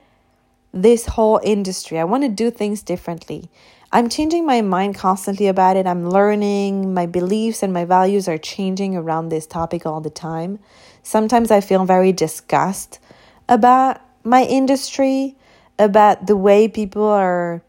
this 0.73 1.05
whole 1.05 1.39
industry. 1.43 1.99
I 1.99 2.03
want 2.03 2.23
to 2.23 2.29
do 2.29 2.49
things 2.49 2.81
differently. 2.81 3.49
I'm 3.91 4.09
changing 4.09 4.43
my 4.45 4.61
mind 4.61 4.95
constantly 4.95 5.47
about 5.47 5.77
it. 5.77 5.85
I'm 5.85 6.09
learning. 6.09 6.95
My 6.95 7.05
beliefs 7.05 7.61
and 7.61 7.71
my 7.71 7.85
values 7.85 8.27
are 8.27 8.39
changing 8.39 8.95
around 8.95 9.29
this 9.29 9.45
topic 9.45 9.85
all 9.85 10.01
the 10.01 10.09
time. 10.09 10.57
Sometimes 11.03 11.51
I 11.51 11.61
feel 11.61 11.85
very 11.85 12.11
disgust 12.11 12.99
about 13.47 14.01
my 14.23 14.45
industry, 14.45 15.35
about 15.77 16.25
the 16.25 16.35
way 16.35 16.67
people 16.67 17.03
are 17.03 17.61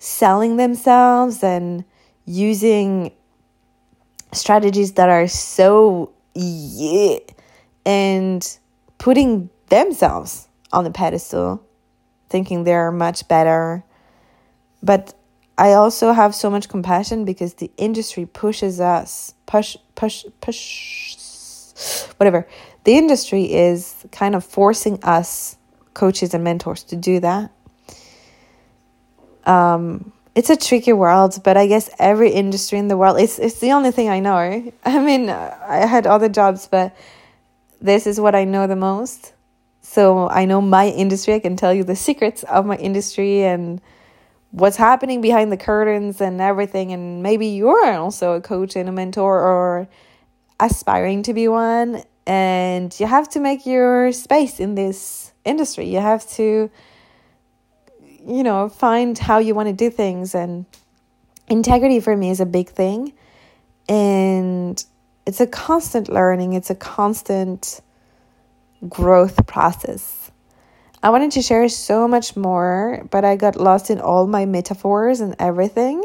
selling 0.00 0.56
themselves 0.56 1.44
and 1.44 1.84
using 2.24 3.12
strategies 4.32 4.92
that 4.92 5.08
are 5.08 5.28
so 5.28 6.12
yeah 6.34 7.18
and 7.84 8.58
putting 8.98 9.50
themselves 9.68 10.48
on 10.72 10.84
the 10.84 10.90
pedestal 10.90 11.62
thinking 12.32 12.64
they're 12.64 12.90
much 12.90 13.28
better. 13.28 13.84
But 14.82 15.14
I 15.58 15.74
also 15.74 16.12
have 16.12 16.34
so 16.34 16.50
much 16.50 16.68
compassion 16.68 17.24
because 17.24 17.54
the 17.54 17.70
industry 17.76 18.26
pushes 18.26 18.80
us, 18.80 19.34
push, 19.46 19.76
push, 19.94 20.24
push, 20.40 21.16
whatever. 22.16 22.48
The 22.84 22.96
industry 22.96 23.52
is 23.52 24.04
kind 24.10 24.34
of 24.34 24.44
forcing 24.44 24.98
us, 25.04 25.56
coaches 25.94 26.34
and 26.34 26.42
mentors, 26.42 26.82
to 26.84 26.96
do 26.96 27.20
that. 27.20 27.52
Um, 29.44 30.12
it's 30.34 30.50
a 30.50 30.56
tricky 30.56 30.92
world, 30.92 31.40
but 31.44 31.56
I 31.56 31.66
guess 31.66 31.90
every 31.98 32.30
industry 32.30 32.78
in 32.78 32.88
the 32.88 32.96
world, 32.96 33.18
it's, 33.18 33.38
it's 33.38 33.58
the 33.58 33.72
only 33.72 33.90
thing 33.90 34.08
I 34.08 34.20
know. 34.20 34.72
I 34.84 34.98
mean, 35.00 35.28
I 35.28 35.86
had 35.86 36.06
other 36.06 36.28
jobs, 36.28 36.66
but 36.66 36.96
this 37.80 38.06
is 38.06 38.18
what 38.20 38.34
I 38.34 38.44
know 38.44 38.66
the 38.66 38.76
most. 38.76 39.34
So 39.82 40.28
I 40.28 40.46
know 40.46 40.60
my 40.60 40.88
industry. 40.88 41.34
I 41.34 41.40
can 41.40 41.56
tell 41.56 41.74
you 41.74 41.84
the 41.84 41.96
secrets 41.96 42.44
of 42.44 42.64
my 42.64 42.76
industry 42.76 43.42
and 43.42 43.80
what's 44.52 44.76
happening 44.76 45.20
behind 45.20 45.52
the 45.52 45.56
curtains 45.56 46.20
and 46.20 46.40
everything. 46.40 46.92
And 46.92 47.22
maybe 47.22 47.48
you're 47.48 47.92
also 47.92 48.34
a 48.34 48.40
coach 48.40 48.76
and 48.76 48.88
a 48.88 48.92
mentor 48.92 49.40
or 49.40 49.88
aspiring 50.60 51.24
to 51.24 51.34
be 51.34 51.48
one. 51.48 52.02
And 52.26 52.98
you 52.98 53.06
have 53.06 53.28
to 53.30 53.40
make 53.40 53.66
your 53.66 54.12
space 54.12 54.60
in 54.60 54.76
this 54.76 55.32
industry. 55.44 55.88
You 55.88 55.98
have 55.98 56.26
to, 56.30 56.70
you 58.26 58.42
know, 58.42 58.68
find 58.68 59.18
how 59.18 59.38
you 59.38 59.54
want 59.54 59.68
to 59.68 59.72
do 59.72 59.90
things. 59.90 60.34
And 60.34 60.66
integrity 61.48 62.00
for 62.00 62.16
me 62.16 62.30
is 62.30 62.40
a 62.40 62.46
big 62.46 62.68
thing. 62.68 63.12
And 63.88 64.82
it's 65.26 65.40
a 65.40 65.46
constant 65.46 66.08
learning, 66.08 66.54
it's 66.54 66.70
a 66.70 66.74
constant 66.74 67.80
growth 68.88 69.46
process. 69.46 70.30
I 71.02 71.10
wanted 71.10 71.32
to 71.32 71.42
share 71.42 71.68
so 71.68 72.06
much 72.06 72.36
more, 72.36 73.06
but 73.10 73.24
I 73.24 73.34
got 73.34 73.56
lost 73.56 73.90
in 73.90 74.00
all 74.00 74.26
my 74.26 74.46
metaphors 74.46 75.20
and 75.20 75.34
everything. 75.38 76.04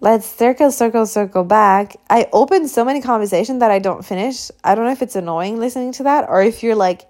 Let's 0.00 0.26
circle, 0.26 0.70
circle, 0.70 1.06
circle 1.06 1.44
back. 1.44 1.96
I 2.08 2.28
opened 2.32 2.70
so 2.70 2.84
many 2.84 3.00
conversations 3.00 3.60
that 3.60 3.70
I 3.70 3.78
don't 3.78 4.04
finish. 4.04 4.50
I 4.64 4.74
don't 4.74 4.86
know 4.86 4.92
if 4.92 5.02
it's 5.02 5.16
annoying 5.16 5.58
listening 5.58 5.92
to 5.92 6.04
that 6.04 6.28
or 6.28 6.42
if 6.42 6.62
you're 6.62 6.74
like, 6.74 7.06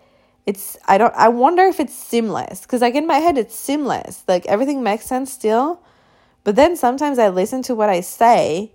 it's, 0.47 0.77
I 0.87 0.97
don't, 0.97 1.15
I 1.15 1.29
wonder 1.29 1.65
if 1.65 1.81
it's 1.81 1.95
seamless 1.95 2.63
because, 2.63 2.81
like, 2.81 2.95
in 2.95 3.07
my 3.07 3.19
head, 3.19 3.37
it's 3.37 3.55
seamless. 3.55 4.25
Like, 4.29 4.47
everything 4.47 4.83
makes 4.83 5.05
sense 5.05 5.33
still. 5.33 5.83
But 6.45 6.55
then 6.55 6.77
sometimes 6.77 7.19
I 7.19 7.29
listen 7.29 7.63
to 7.63 7.75
what 7.75 7.91
I 7.91 8.01
say 8.01 8.73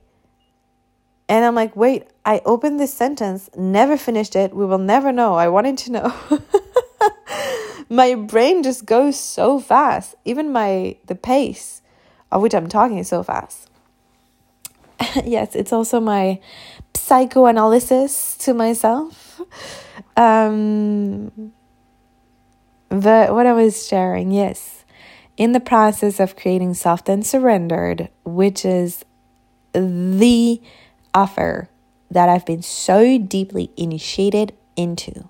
and 1.32 1.46
I'm 1.46 1.56
like, 1.56 1.78
wait, 1.78 2.08
I 2.26 2.42
opened 2.44 2.78
this 2.78 2.94
sentence, 2.94 3.50
never 3.56 3.96
finished 3.96 4.36
it. 4.36 4.54
We 4.54 4.66
will 4.66 4.78
never 4.78 5.14
know. 5.14 5.36
I 5.36 5.48
wanted 5.48 5.78
to 5.78 5.92
know. 5.94 6.14
my 7.90 8.16
brain 8.16 8.64
just 8.64 8.86
goes 8.86 9.18
so 9.18 9.58
fast. 9.58 10.14
Even 10.26 10.52
my 10.52 10.98
the 11.06 11.16
pace 11.16 11.82
of 12.34 12.42
which 12.42 12.54
I'm 12.54 12.68
talking 12.68 12.98
is 12.98 13.08
so 13.08 13.24
fast. 13.24 13.70
yes, 15.24 15.56
it's 15.56 15.72
also 15.72 16.02
my 16.02 16.42
psychoanalysis 16.98 18.36
to 18.40 18.54
myself. 18.54 19.40
Um 20.18 21.54
but 22.92 23.34
what 23.34 23.46
I 23.46 23.54
was 23.54 23.88
sharing, 23.88 24.32
yes. 24.32 24.84
In 25.38 25.54
the 25.54 25.62
process 25.62 26.20
of 26.20 26.36
creating 26.36 26.74
soft 26.74 27.08
and 27.08 27.26
surrendered, 27.26 28.10
which 28.26 28.66
is 28.66 29.06
the 29.74 30.62
offer 31.14 31.70
that 32.12 32.28
I've 32.28 32.46
been 32.46 32.62
so 32.62 33.18
deeply 33.18 33.72
initiated 33.78 34.54
into. 34.76 35.30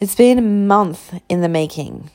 It's 0.00 0.16
been 0.16 0.38
a 0.38 0.42
month 0.42 1.18
in 1.28 1.40
the 1.40 1.48
making, 1.48 2.10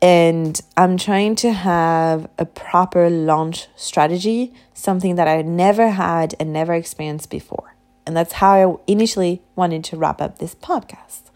and 0.00 0.58
I'm 0.76 0.96
trying 0.96 1.36
to 1.36 1.52
have 1.52 2.28
a 2.38 2.46
proper 2.46 3.10
launch 3.10 3.68
strategy, 3.76 4.54
something 4.72 5.16
that 5.16 5.28
I 5.28 5.42
never 5.42 5.90
had 5.90 6.34
and 6.40 6.50
never 6.50 6.72
experienced 6.72 7.28
before. 7.28 7.74
And 8.06 8.16
that's 8.16 8.32
how 8.32 8.54
I 8.54 8.90
initially 8.90 9.42
wanted 9.54 9.84
to 9.84 9.96
wrap 9.98 10.22
up 10.22 10.38
this 10.38 10.54
podcast. 10.54 11.27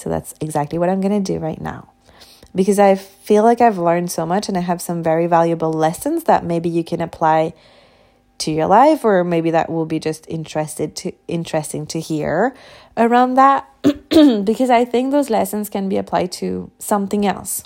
So 0.00 0.10
that's 0.10 0.34
exactly 0.40 0.78
what 0.78 0.88
I'm 0.88 1.00
going 1.00 1.22
to 1.22 1.32
do 1.32 1.38
right 1.38 1.60
now. 1.60 1.92
Because 2.54 2.78
I 2.78 2.94
feel 2.94 3.44
like 3.44 3.60
I've 3.60 3.78
learned 3.78 4.10
so 4.10 4.26
much 4.26 4.48
and 4.48 4.56
I 4.56 4.60
have 4.60 4.82
some 4.82 5.02
very 5.02 5.26
valuable 5.26 5.72
lessons 5.72 6.24
that 6.24 6.44
maybe 6.44 6.68
you 6.68 6.82
can 6.82 7.00
apply 7.00 7.54
to 8.38 8.50
your 8.50 8.66
life 8.66 9.04
or 9.04 9.22
maybe 9.22 9.50
that 9.50 9.70
will 9.70 9.86
be 9.86 10.00
just 10.00 10.26
interested 10.28 10.96
to 10.96 11.12
interesting 11.28 11.86
to 11.86 12.00
hear 12.00 12.54
around 12.96 13.34
that 13.34 13.68
because 13.82 14.70
I 14.70 14.84
think 14.84 15.12
those 15.12 15.30
lessons 15.30 15.68
can 15.68 15.88
be 15.88 15.98
applied 15.98 16.32
to 16.32 16.70
something 16.78 17.26
else. 17.26 17.62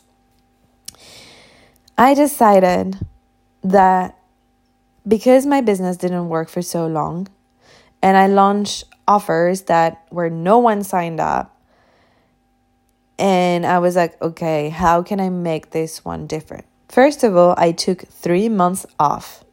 I 1.96 2.14
decided 2.14 2.98
that 3.62 4.18
because 5.06 5.46
my 5.46 5.60
business 5.60 5.96
didn't 5.96 6.28
work 6.28 6.48
for 6.48 6.60
so 6.60 6.86
long 6.88 7.28
and 8.02 8.16
I 8.16 8.26
launched 8.26 8.84
offers 9.06 9.62
that 9.62 10.04
where 10.10 10.30
no 10.30 10.58
one 10.58 10.82
signed 10.82 11.20
up 11.20 11.53
and 13.18 13.64
I 13.64 13.78
was 13.78 13.96
like, 13.96 14.20
okay, 14.20 14.68
how 14.70 15.02
can 15.02 15.20
I 15.20 15.28
make 15.30 15.70
this 15.70 16.04
one 16.04 16.26
different? 16.26 16.66
First 16.88 17.24
of 17.24 17.36
all, 17.36 17.54
I 17.56 17.72
took 17.72 18.02
three 18.02 18.48
months 18.48 18.86
off. 18.98 19.44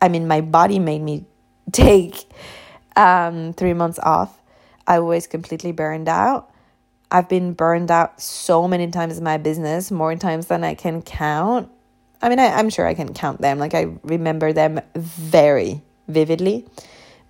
I 0.00 0.08
mean, 0.08 0.28
my 0.28 0.40
body 0.40 0.78
made 0.78 1.02
me 1.02 1.24
take 1.72 2.24
um, 2.96 3.52
three 3.54 3.74
months 3.74 3.98
off. 4.02 4.40
I 4.86 5.00
was 5.00 5.26
completely 5.26 5.72
burned 5.72 6.08
out. 6.08 6.50
I've 7.10 7.28
been 7.28 7.52
burned 7.52 7.90
out 7.90 8.20
so 8.20 8.66
many 8.66 8.90
times 8.90 9.18
in 9.18 9.24
my 9.24 9.36
business, 9.36 9.90
more 9.90 10.14
times 10.16 10.46
than 10.46 10.64
I 10.64 10.74
can 10.74 11.02
count. 11.02 11.70
I 12.20 12.28
mean, 12.28 12.38
I, 12.38 12.48
I'm 12.48 12.70
sure 12.70 12.86
I 12.86 12.94
can 12.94 13.14
count 13.14 13.40
them. 13.40 13.58
Like, 13.58 13.74
I 13.74 13.96
remember 14.02 14.52
them 14.52 14.80
very 14.94 15.82
vividly 16.08 16.66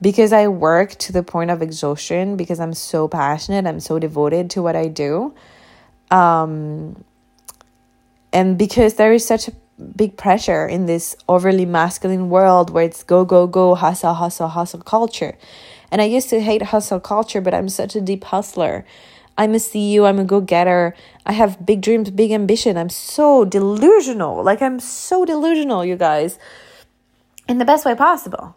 because 0.01 0.33
I 0.33 0.49
work 0.49 0.91
to 0.97 1.13
the 1.13 1.23
point 1.23 1.51
of 1.51 1.63
exhaustion 1.63 2.37
because 2.37 2.61
I'm 2.61 2.75
so 2.75 3.09
passionate, 3.09 3.67
I'm 3.67 3.81
so 3.81 3.99
devoted 3.99 4.51
to 4.51 4.63
what 4.63 4.77
I 4.77 4.89
do. 4.89 5.35
Um, 6.11 7.05
and 8.33 8.59
because 8.59 8.95
there 8.95 9.13
is 9.13 9.27
such 9.27 9.49
a 9.49 9.53
big 9.97 10.17
pressure 10.17 10.67
in 10.67 10.87
this 10.87 11.17
overly 11.29 11.67
masculine 11.67 12.29
world 12.29 12.71
where 12.71 12.85
it's 12.85 13.03
go, 13.03 13.25
go, 13.25 13.47
go, 13.47 13.75
hustle, 13.75 14.15
hustle, 14.15 14.49
hustle 14.49 14.81
culture. 14.81 15.37
And 15.91 16.01
I 16.01 16.05
used 16.05 16.29
to 16.31 16.41
hate 16.41 16.63
hustle 16.63 17.01
culture, 17.01 17.41
but 17.41 17.55
I'm 17.55 17.69
such 17.69 17.95
a 17.97 18.01
deep 18.01 18.25
hustler. 18.25 18.85
I'm 19.39 19.53
a 19.53 19.59
CEO, 19.59 20.07
I'm 20.07 20.19
a 20.19 20.25
go 20.25 20.41
getter. 20.41 20.95
I 21.27 21.33
have 21.33 21.65
big 21.65 21.83
dreams, 21.83 22.11
big 22.11 22.31
ambition. 22.31 22.77
I'm 22.77 22.89
so 22.89 23.45
delusional. 23.45 24.43
Like, 24.43 24.63
I'm 24.63 24.81
so 24.81 25.25
delusional, 25.25 25.85
you 25.85 25.97
guys, 25.97 26.39
in 27.47 27.59
the 27.59 27.65
best 27.65 27.85
way 27.85 27.95
possible. 27.95 28.57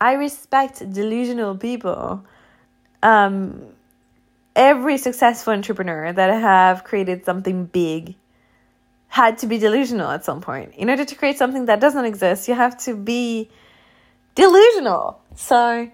I 0.00 0.14
respect 0.14 0.78
delusional 0.92 1.56
people. 1.56 2.24
Um, 3.02 3.66
every 4.56 4.98
successful 4.98 5.52
entrepreneur 5.52 6.12
that 6.12 6.40
have 6.40 6.84
created 6.84 7.24
something 7.24 7.66
big 7.66 8.14
had 9.08 9.38
to 9.38 9.46
be 9.46 9.58
delusional 9.58 10.10
at 10.10 10.24
some 10.24 10.40
point. 10.40 10.74
In 10.76 10.88
order 10.88 11.04
to 11.04 11.14
create 11.14 11.36
something 11.36 11.66
that 11.66 11.80
doesn't 11.80 12.04
exist, 12.04 12.48
you 12.48 12.54
have 12.54 12.78
to 12.84 12.94
be 12.94 13.50
delusional. 14.34 15.20
So 15.36 15.90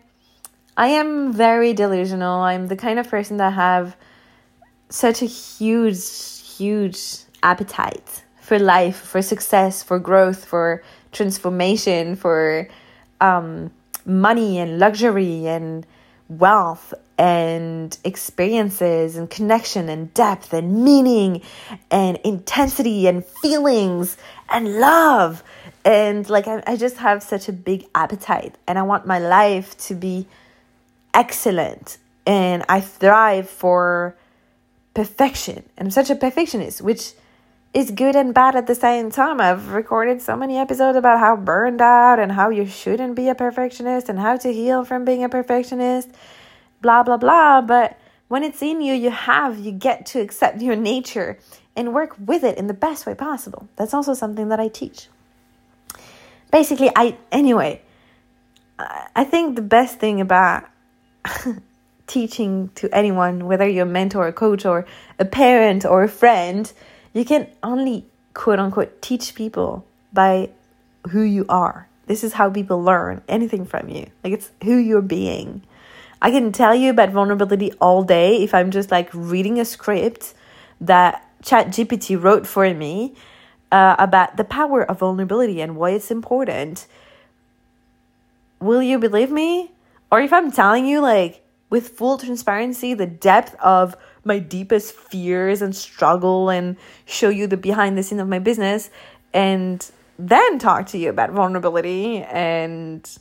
I 0.76 0.86
am 0.88 1.32
very 1.32 1.72
delusional. 1.72 2.40
I'm 2.40 2.66
the 2.68 2.76
kind 2.76 2.98
of 2.98 3.08
person 3.08 3.38
that 3.38 3.54
have 3.54 3.96
such 4.90 5.22
a 5.22 5.26
huge, 5.26 5.98
huge 6.56 6.98
appetite 7.42 8.22
for 8.40 8.58
life, 8.58 8.96
for 8.96 9.22
success, 9.22 9.82
for 9.82 9.98
growth, 9.98 10.44
for 10.44 10.82
transformation, 11.10 12.16
for 12.16 12.68
um, 13.20 13.70
money 14.06 14.58
and 14.58 14.78
luxury 14.78 15.46
and 15.46 15.86
wealth 16.28 16.92
and 17.18 17.96
experiences 18.04 19.16
and 19.16 19.30
connection 19.30 19.88
and 19.88 20.12
depth 20.12 20.52
and 20.52 20.84
meaning 20.84 21.42
and 21.90 22.18
intensity 22.24 23.06
and 23.06 23.24
feelings 23.24 24.16
and 24.50 24.78
love. 24.78 25.42
And 25.84 26.28
like, 26.28 26.46
I, 26.46 26.62
I 26.66 26.76
just 26.76 26.98
have 26.98 27.22
such 27.22 27.48
a 27.48 27.52
big 27.52 27.86
appetite 27.94 28.56
and 28.66 28.78
I 28.78 28.82
want 28.82 29.06
my 29.06 29.18
life 29.18 29.76
to 29.86 29.94
be 29.94 30.26
excellent. 31.14 31.98
And 32.26 32.64
I 32.68 32.80
thrive 32.80 33.48
for 33.48 34.16
perfection. 34.94 35.62
I'm 35.78 35.90
such 35.90 36.10
a 36.10 36.16
perfectionist, 36.16 36.82
which 36.82 37.12
is 37.76 37.90
good 37.90 38.16
and 38.16 38.32
bad 38.32 38.56
at 38.56 38.66
the 38.66 38.74
same 38.74 39.10
time. 39.10 39.38
I've 39.38 39.72
recorded 39.72 40.22
so 40.22 40.34
many 40.34 40.56
episodes 40.56 40.96
about 40.96 41.20
how 41.20 41.36
burned 41.36 41.82
out 41.82 42.18
and 42.18 42.32
how 42.32 42.48
you 42.48 42.64
shouldn't 42.64 43.14
be 43.14 43.28
a 43.28 43.34
perfectionist 43.34 44.08
and 44.08 44.18
how 44.18 44.38
to 44.38 44.50
heal 44.50 44.82
from 44.82 45.04
being 45.04 45.22
a 45.22 45.28
perfectionist, 45.28 46.08
blah, 46.80 47.02
blah, 47.02 47.18
blah. 47.18 47.60
But 47.60 47.98
when 48.28 48.44
it's 48.44 48.62
in 48.62 48.80
you, 48.80 48.94
you 48.94 49.10
have, 49.10 49.58
you 49.58 49.72
get 49.72 50.06
to 50.06 50.20
accept 50.20 50.62
your 50.62 50.74
nature 50.74 51.38
and 51.76 51.92
work 51.92 52.16
with 52.18 52.44
it 52.44 52.56
in 52.56 52.66
the 52.66 52.72
best 52.72 53.04
way 53.04 53.14
possible. 53.14 53.68
That's 53.76 53.92
also 53.92 54.14
something 54.14 54.48
that 54.48 54.58
I 54.58 54.68
teach. 54.68 55.08
Basically, 56.50 56.90
I, 56.96 57.18
anyway, 57.30 57.82
I 58.78 59.24
think 59.24 59.54
the 59.54 59.60
best 59.60 59.98
thing 59.98 60.22
about 60.22 60.64
teaching 62.06 62.70
to 62.76 62.88
anyone, 62.96 63.44
whether 63.44 63.68
you're 63.68 63.84
a 63.84 63.86
mentor, 63.86 64.28
a 64.28 64.32
coach, 64.32 64.64
or 64.64 64.86
a 65.18 65.26
parent, 65.26 65.84
or 65.84 66.04
a 66.04 66.08
friend, 66.08 66.72
you 67.16 67.24
can 67.24 67.48
only 67.62 68.04
quote 68.34 68.58
unquote 68.58 69.00
teach 69.00 69.34
people 69.34 69.86
by 70.12 70.50
who 71.10 71.22
you 71.22 71.46
are. 71.48 71.88
This 72.06 72.22
is 72.22 72.34
how 72.34 72.50
people 72.50 72.82
learn 72.82 73.22
anything 73.28 73.64
from 73.64 73.88
you. 73.88 74.06
Like 74.22 74.32
it's 74.34 74.50
who 74.62 74.76
you're 74.76 75.02
being. 75.02 75.62
I 76.20 76.30
can 76.30 76.52
tell 76.52 76.74
you 76.74 76.90
about 76.90 77.10
vulnerability 77.10 77.72
all 77.80 78.02
day 78.02 78.42
if 78.42 78.54
I'm 78.54 78.70
just 78.70 78.90
like 78.90 79.08
reading 79.12 79.58
a 79.58 79.64
script 79.64 80.34
that 80.80 81.26
ChatGPT 81.42 82.20
wrote 82.20 82.46
for 82.46 82.72
me 82.74 83.14
uh, 83.72 83.96
about 83.98 84.36
the 84.36 84.44
power 84.44 84.82
of 84.82 85.00
vulnerability 85.00 85.60
and 85.60 85.76
why 85.76 85.90
it's 85.90 86.10
important. 86.10 86.86
Will 88.60 88.82
you 88.82 88.98
believe 88.98 89.30
me? 89.30 89.72
Or 90.10 90.20
if 90.20 90.32
I'm 90.32 90.50
telling 90.50 90.86
you, 90.86 91.00
like, 91.00 91.42
with 91.68 91.90
full 91.90 92.16
transparency, 92.16 92.94
the 92.94 93.06
depth 93.06 93.54
of 93.56 93.96
my 94.26 94.38
deepest 94.38 94.94
fears 94.94 95.62
and 95.62 95.74
struggle 95.74 96.50
and 96.50 96.76
show 97.04 97.28
you 97.28 97.46
the 97.46 97.56
behind 97.56 97.96
the 97.96 98.02
scene 98.02 98.20
of 98.20 98.28
my 98.28 98.38
business 98.38 98.90
and 99.32 99.90
then 100.18 100.58
talk 100.58 100.86
to 100.86 100.98
you 100.98 101.10
about 101.10 101.30
vulnerability 101.30 102.22
and 102.22 103.18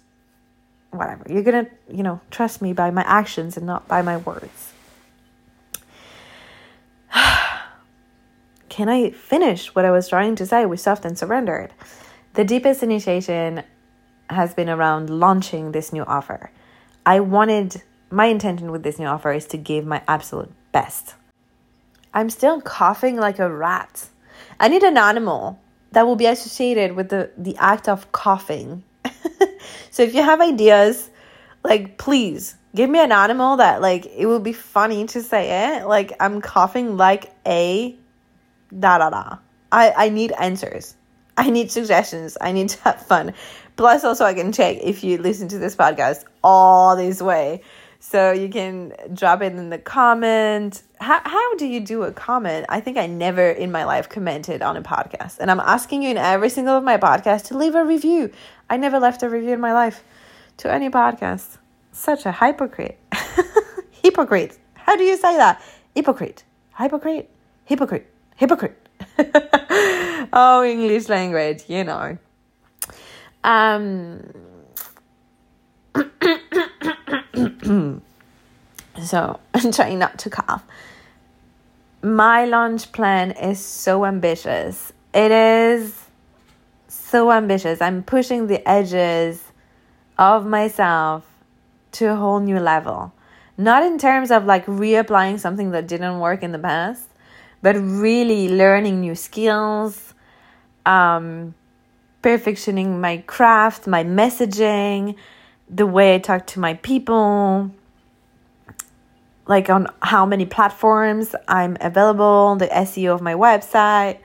whatever. 0.91 1.25
You're 1.29 1.43
going 1.43 1.65
to, 1.65 1.71
you 1.93 2.03
know, 2.03 2.21
trust 2.31 2.61
me 2.61 2.73
by 2.73 2.91
my 2.91 3.03
actions 3.03 3.57
and 3.57 3.65
not 3.65 3.87
by 3.87 4.01
my 4.01 4.17
words. 4.17 4.73
Can 8.69 8.89
I 8.89 9.11
finish 9.11 9.73
what 9.75 9.85
I 9.85 9.91
was 9.91 10.09
trying 10.09 10.35
to 10.37 10.45
say 10.45 10.65
with 10.65 10.79
soft 10.79 11.05
and 11.05 11.17
surrendered? 11.17 11.73
The 12.33 12.43
deepest 12.43 12.83
initiation 12.83 13.63
has 14.29 14.53
been 14.53 14.69
around 14.69 15.09
launching 15.09 15.71
this 15.71 15.93
new 15.93 16.03
offer. 16.03 16.51
I 17.05 17.19
wanted 17.19 17.81
my 18.09 18.25
intention 18.25 18.71
with 18.71 18.83
this 18.83 18.99
new 18.99 19.05
offer 19.05 19.31
is 19.31 19.45
to 19.47 19.57
give 19.57 19.85
my 19.85 20.01
absolute 20.07 20.51
best. 20.75 21.15
I'm 22.13 22.29
still 22.29 22.59
coughing 22.59 23.15
like 23.15 23.39
a 23.39 23.49
rat. 23.49 24.09
I 24.59 24.67
need 24.67 24.83
an 24.83 24.97
animal 24.97 25.57
that 25.93 26.05
will 26.05 26.17
be 26.17 26.25
associated 26.25 26.97
with 26.97 27.07
the, 27.07 27.31
the 27.37 27.55
act 27.57 27.87
of 27.87 28.11
coughing. 28.11 28.83
so 29.89 30.03
if 30.03 30.13
you 30.13 30.21
have 30.21 30.41
ideas, 30.41 31.09
like 31.63 31.97
please 31.97 32.55
give 32.75 32.89
me 32.89 32.99
an 32.99 33.13
animal 33.13 33.55
that 33.57 33.81
like 33.81 34.05
it 34.05 34.25
will 34.25 34.41
be 34.41 34.51
funny 34.51 35.05
to 35.07 35.23
say 35.23 35.43
it. 35.65 35.87
Like 35.87 36.11
I'm 36.19 36.41
coughing 36.41 36.97
like 36.97 37.31
a 37.47 37.95
da 38.77 38.97
da 38.97 39.09
da. 39.09 39.37
I, 39.71 39.93
I 39.95 40.09
need 40.09 40.33
answers. 40.33 40.95
I 41.37 41.49
need 41.51 41.71
suggestions. 41.71 42.37
I 42.41 42.51
need 42.51 42.67
to 42.75 42.81
have 42.83 43.01
fun. 43.01 43.33
Plus 43.77 44.03
also 44.03 44.25
I 44.25 44.33
can 44.33 44.51
check 44.51 44.79
if 44.81 45.05
you 45.05 45.19
listen 45.19 45.47
to 45.49 45.57
this 45.57 45.75
podcast 45.77 46.25
all 46.43 46.97
this 46.97 47.21
way 47.21 47.61
so 47.99 48.31
you 48.31 48.49
can 48.49 48.93
drop 49.13 49.41
it 49.41 49.53
in 49.53 49.69
the 49.69 49.77
comment. 49.77 50.83
How, 50.99 51.21
how 51.23 51.55
do 51.55 51.65
you 51.65 51.79
do 51.79 52.03
a 52.03 52.11
comment? 52.11 52.65
I 52.69 52.79
think 52.79 52.97
I 52.97 53.07
never 53.07 53.49
in 53.49 53.71
my 53.71 53.83
life 53.83 54.09
commented 54.09 54.61
on 54.61 54.77
a 54.77 54.81
podcast. 54.81 55.39
And 55.39 55.49
I'm 55.49 55.59
asking 55.59 56.03
you 56.03 56.11
in 56.11 56.17
every 56.17 56.49
single 56.49 56.77
of 56.77 56.83
my 56.83 56.97
podcasts 56.97 57.47
to 57.47 57.57
leave 57.57 57.75
a 57.75 57.83
review. 57.83 58.31
I 58.69 58.77
never 58.77 58.99
left 58.99 59.23
a 59.23 59.29
review 59.29 59.53
in 59.53 59.59
my 59.59 59.73
life 59.73 60.03
to 60.57 60.71
any 60.71 60.89
podcast. 60.89 61.57
Such 61.91 62.25
a 62.25 62.31
hypocrite. 62.31 62.99
hypocrite. 63.91 64.57
How 64.73 64.95
do 64.95 65.03
you 65.03 65.17
say 65.17 65.37
that? 65.37 65.61
Hypocrite. 65.95 66.43
Hypocrite. 66.77 67.29
Hypocrite. 67.65 68.11
Hypocrite. 68.35 68.89
oh, 70.33 70.63
English 70.63 71.09
language, 71.09 71.63
you 71.67 71.83
know. 71.83 72.17
Um 73.43 74.44
so 79.03 79.39
I'm 79.53 79.71
trying 79.71 79.99
not 79.99 80.19
to 80.19 80.29
cough. 80.29 80.63
My 82.01 82.45
launch 82.45 82.91
plan 82.91 83.31
is 83.31 83.59
so 83.59 84.05
ambitious. 84.05 84.93
It 85.13 85.31
is 85.31 86.05
so 86.87 87.31
ambitious. 87.31 87.81
I'm 87.81 88.03
pushing 88.03 88.47
the 88.47 88.67
edges 88.67 89.41
of 90.17 90.45
myself 90.45 91.25
to 91.93 92.11
a 92.11 92.15
whole 92.15 92.39
new 92.39 92.59
level. 92.59 93.13
Not 93.57 93.83
in 93.83 93.97
terms 93.97 94.31
of 94.31 94.45
like 94.45 94.65
reapplying 94.65 95.39
something 95.39 95.71
that 95.71 95.87
didn't 95.87 96.19
work 96.19 96.43
in 96.43 96.51
the 96.51 96.59
past, 96.59 97.07
but 97.61 97.75
really 97.75 98.49
learning 98.49 98.99
new 98.99 99.15
skills, 99.15 100.13
um, 100.85 101.55
perfectioning 102.21 102.99
my 102.99 103.17
craft, 103.25 103.87
my 103.87 104.03
messaging, 104.03 105.15
the 105.69 105.85
way 105.85 106.15
I 106.15 106.19
talk 106.19 106.47
to 106.47 106.59
my 106.59 106.75
people, 106.75 107.71
like 109.47 109.69
on 109.69 109.87
how 110.01 110.25
many 110.25 110.45
platforms 110.45 111.35
I'm 111.47 111.77
available, 111.81 112.55
the 112.55 112.67
SEO 112.67 113.13
of 113.13 113.21
my 113.21 113.33
website, 113.33 114.19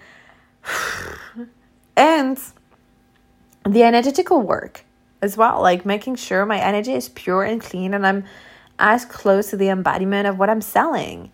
and 1.96 2.38
the 3.68 3.82
energetical 3.82 4.42
work 4.42 4.84
as 5.22 5.36
well, 5.36 5.60
like 5.60 5.84
making 5.84 6.16
sure 6.16 6.46
my 6.46 6.58
energy 6.58 6.94
is 6.94 7.08
pure 7.10 7.44
and 7.44 7.60
clean 7.60 7.94
and 7.94 8.06
I'm 8.06 8.24
as 8.78 9.04
close 9.04 9.50
to 9.50 9.56
the 9.56 9.68
embodiment 9.68 10.26
of 10.26 10.38
what 10.38 10.50
I'm 10.50 10.62
selling. 10.62 11.30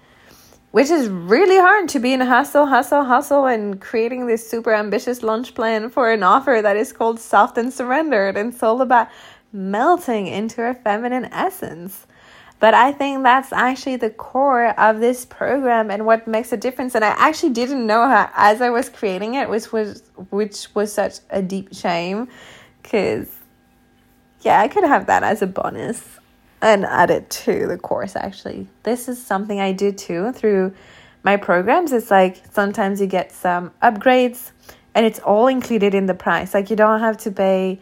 which 0.72 0.90
is 0.90 1.08
really 1.08 1.56
hard 1.56 1.88
to 1.88 1.98
be 1.98 2.12
in 2.12 2.20
hustle, 2.20 2.66
hustle, 2.66 3.02
hustle, 3.04 3.46
and 3.46 3.80
creating 3.80 4.26
this 4.26 4.46
super 4.46 4.74
ambitious 4.74 5.22
launch 5.22 5.54
plan 5.54 5.88
for 5.88 6.10
an 6.10 6.22
offer 6.22 6.60
that 6.60 6.76
is 6.76 6.92
called 6.92 7.18
Soft 7.18 7.56
and 7.56 7.72
Surrendered. 7.72 8.36
And 8.36 8.54
all 8.62 8.82
about 8.82 9.08
melting 9.56 10.26
into 10.26 10.62
our 10.62 10.74
feminine 10.74 11.24
essence. 11.26 12.06
But 12.58 12.74
I 12.74 12.92
think 12.92 13.22
that's 13.22 13.52
actually 13.52 13.96
the 13.96 14.10
core 14.10 14.68
of 14.80 15.00
this 15.00 15.26
program 15.26 15.90
and 15.90 16.06
what 16.06 16.26
makes 16.26 16.52
a 16.52 16.56
difference. 16.56 16.94
And 16.94 17.04
I 17.04 17.08
actually 17.08 17.52
didn't 17.52 17.86
know 17.86 18.06
how, 18.06 18.30
as 18.34 18.62
I 18.62 18.70
was 18.70 18.88
creating 18.88 19.34
it, 19.34 19.50
which 19.50 19.72
was 19.72 20.02
which 20.30 20.68
was 20.74 20.92
such 20.92 21.16
a 21.28 21.42
deep 21.42 21.74
shame, 21.74 22.28
because 22.82 23.28
yeah, 24.40 24.60
I 24.60 24.68
could 24.68 24.84
have 24.84 25.06
that 25.06 25.22
as 25.22 25.42
a 25.42 25.46
bonus 25.46 26.18
and 26.62 26.86
add 26.86 27.10
it 27.10 27.28
to 27.28 27.66
the 27.66 27.76
course. 27.76 28.16
Actually, 28.16 28.68
this 28.84 29.08
is 29.08 29.22
something 29.22 29.60
I 29.60 29.72
do 29.72 29.92
too 29.92 30.32
through 30.32 30.72
my 31.24 31.36
programs. 31.36 31.92
It's 31.92 32.10
like 32.10 32.42
sometimes 32.52 33.02
you 33.02 33.06
get 33.06 33.32
some 33.32 33.72
upgrades, 33.82 34.52
and 34.94 35.04
it's 35.04 35.18
all 35.18 35.46
included 35.46 35.94
in 35.94 36.06
the 36.06 36.14
price. 36.14 36.54
Like 36.54 36.70
you 36.70 36.76
don't 36.76 37.00
have 37.00 37.18
to 37.18 37.30
pay 37.30 37.80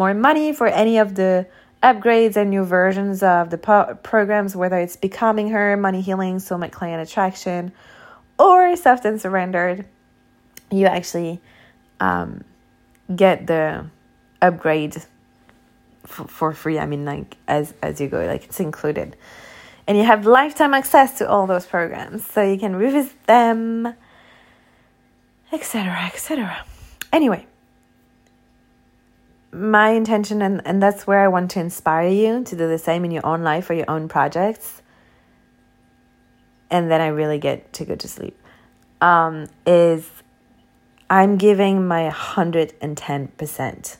more 0.00 0.14
money 0.14 0.54
for 0.54 0.66
any 0.66 0.96
of 0.96 1.14
the 1.14 1.46
upgrades 1.82 2.34
and 2.34 2.48
new 2.48 2.64
versions 2.64 3.22
of 3.22 3.50
the 3.50 3.58
po- 3.58 3.98
programs, 4.02 4.56
whether 4.56 4.78
it's 4.78 4.96
Becoming 4.96 5.50
Her, 5.50 5.76
Money 5.76 6.00
Healing, 6.00 6.38
Soulmate 6.38 6.72
Client 6.72 7.06
Attraction, 7.06 7.70
or 8.38 8.64
and 8.64 9.20
Surrendered, 9.20 9.84
you 10.70 10.86
actually 10.86 11.38
um, 12.00 12.44
get 13.14 13.46
the 13.46 13.84
upgrade 14.40 14.96
f- 14.96 16.30
for 16.30 16.54
free. 16.54 16.78
I 16.78 16.86
mean, 16.86 17.04
like 17.04 17.36
as 17.46 17.74
as 17.82 18.00
you 18.00 18.08
go, 18.08 18.24
like 18.24 18.44
it's 18.44 18.58
included, 18.58 19.16
and 19.86 19.98
you 19.98 20.04
have 20.04 20.24
lifetime 20.24 20.72
access 20.72 21.18
to 21.18 21.28
all 21.28 21.46
those 21.46 21.66
programs, 21.66 22.24
so 22.24 22.40
you 22.40 22.58
can 22.58 22.74
revisit 22.74 23.22
them, 23.26 23.94
etc., 25.52 26.06
etc. 26.06 26.64
Anyway, 27.12 27.44
my 29.52 29.90
intention 29.90 30.42
and, 30.42 30.62
and 30.64 30.82
that's 30.82 31.06
where 31.06 31.20
I 31.20 31.28
want 31.28 31.50
to 31.52 31.60
inspire 31.60 32.08
you 32.08 32.44
to 32.44 32.56
do 32.56 32.68
the 32.68 32.78
same 32.78 33.04
in 33.04 33.10
your 33.10 33.26
own 33.26 33.42
life 33.42 33.68
or 33.70 33.74
your 33.74 33.90
own 33.90 34.08
projects. 34.08 34.82
And 36.70 36.90
then 36.90 37.00
I 37.00 37.08
really 37.08 37.38
get 37.38 37.72
to 37.74 37.84
go 37.84 37.96
to 37.96 38.08
sleep. 38.08 38.38
Um, 39.00 39.48
is 39.66 40.08
I'm 41.08 41.36
giving 41.36 41.88
my 41.88 42.08
110%. 42.10 43.96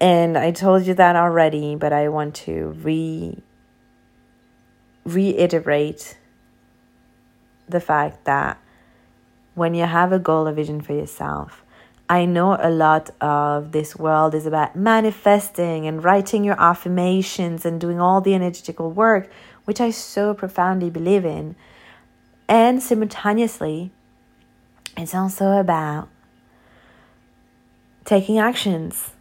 And 0.00 0.38
I 0.38 0.50
told 0.52 0.86
you 0.86 0.94
that 0.94 1.16
already, 1.16 1.74
but 1.74 1.92
I 1.92 2.08
want 2.08 2.34
to 2.36 2.76
re 2.82 3.42
reiterate 5.04 6.16
the 7.68 7.80
fact 7.80 8.24
that 8.24 8.58
when 9.54 9.74
you 9.74 9.84
have 9.84 10.12
a 10.12 10.18
goal, 10.18 10.48
or 10.48 10.52
vision 10.52 10.80
for 10.80 10.92
yourself, 10.92 11.63
I 12.08 12.26
know 12.26 12.58
a 12.60 12.70
lot 12.70 13.10
of 13.20 13.72
this 13.72 13.96
world 13.96 14.34
is 14.34 14.44
about 14.44 14.76
manifesting 14.76 15.86
and 15.86 16.04
writing 16.04 16.44
your 16.44 16.60
affirmations 16.60 17.64
and 17.64 17.80
doing 17.80 17.98
all 17.98 18.20
the 18.20 18.34
energetical 18.34 18.90
work, 18.90 19.30
which 19.64 19.80
I 19.80 19.90
so 19.90 20.34
profoundly 20.34 20.90
believe 20.90 21.24
in. 21.24 21.56
And 22.46 22.82
simultaneously, 22.82 23.90
it's 24.98 25.14
also 25.14 25.52
about 25.52 26.08
taking 28.04 28.38
actions. 28.38 29.12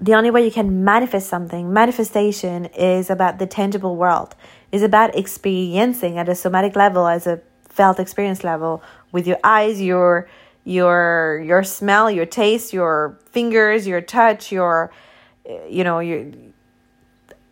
The 0.00 0.14
only 0.14 0.30
way 0.30 0.44
you 0.44 0.50
can 0.50 0.82
manifest 0.82 1.28
something, 1.28 1.72
manifestation 1.72 2.64
is 2.66 3.10
about 3.10 3.38
the 3.38 3.46
tangible 3.46 3.96
world, 3.96 4.34
is 4.72 4.82
about 4.82 5.14
experiencing 5.14 6.18
at 6.18 6.28
a 6.28 6.34
somatic 6.34 6.74
level, 6.74 7.06
as 7.06 7.26
a 7.26 7.42
felt 7.68 8.00
experience 8.00 8.42
level, 8.42 8.82
with 9.12 9.26
your 9.26 9.38
eyes, 9.44 9.80
your 9.80 10.26
your 10.64 11.42
your 11.44 11.62
smell, 11.62 12.10
your 12.10 12.26
taste, 12.26 12.72
your 12.72 13.18
fingers, 13.30 13.86
your 13.86 14.00
touch, 14.00 14.50
your 14.50 14.90
you 15.68 15.84
know, 15.84 15.98
your 15.98 16.32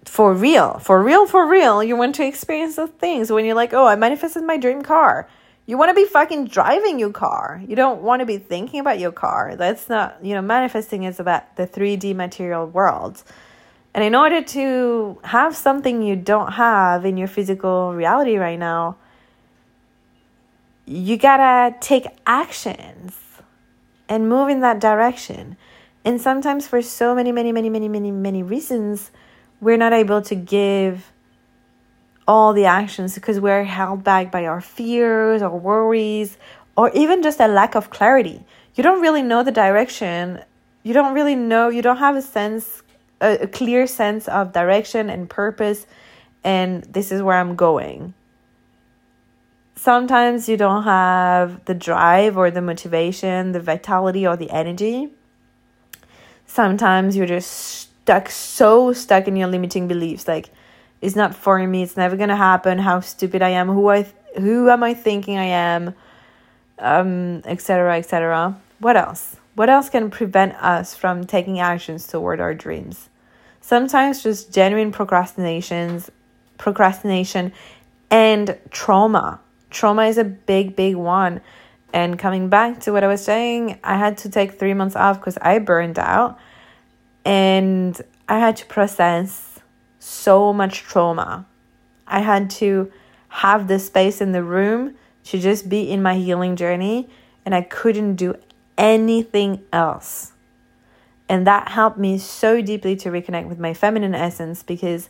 for 0.05 0.35
real, 0.35 0.79
for 0.79 1.03
real, 1.03 1.27
for 1.27 1.47
real, 1.47 1.83
you 1.83 1.97
want 1.97 2.15
to 2.17 2.27
experience 2.27 2.77
those 2.77 2.91
things 2.91 3.31
when 3.31 3.45
you're 3.45 3.55
like, 3.55 3.73
oh, 3.73 3.87
I 3.87 3.97
manifested 3.97 4.43
my 4.43 4.57
dream 4.57 4.83
car. 4.83 5.29
You 5.65 5.79
want 5.79 5.91
to 5.91 5.95
be 5.95 6.07
fucking 6.07 6.49
driving 6.49 6.99
your 6.99 7.13
car. 7.13 7.63
You 7.67 7.77
don't 7.77 8.03
want 8.03 8.21
to 8.21 8.27
be 8.27 8.37
thinking 8.39 8.81
about 8.81 8.99
your 8.99 9.13
car. 9.13 9.55
That's 9.57 9.89
not, 9.89 10.19
you 10.23 10.35
know, 10.35 10.43
manifesting 10.43 11.05
is 11.05 11.21
about 11.21 11.57
the 11.57 11.69
3D 11.69 12.17
material 12.17 12.67
world. 12.67 13.23
And 13.95 14.03
in 14.03 14.15
order 14.15 14.43
to 14.43 15.19
have 15.25 15.55
something 15.57 16.03
you 16.03 16.17
don't 16.17 16.53
have 16.53 17.05
in 17.05 17.17
your 17.17 17.29
physical 17.29 17.95
reality 17.95 18.37
right 18.39 18.59
now, 18.59 18.97
you 20.93 21.17
gotta 21.17 21.75
take 21.81 22.07
actions 22.27 23.17
and 24.09 24.29
move 24.29 24.51
in 24.51 24.61
that 24.61 24.79
direction. 24.79 25.57
And 26.05 26.21
sometimes, 26.21 26.67
for 26.67 26.83
so 26.83 27.15
many, 27.15 27.33
many, 27.33 27.53
many, 27.53 27.71
many, 27.71 27.89
many, 27.89 28.11
many 28.11 28.43
reasons, 28.43 29.11
we're 29.61 29.79
not 29.79 29.93
able 29.93 30.21
to 30.23 30.35
give 30.35 31.13
all 32.29 32.53
the 32.53 32.67
actions 32.67 33.15
because 33.15 33.41
we're 33.41 33.65
held 33.65 34.05
back 34.05 34.31
by 34.31 34.45
our 34.45 34.61
fears 34.61 35.43
or 35.43 35.59
worries 35.59 36.37
or 36.77 36.91
even 36.91 37.23
just 37.23 37.41
a 37.41 37.49
lack 37.49 37.75
of 37.75 37.91
clarity. 37.91 38.45
You 38.75 38.83
don't 38.83 39.01
really 39.01 39.23
know 39.23 39.43
the 39.43 39.53
direction. 39.53 40.43
You 40.83 40.93
don't 40.93 41.15
really 41.15 41.37
know, 41.37 41.69
you 41.69 41.81
don't 41.81 41.99
have 41.99 42.17
a 42.17 42.23
sense, 42.23 42.83
a, 43.21 43.39
a 43.43 43.47
clear 43.47 43.87
sense 43.87 44.29
of 44.29 44.53
direction 44.53 45.09
and 45.09 45.31
purpose, 45.31 45.87
and 46.43 46.83
this 46.85 47.13
is 47.13 47.23
where 47.23 47.39
I'm 47.39 47.55
going 47.55 48.15
sometimes 49.75 50.49
you 50.49 50.57
don't 50.57 50.85
have 50.85 51.65
the 51.65 51.75
drive 51.75 52.37
or 52.37 52.51
the 52.51 52.63
motivation, 52.63 53.53
the 53.53 53.61
vitality 53.61 54.27
or 54.27 54.37
the 54.37 54.51
energy. 54.51 55.11
Sometimes 56.47 57.17
you're 57.17 57.27
just 57.27 57.51
stuck, 57.51 58.29
so 58.31 58.93
stuck 58.93 59.29
in 59.29 59.37
your 59.37 59.49
limiting 59.49 59.89
beliefs. 59.89 60.29
Like, 60.29 60.51
it's 61.01 61.17
not 61.17 61.35
for 61.35 61.59
me. 61.67 61.83
It's 61.83 61.97
never 61.97 62.17
gonna 62.17 62.37
happen. 62.37 62.79
How 62.79 63.01
stupid 63.01 63.43
I 63.43 63.51
am. 63.51 63.69
Who 63.69 63.89
I, 63.91 64.07
who 64.39 64.71
am 64.71 64.83
I 64.83 64.95
thinking 64.95 65.37
I 65.39 65.45
am? 65.45 65.95
Um, 66.79 67.43
etc. 67.45 67.99
etc. 67.99 68.61
What 68.79 68.97
else? 68.97 69.37
What 69.55 69.69
else 69.69 69.91
can 69.91 70.11
prevent 70.11 70.55
us 70.55 70.95
from 70.95 71.25
taking 71.25 71.61
actions 71.61 72.07
toward 72.07 72.41
our 72.41 72.55
dreams? 72.55 73.09
Sometimes 73.61 74.23
just 74.23 74.53
genuine 74.53 74.91
procrastinations, 74.91 76.11
procrastination, 76.59 77.53
and 78.11 78.59
trauma 78.71 79.41
trauma 79.73 80.05
is 80.05 80.19
a 80.19 80.25
big, 80.25 80.77
big 80.77 80.97
one. 80.97 81.41
And 81.93 82.19
coming 82.19 82.49
back 82.49 82.81
to 82.81 82.93
what 82.93 83.05
I 83.05 83.07
was 83.07 83.23
saying, 83.23 83.79
I 83.85 83.97
had 83.97 84.19
to 84.19 84.31
take 84.31 84.59
three 84.59 84.75
months 84.75 84.97
off 84.97 85.19
because 85.19 85.37
I 85.39 85.59
burned 85.59 85.99
out 85.99 86.39
and 87.25 88.01
I 88.29 88.39
had 88.39 88.57
to 88.59 88.67
process 88.67 89.59
so 89.99 90.53
much 90.53 90.81
trauma. 90.81 91.47
I 92.07 92.21
had 92.21 92.51
to 92.51 92.91
have 93.29 93.69
the 93.69 93.79
space 93.79 94.21
in 94.21 94.33
the 94.33 94.43
room 94.43 94.95
to 95.25 95.39
just 95.39 95.69
be 95.69 95.91
in 95.91 96.03
my 96.03 96.17
healing 96.17 96.57
journey, 96.57 97.09
and 97.47 97.55
I 97.55 97.63
couldn't 97.63 98.17
do 98.17 98.35
anything 98.77 99.63
else. 99.73 100.33
And 101.29 101.47
that 101.47 101.69
helped 101.69 101.99
me 101.99 102.19
so 102.19 102.61
deeply 102.61 102.97
to 102.97 103.11
reconnect 103.11 103.49
with 103.49 103.59
my 103.59 103.73
feminine 103.73 104.15
essence 104.15 104.63
because 104.63 105.09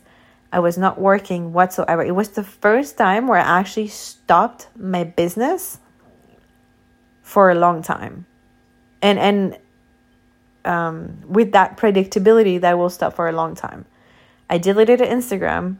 I 0.53 0.59
was 0.59 0.77
not 0.77 1.01
working 1.01 1.51
whatsoever. 1.51 2.03
It 2.03 2.13
was 2.13 2.29
the 2.29 2.43
first 2.43 2.95
time 2.95 3.27
where 3.27 3.39
I 3.39 3.59
actually 3.59 3.87
stopped 3.87 4.67
my 4.77 5.03
business 5.03 5.79
for 7.23 7.49
a 7.49 7.55
long 7.55 7.81
time. 7.81 8.27
And 9.01 9.17
and 9.17 9.57
um, 10.63 11.21
with 11.27 11.53
that 11.53 11.75
predictability 11.75 12.61
that 12.61 12.69
I 12.71 12.75
will 12.75 12.91
stop 12.91 13.15
for 13.15 13.27
a 13.27 13.31
long 13.31 13.55
time. 13.55 13.85
I 14.47 14.59
deleted 14.59 14.99
Instagram. 14.99 15.77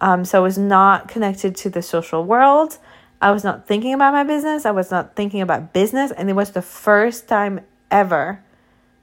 Um, 0.00 0.24
so 0.24 0.38
I 0.38 0.42
was 0.42 0.56
not 0.56 1.08
connected 1.08 1.54
to 1.56 1.70
the 1.70 1.82
social 1.82 2.24
world. 2.24 2.78
I 3.20 3.30
was 3.30 3.44
not 3.44 3.66
thinking 3.66 3.92
about 3.92 4.14
my 4.14 4.24
business. 4.24 4.64
I 4.64 4.70
was 4.70 4.90
not 4.90 5.14
thinking 5.14 5.42
about 5.42 5.74
business. 5.74 6.10
And 6.12 6.30
it 6.30 6.32
was 6.32 6.50
the 6.52 6.62
first 6.62 7.28
time 7.28 7.60
ever 7.90 8.42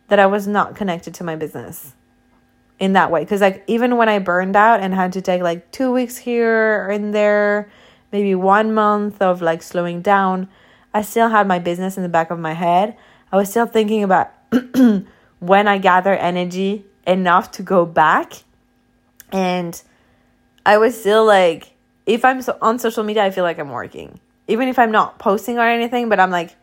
that 0.07 0.17
I 0.17 0.25
was 0.25 0.47
not 0.47 0.75
connected 0.75 1.13
to 1.15 1.23
my 1.23 1.35
business 1.35 1.93
in 2.83 2.91
that 2.93 3.09
way. 3.09 3.21
Because 3.21 3.39
like 3.39 3.63
even 3.67 3.95
when 3.95 4.09
i 4.09 4.19
burned 4.19 4.57
out 4.57 4.81
and 4.81 4.93
had 4.93 5.13
to 5.13 5.21
take 5.21 5.41
like 5.41 5.71
two 5.71 5.89
weeks 5.89 6.17
here 6.17 6.89
and 6.89 7.15
there 7.15 7.71
maybe 8.11 8.35
one 8.35 8.73
month 8.73 9.21
of 9.21 9.41
like 9.41 9.63
slowing 9.63 10.01
down 10.01 10.49
i 10.93 11.01
still 11.01 11.29
had 11.29 11.47
my 11.47 11.59
business 11.59 11.95
in 11.95 12.03
the 12.03 12.09
back 12.09 12.29
of 12.29 12.37
my 12.37 12.51
head. 12.51 12.97
I 13.31 13.37
was 13.37 13.49
still 13.49 13.65
thinking 13.65 14.03
about 14.03 14.33
when 15.39 15.67
i 15.69 15.77
gather 15.77 16.13
energy 16.13 16.83
enough 17.07 17.51
to 17.51 17.63
go 17.63 17.85
back. 17.85 18.43
And 19.31 19.81
i 20.65 20.77
was 20.77 20.99
still 20.99 21.25
like 21.25 21.71
if 22.05 22.25
i'm 22.25 22.41
so 22.41 22.57
on 22.61 22.79
social 22.79 23.05
media 23.05 23.23
i 23.23 23.31
feel 23.31 23.45
like 23.45 23.59
i'm 23.59 23.71
working. 23.71 24.19
Even 24.49 24.67
if 24.67 24.77
i'm 24.77 24.91
not 24.91 25.19
posting 25.19 25.57
or 25.57 25.65
anything 25.65 26.09
but 26.09 26.19
i'm 26.19 26.31
like 26.31 26.53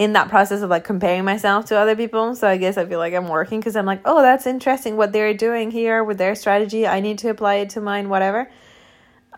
in 0.00 0.14
that 0.14 0.30
process 0.30 0.62
of 0.62 0.70
like 0.70 0.82
comparing 0.82 1.26
myself 1.26 1.66
to 1.66 1.76
other 1.76 1.94
people. 1.94 2.34
So 2.34 2.48
I 2.48 2.56
guess 2.56 2.78
I 2.78 2.86
feel 2.86 2.98
like 2.98 3.12
I'm 3.12 3.28
working 3.28 3.60
because 3.60 3.76
I'm 3.76 3.84
like, 3.84 4.00
oh, 4.06 4.22
that's 4.22 4.46
interesting 4.46 4.96
what 4.96 5.12
they're 5.12 5.34
doing 5.34 5.70
here 5.70 6.02
with 6.02 6.16
their 6.16 6.34
strategy. 6.34 6.86
I 6.86 7.00
need 7.00 7.18
to 7.18 7.28
apply 7.28 7.56
it 7.56 7.68
to 7.70 7.82
mine, 7.82 8.08
whatever. 8.08 8.50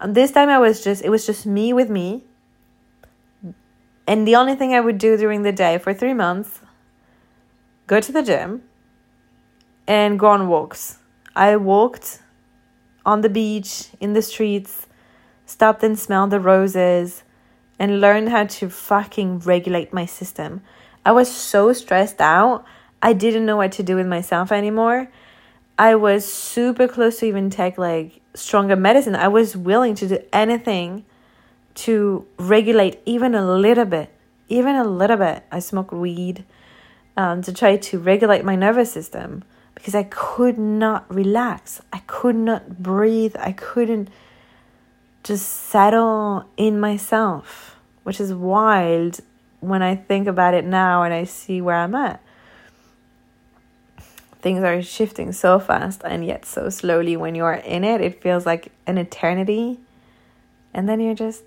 this 0.07 0.31
time 0.31 0.49
I 0.49 0.61
was 0.61 0.85
just, 0.85 1.03
it 1.03 1.11
was 1.11 1.27
just 1.27 1.47
me 1.47 1.73
with 1.73 1.91
me. 1.91 2.23
And 4.07 4.25
the 4.25 4.37
only 4.37 4.55
thing 4.55 4.73
I 4.73 4.79
would 4.79 4.99
do 4.99 5.17
during 5.17 5.43
the 5.43 5.51
day 5.51 5.79
for 5.79 5.93
three 5.93 6.15
months, 6.15 6.61
go 7.89 7.99
to 7.99 8.13
the 8.13 8.23
gym 8.23 8.63
and 9.89 10.17
go 10.17 10.29
on 10.29 10.47
walks. 10.47 10.99
I 11.35 11.57
walked 11.57 12.23
on 13.05 13.23
the 13.23 13.29
beach, 13.29 13.89
in 13.99 14.13
the 14.13 14.23
streets, 14.23 14.87
stopped 15.45 15.83
and 15.83 15.99
smelled 15.99 16.31
the 16.31 16.39
roses, 16.39 17.22
and 17.83 18.01
learn 18.01 18.29
how 18.29 18.45
to 18.45 18.71
fucking 18.71 19.41
regulate 19.41 19.93
my 19.93 20.07
system. 20.07 20.63
I 21.05 21.11
was 21.11 21.29
so 21.29 21.73
stressed 21.73 22.21
out, 22.21 22.65
I 23.03 23.13
didn't 23.13 23.45
know 23.45 23.57
what 23.57 23.73
to 23.73 23.83
do 23.83 23.97
with 23.97 24.07
myself 24.07 24.53
anymore. 24.53 25.09
I 25.77 25.97
was 25.97 26.25
super 26.25 26.87
close 26.87 27.19
to 27.19 27.27
even 27.27 27.51
take 27.51 27.77
like 27.77 28.21
stronger 28.35 28.77
medicine. 28.77 29.17
I 29.17 29.27
was 29.27 29.57
willing 29.57 29.97
to 29.97 30.07
do 30.07 30.19
anything 30.33 31.05
to 31.75 32.25
regulate 32.39 33.01
even 33.05 33.35
a 33.35 33.45
little 33.45 33.87
bit, 33.87 34.11
even 34.49 34.77
a 34.77 34.85
little 34.85 35.17
bit. 35.17 35.43
I 35.51 35.59
smoked 35.59 35.93
weed 35.93 36.45
um, 37.17 37.43
to 37.43 37.53
try 37.53 37.79
to 37.79 37.99
regulate 37.99 38.45
my 38.45 38.55
nervous 38.55 38.93
system 38.93 39.43
because 39.75 39.97
I 39.97 40.05
could 40.05 40.57
not 40.57 41.13
relax. 41.13 41.81
I 41.93 41.99
could 42.07 42.37
not 42.37 42.81
breathe. 42.81 43.35
I 43.41 43.51
couldn't 43.51 44.09
just 45.25 45.49
settle 45.49 46.45
in 46.57 46.81
myself, 46.81 47.72
which 48.03 48.21
is 48.21 48.33
wild 48.33 49.21
when 49.61 49.83
I 49.83 49.95
think 49.95 50.27
about 50.27 50.55
it 50.55 50.65
now 50.65 51.03
and 51.03 51.15
I 51.15 51.25
see 51.25 51.61
where 51.61 51.77
I'm 51.77 51.95
at. 51.95 52.23
Things 54.41 54.65
are 54.65 54.83
shifting 54.83 55.33
so 55.33 55.61
fast 55.61 56.03
and 56.05 56.27
yet 56.27 56.45
so 56.45 56.69
slowly. 56.69 57.17
When 57.17 57.35
you're 57.35 57.53
in 57.53 57.85
it, 57.85 58.01
it 58.01 58.21
feels 58.21 58.45
like 58.45 58.73
an 58.87 58.99
eternity. 58.99 59.79
And 60.75 60.89
then 60.89 60.99
you're 60.99 61.15
just 61.15 61.45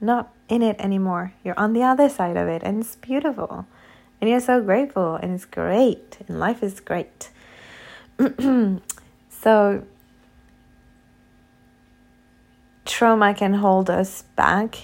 not 0.00 0.32
in 0.48 0.62
it 0.62 0.76
anymore. 0.78 1.34
You're 1.44 1.58
on 1.58 1.74
the 1.74 1.82
other 1.82 2.08
side 2.08 2.36
of 2.36 2.48
it, 2.48 2.62
and 2.62 2.80
it's 2.80 2.96
beautiful 2.96 3.66
and 4.24 4.30
you're 4.30 4.40
so 4.40 4.58
grateful 4.58 5.16
and 5.16 5.34
it's 5.34 5.44
great 5.44 6.16
and 6.26 6.40
life 6.40 6.62
is 6.62 6.80
great 6.80 7.28
so 9.28 9.84
trauma 12.86 13.34
can 13.34 13.52
hold 13.52 13.90
us 13.90 14.22
back 14.34 14.78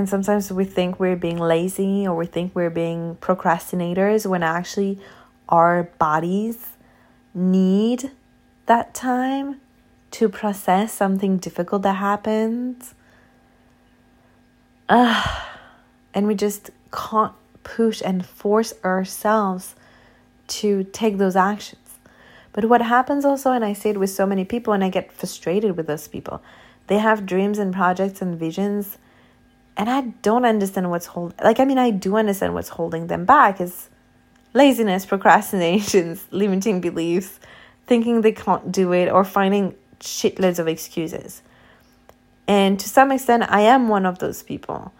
and 0.00 0.08
sometimes 0.08 0.50
we 0.50 0.64
think 0.64 0.98
we're 0.98 1.14
being 1.14 1.36
lazy 1.36 2.08
or 2.08 2.16
we 2.16 2.24
think 2.24 2.54
we're 2.54 2.70
being 2.70 3.18
procrastinators 3.20 4.24
when 4.24 4.42
actually 4.42 4.98
our 5.50 5.90
bodies 5.98 6.68
need 7.34 8.10
that 8.64 8.94
time 8.94 9.60
to 10.10 10.26
process 10.26 10.90
something 10.94 11.36
difficult 11.36 11.82
that 11.82 11.96
happens 11.96 12.94
uh, 14.88 15.22
and 16.14 16.26
we 16.26 16.34
just 16.34 16.70
can't 16.90 17.34
push 17.62 18.00
and 18.02 18.24
force 18.24 18.72
ourselves 18.82 19.74
to 20.48 20.84
take 20.84 21.18
those 21.18 21.36
actions. 21.36 21.98
But 22.54 22.64
what 22.64 22.80
happens 22.80 23.26
also, 23.26 23.52
and 23.52 23.66
I 23.66 23.74
see 23.74 23.90
it 23.90 24.00
with 24.00 24.08
so 24.08 24.24
many 24.24 24.46
people, 24.46 24.72
and 24.72 24.82
I 24.82 24.88
get 24.88 25.12
frustrated 25.12 25.76
with 25.76 25.86
those 25.86 26.08
people, 26.08 26.42
they 26.86 26.98
have 26.98 27.26
dreams 27.26 27.58
and 27.58 27.72
projects 27.72 28.22
and 28.22 28.38
visions, 28.38 28.96
and 29.76 29.88
I 29.88 30.02
don't 30.22 30.44
understand 30.44 30.90
what's 30.90 31.06
holding. 31.06 31.38
Like, 31.42 31.60
I 31.60 31.64
mean, 31.64 31.78
I 31.78 31.90
do 31.90 32.16
understand 32.16 32.54
what's 32.54 32.68
holding 32.68 33.06
them 33.06 33.24
back 33.24 33.60
is 33.60 33.88
laziness, 34.52 35.06
procrastinations, 35.06 36.24
limiting 36.30 36.80
beliefs, 36.80 37.40
thinking 37.86 38.20
they 38.20 38.32
can't 38.32 38.70
do 38.70 38.92
it, 38.92 39.10
or 39.10 39.24
finding 39.24 39.74
shitloads 40.00 40.58
of 40.58 40.68
excuses. 40.68 41.42
And 42.46 42.80
to 42.80 42.88
some 42.88 43.12
extent, 43.12 43.44
I 43.48 43.60
am 43.62 43.88
one 43.88 44.06
of 44.06 44.18
those 44.18 44.42
people. 44.42 44.92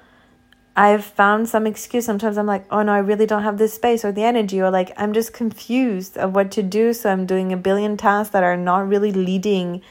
I've 0.76 1.04
found 1.04 1.48
some 1.48 1.66
excuse. 1.66 2.06
Sometimes 2.06 2.38
I'm 2.38 2.46
like, 2.46 2.64
oh 2.70 2.82
no, 2.82 2.92
I 2.92 2.98
really 2.98 3.26
don't 3.26 3.42
have 3.42 3.58
this 3.58 3.74
space 3.74 4.04
or 4.04 4.12
the 4.12 4.22
energy, 4.22 4.60
or 4.60 4.70
like 4.70 4.92
I'm 4.96 5.12
just 5.12 5.32
confused 5.32 6.16
of 6.16 6.34
what 6.34 6.50
to 6.52 6.62
do. 6.62 6.92
So 6.92 7.10
I'm 7.10 7.26
doing 7.26 7.52
a 7.52 7.56
billion 7.56 7.96
tasks 7.96 8.32
that 8.32 8.44
are 8.44 8.56
not 8.56 8.88
really 8.88 9.12
leading 9.12 9.82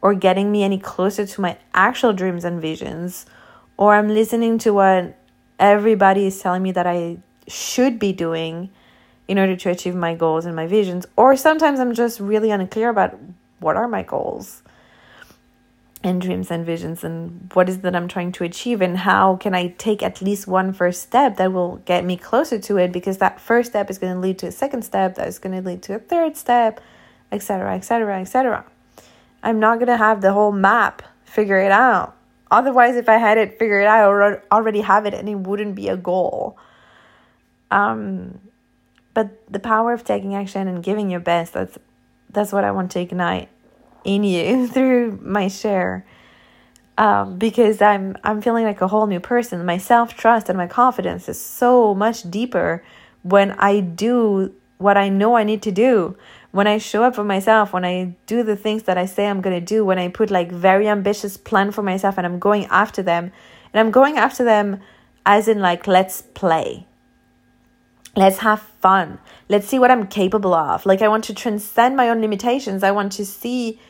or 0.00 0.14
getting 0.14 0.52
me 0.52 0.62
any 0.62 0.78
closer 0.78 1.26
to 1.26 1.40
my 1.40 1.58
actual 1.74 2.12
dreams 2.12 2.44
and 2.44 2.60
visions. 2.60 3.26
Or 3.76 3.94
I'm 3.94 4.08
listening 4.08 4.58
to 4.58 4.72
what 4.72 5.16
everybody 5.58 6.26
is 6.26 6.40
telling 6.40 6.62
me 6.62 6.72
that 6.72 6.86
I 6.86 7.18
should 7.48 7.98
be 7.98 8.12
doing 8.12 8.70
in 9.26 9.38
order 9.38 9.56
to 9.56 9.70
achieve 9.70 9.94
my 9.94 10.14
goals 10.14 10.44
and 10.44 10.54
my 10.54 10.66
visions. 10.66 11.06
Or 11.16 11.36
sometimes 11.36 11.80
I'm 11.80 11.94
just 11.94 12.20
really 12.20 12.50
unclear 12.50 12.88
about 12.88 13.18
what 13.60 13.76
are 13.76 13.88
my 13.88 14.02
goals 14.02 14.62
and 16.02 16.20
dreams 16.20 16.50
and 16.50 16.66
visions 16.66 17.02
and 17.02 17.50
what 17.54 17.68
is 17.68 17.78
that 17.78 17.96
I'm 17.96 18.08
trying 18.08 18.30
to 18.32 18.44
achieve 18.44 18.82
and 18.82 18.98
how 18.98 19.36
can 19.36 19.54
I 19.54 19.68
take 19.78 20.02
at 20.02 20.20
least 20.20 20.46
one 20.46 20.74
first 20.74 21.02
step 21.02 21.38
that 21.38 21.52
will 21.52 21.76
get 21.86 22.04
me 22.04 22.18
closer 22.18 22.58
to 22.58 22.76
it 22.76 22.92
because 22.92 23.18
that 23.18 23.40
first 23.40 23.70
step 23.70 23.88
is 23.88 23.98
going 23.98 24.12
to 24.12 24.20
lead 24.20 24.38
to 24.40 24.48
a 24.48 24.52
second 24.52 24.82
step 24.82 25.14
that 25.14 25.26
is 25.26 25.38
going 25.38 25.56
to 25.56 25.66
lead 25.66 25.82
to 25.84 25.94
a 25.94 25.98
third 25.98 26.36
step 26.36 26.80
etc 27.32 27.74
etc 27.74 28.20
etc 28.20 28.64
I'm 29.42 29.58
not 29.58 29.78
going 29.78 29.88
to 29.88 29.96
have 29.96 30.20
the 30.20 30.34
whole 30.34 30.52
map 30.52 31.02
figure 31.24 31.58
it 31.58 31.72
out 31.72 32.14
otherwise 32.50 32.96
if 32.96 33.08
I 33.08 33.16
had 33.16 33.38
it 33.38 33.58
figured 33.58 33.86
out 33.86 34.10
I 34.22 34.54
already 34.54 34.80
have 34.80 35.06
it 35.06 35.14
and 35.14 35.28
it 35.28 35.36
wouldn't 35.36 35.74
be 35.74 35.88
a 35.88 35.96
goal 35.96 36.56
um 37.70 38.40
but 39.12 39.50
the 39.50 39.60
power 39.60 39.92
of 39.92 40.04
taking 40.04 40.34
action 40.34 40.68
and 40.68 40.82
giving 40.82 41.10
your 41.10 41.20
best 41.20 41.52
that's 41.52 41.78
that's 42.30 42.52
what 42.52 42.64
I 42.64 42.70
want 42.72 42.90
to 42.92 43.00
ignite 43.00 43.48
in 44.04 44.24
you 44.24 44.66
through 44.74 45.18
my 45.22 45.48
share 45.48 46.04
um, 46.96 47.38
because 47.38 47.82
I'm 47.82 48.16
I'm 48.22 48.40
feeling 48.40 48.64
like 48.64 48.80
a 48.80 48.88
whole 48.88 49.06
new 49.06 49.20
person. 49.20 49.64
My 49.64 49.78
self 49.78 50.16
trust 50.16 50.48
and 50.48 50.56
my 50.56 50.66
confidence 50.66 51.28
is 51.28 51.40
so 51.40 51.94
much 51.94 52.28
deeper 52.30 52.84
when 53.22 53.52
I 53.52 53.80
do 53.80 54.54
what 54.78 54.96
I 54.96 55.08
know 55.08 55.36
I 55.36 55.44
need 55.44 55.62
to 55.62 55.72
do. 55.72 56.16
When 56.54 56.68
I 56.68 56.78
show 56.78 57.02
up 57.02 57.16
for 57.16 57.24
myself, 57.24 57.72
when 57.72 57.84
I 57.84 58.14
do 58.26 58.44
the 58.44 58.54
things 58.54 58.84
that 58.84 58.96
I 58.96 59.06
say 59.06 59.26
I'm 59.26 59.40
gonna 59.40 59.60
do, 59.60 59.84
when 59.84 59.98
I 59.98 60.06
put 60.06 60.30
like 60.30 60.52
very 60.52 60.86
ambitious 60.86 61.36
plan 61.36 61.72
for 61.72 61.82
myself 61.82 62.16
and 62.16 62.24
I'm 62.24 62.38
going 62.38 62.66
after 62.66 63.02
them, 63.02 63.32
and 63.72 63.80
I'm 63.80 63.90
going 63.90 64.18
after 64.18 64.44
them 64.44 64.78
as 65.26 65.48
in 65.48 65.58
like 65.58 65.88
let's 65.88 66.22
play. 66.22 66.86
Let's 68.14 68.38
have 68.38 68.60
fun. 68.80 69.18
Let's 69.48 69.66
see 69.66 69.80
what 69.80 69.90
I'm 69.90 70.06
capable 70.06 70.54
of. 70.54 70.86
Like 70.86 71.02
I 71.02 71.08
want 71.08 71.24
to 71.24 71.34
transcend 71.34 71.96
my 71.96 72.08
own 72.08 72.20
limitations. 72.20 72.84
I 72.84 72.92
want 72.92 73.10
to 73.14 73.26
see 73.26 73.80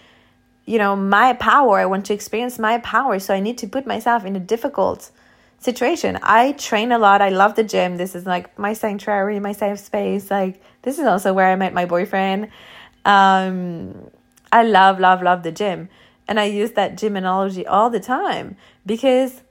you 0.64 0.78
know, 0.78 0.96
my 0.96 1.34
power. 1.34 1.78
I 1.78 1.84
want 1.84 2.06
to 2.06 2.14
experience 2.14 2.58
my 2.58 2.78
power. 2.78 3.18
So 3.18 3.34
I 3.34 3.40
need 3.40 3.58
to 3.58 3.66
put 3.66 3.86
myself 3.86 4.24
in 4.24 4.36
a 4.36 4.40
difficult 4.40 5.10
situation. 5.64 6.18
I 6.22 6.52
train 6.52 6.92
a 6.92 6.98
lot. 6.98 7.22
I 7.22 7.30
love 7.30 7.54
the 7.54 7.64
gym. 7.64 7.96
This 7.96 8.14
is 8.14 8.26
like 8.26 8.58
my 8.58 8.74
sanctuary, 8.74 9.40
my 9.40 9.52
safe 9.52 9.80
space. 9.80 10.30
Like 10.30 10.62
this 10.82 10.98
is 10.98 11.06
also 11.06 11.32
where 11.32 11.50
I 11.50 11.56
met 11.56 11.72
my 11.72 11.86
boyfriend. 11.86 12.48
Um, 13.04 14.10
I 14.52 14.62
love, 14.62 15.00
love, 15.00 15.22
love 15.22 15.42
the 15.42 15.52
gym. 15.52 15.88
And 16.28 16.38
I 16.38 16.44
use 16.44 16.72
that 16.72 16.96
gym 16.96 17.16
analogy 17.16 17.66
all 17.66 17.90
the 17.90 18.00
time 18.00 18.56
because 18.86 19.42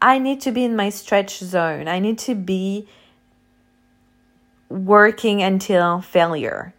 I 0.00 0.18
need 0.18 0.40
to 0.42 0.52
be 0.52 0.64
in 0.64 0.74
my 0.74 0.88
stretch 0.90 1.38
zone. 1.38 1.86
I 1.88 1.98
need 1.98 2.18
to 2.20 2.34
be 2.34 2.88
working 4.68 5.42
until 5.42 6.00
failure 6.00 6.72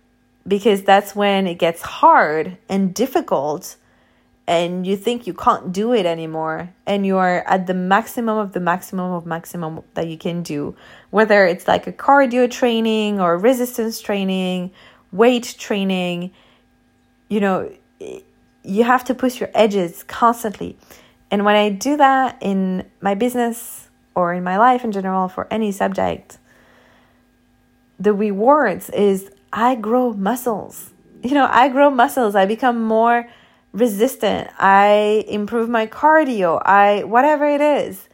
because 0.47 0.83
that's 0.83 1.15
when 1.15 1.45
it 1.45 1.55
gets 1.55 1.81
hard 1.81 2.57
and 2.67 2.93
difficult 2.93 3.75
and 4.51 4.85
you 4.85 4.97
think 4.97 5.25
you 5.25 5.33
can't 5.33 5.71
do 5.71 5.93
it 5.93 6.05
anymore 6.05 6.73
and 6.85 7.05
you're 7.05 7.41
at 7.47 7.67
the 7.67 7.73
maximum 7.73 8.37
of 8.37 8.51
the 8.51 8.59
maximum 8.59 9.13
of 9.13 9.25
maximum 9.25 9.81
that 9.93 10.07
you 10.07 10.17
can 10.17 10.43
do 10.43 10.75
whether 11.09 11.45
it's 11.45 11.67
like 11.67 11.87
a 11.87 11.93
cardio 11.93 12.51
training 12.51 13.21
or 13.21 13.37
resistance 13.37 14.01
training 14.01 14.69
weight 15.13 15.55
training 15.57 16.31
you 17.29 17.39
know 17.39 17.71
you 18.63 18.83
have 18.83 19.03
to 19.05 19.13
push 19.13 19.39
your 19.39 19.49
edges 19.53 20.03
constantly 20.03 20.77
and 21.31 21.45
when 21.45 21.55
i 21.55 21.69
do 21.69 21.95
that 21.95 22.37
in 22.41 22.85
my 22.99 23.15
business 23.15 23.89
or 24.15 24.33
in 24.33 24.43
my 24.43 24.57
life 24.57 24.83
in 24.83 24.91
general 24.91 25.29
for 25.29 25.47
any 25.49 25.71
subject 25.71 26.37
the 28.01 28.13
rewards 28.13 28.89
is 28.89 29.31
I 29.53 29.75
grow 29.75 30.13
muscles. 30.13 30.89
You 31.23 31.35
know, 31.35 31.47
I 31.49 31.69
grow 31.69 31.91
muscles. 31.91 32.35
I 32.35 32.47
become 32.47 32.83
more 32.83 33.29
resistant. 33.73 34.49
I 34.57 35.25
improve 35.27 35.69
my 35.69 35.87
cardio. 35.87 36.61
I 36.65 37.03
whatever 37.03 37.45
it 37.45 37.61
is. 37.61 38.07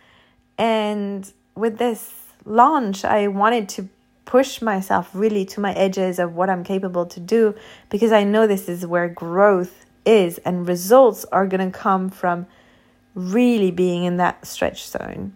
And 0.57 1.31
with 1.55 1.77
this 1.77 2.13
launch, 2.45 3.05
I 3.05 3.27
wanted 3.27 3.69
to 3.69 3.89
push 4.25 4.61
myself 4.61 5.09
really 5.13 5.45
to 5.45 5.59
my 5.59 5.73
edges 5.73 6.19
of 6.19 6.35
what 6.35 6.49
I'm 6.49 6.63
capable 6.63 7.05
to 7.05 7.19
do 7.19 7.55
because 7.89 8.11
I 8.11 8.23
know 8.23 8.45
this 8.45 8.67
is 8.67 8.85
where 8.85 9.07
growth 9.07 9.85
is 10.05 10.37
and 10.39 10.67
results 10.67 11.25
are 11.31 11.47
going 11.47 11.71
to 11.71 11.77
come 11.77 12.09
from 12.09 12.45
really 13.15 13.71
being 13.71 14.03
in 14.03 14.17
that 14.17 14.45
stretch 14.45 14.85
zone 14.85 15.33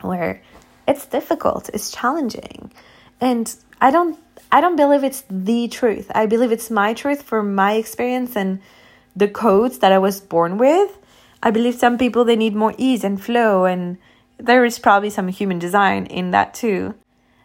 where 0.00 0.42
it's 0.86 1.06
difficult, 1.06 1.70
it's 1.74 1.90
challenging. 1.90 2.72
And 3.20 3.54
I 3.80 3.90
don't 3.90 4.18
I 4.50 4.60
don't 4.60 4.76
believe 4.76 5.02
it's 5.02 5.24
the 5.30 5.68
truth. 5.68 6.10
I 6.14 6.26
believe 6.26 6.52
it's 6.52 6.70
my 6.70 6.92
truth 6.92 7.22
for 7.22 7.42
my 7.42 7.72
experience 7.74 8.36
and 8.36 8.60
the 9.14 9.28
codes 9.28 9.78
that 9.78 9.92
I 9.92 9.98
was 9.98 10.20
born 10.20 10.58
with. 10.58 10.98
I 11.42 11.50
believe 11.50 11.74
some 11.74 11.98
people 11.98 12.24
they 12.24 12.36
need 12.36 12.54
more 12.54 12.74
ease 12.78 13.04
and 13.04 13.22
flow 13.22 13.64
and 13.64 13.98
there 14.38 14.64
is 14.64 14.78
probably 14.78 15.10
some 15.10 15.28
human 15.28 15.58
design 15.58 16.06
in 16.06 16.30
that 16.30 16.54
too. 16.54 16.94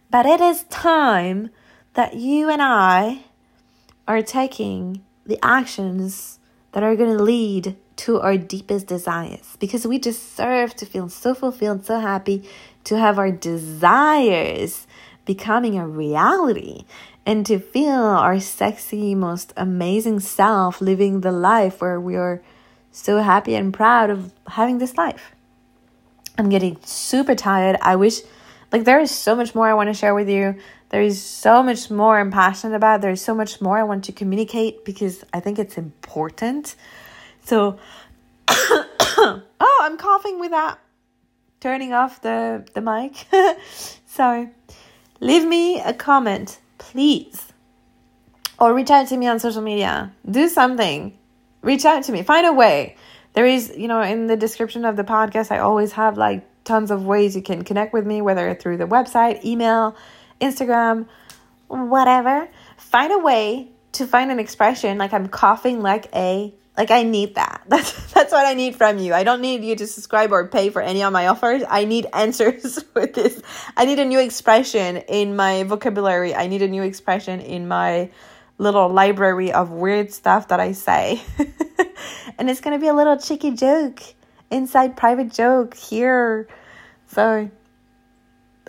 But 0.09 0.25
it 0.25 0.41
is 0.41 0.63
time 0.65 1.49
that 1.93 2.15
you 2.15 2.49
and 2.49 2.61
I 2.61 3.23
are 4.07 4.21
taking 4.21 5.03
the 5.25 5.37
actions 5.43 6.39
that 6.71 6.83
are 6.83 6.95
going 6.95 7.15
to 7.15 7.23
lead 7.23 7.75
to 7.97 8.21
our 8.21 8.37
deepest 8.37 8.87
desires 8.87 9.57
because 9.59 9.85
we 9.85 9.97
deserve 9.97 10.75
to 10.75 10.85
feel 10.85 11.09
so 11.09 11.33
fulfilled, 11.33 11.85
so 11.85 11.99
happy 11.99 12.47
to 12.83 12.97
have 12.97 13.17
our 13.17 13.31
desires 13.31 14.87
becoming 15.25 15.77
a 15.77 15.87
reality 15.87 16.85
and 17.27 17.45
to 17.45 17.59
feel 17.59 17.91
our 17.91 18.39
sexy, 18.39 19.13
most 19.13 19.51
amazing 19.57 20.21
self 20.21 20.79
living 20.79 21.19
the 21.21 21.31
life 21.31 21.81
where 21.81 21.99
we 21.99 22.15
are 22.15 22.41
so 22.93 23.17
happy 23.17 23.53
and 23.53 23.73
proud 23.73 24.09
of 24.09 24.31
having 24.47 24.77
this 24.77 24.97
life. 24.97 25.35
I'm 26.37 26.47
getting 26.47 26.77
super 26.85 27.35
tired. 27.35 27.75
I 27.81 27.97
wish, 27.97 28.21
like, 28.71 28.85
there 28.85 29.01
is 29.01 29.11
so 29.11 29.35
much 29.35 29.53
more 29.53 29.67
I 29.67 29.73
want 29.73 29.89
to 29.89 29.93
share 29.93 30.15
with 30.15 30.29
you. 30.29 30.55
There 30.89 31.01
is 31.01 31.21
so 31.21 31.61
much 31.61 31.91
more 31.91 32.17
I'm 32.17 32.31
passionate 32.31 32.77
about. 32.77 33.01
There's 33.01 33.21
so 33.21 33.35
much 33.35 33.59
more 33.59 33.77
I 33.77 33.83
want 33.83 34.05
to 34.05 34.13
communicate 34.13 34.85
because 34.85 35.25
I 35.33 35.41
think 35.41 35.59
it's 35.59 35.77
important. 35.77 36.77
So, 37.43 37.77
oh, 38.47 39.41
I'm 39.81 39.97
coughing 39.97 40.39
without 40.39 40.79
turning 41.59 41.91
off 41.91 42.21
the, 42.21 42.65
the 42.73 42.79
mic. 42.79 43.27
Sorry. 44.05 44.49
Leave 45.19 45.45
me 45.45 45.81
a 45.81 45.93
comment, 45.93 46.59
please. 46.77 47.51
Or 48.59 48.73
reach 48.73 48.89
out 48.89 49.07
to 49.09 49.17
me 49.17 49.27
on 49.27 49.39
social 49.39 49.61
media. 49.61 50.13
Do 50.29 50.49
something. 50.49 51.17
Reach 51.61 51.85
out 51.85 52.03
to 52.03 52.11
me. 52.11 52.23
Find 52.23 52.47
a 52.47 52.53
way 52.53 52.95
there 53.37 53.45
is, 53.45 53.71
you 53.77 53.87
know, 53.87 54.01
in 54.01 54.25
the 54.25 54.35
description 54.35 54.83
of 54.83 54.95
the 54.95 55.03
podcast, 55.03 55.51
I 55.51 55.59
always 55.59 55.91
have 55.91 56.17
like 56.17 56.43
tons 56.63 56.89
of 56.89 57.05
ways 57.05 57.35
you 57.35 57.43
can 57.43 57.63
connect 57.63 57.93
with 57.93 58.03
me, 58.03 58.19
whether 58.19 58.55
through 58.55 58.77
the 58.77 58.87
website, 58.87 59.45
email, 59.45 59.95
Instagram, 60.41 61.05
whatever. 61.67 62.49
Find 62.77 63.13
a 63.13 63.19
way 63.19 63.69
to 63.91 64.07
find 64.07 64.31
an 64.31 64.39
expression 64.39 64.97
like 64.97 65.13
I'm 65.13 65.27
coughing 65.27 65.83
like 65.83 66.07
a 66.15 66.51
like 66.77 66.91
I 66.91 67.03
need 67.03 67.35
that. 67.35 67.63
That's 67.67 68.13
that's 68.13 68.31
what 68.31 68.45
I 68.45 68.53
need 68.53 68.75
from 68.75 68.99
you. 68.99 69.13
I 69.13 69.23
don't 69.23 69.41
need 69.41 69.63
you 69.63 69.75
to 69.75 69.87
subscribe 69.87 70.31
or 70.31 70.47
pay 70.47 70.69
for 70.69 70.81
any 70.81 71.03
of 71.03 71.11
my 71.11 71.27
offers. 71.27 71.63
I 71.67 71.85
need 71.85 72.05
answers 72.13 72.83
with 72.93 73.13
this. 73.13 73.41
I 73.75 73.85
need 73.85 73.99
a 73.99 74.05
new 74.05 74.19
expression 74.19 74.97
in 74.97 75.35
my 75.35 75.63
vocabulary. 75.63 76.33
I 76.35 76.47
need 76.47 76.61
a 76.61 76.67
new 76.67 76.83
expression 76.83 77.41
in 77.41 77.67
my 77.67 78.11
little 78.59 78.89
library 78.89 79.51
of 79.51 79.71
weird 79.71 80.13
stuff 80.13 80.47
that 80.49 80.59
I 80.59 80.71
say. 80.71 81.21
and 82.37 82.49
it's 82.49 82.61
gonna 82.61 82.79
be 82.79 82.87
a 82.87 82.93
little 82.93 83.17
cheeky 83.17 83.51
joke, 83.51 84.01
inside 84.51 84.95
private 84.95 85.31
joke 85.33 85.75
here. 85.75 86.47
So 87.07 87.49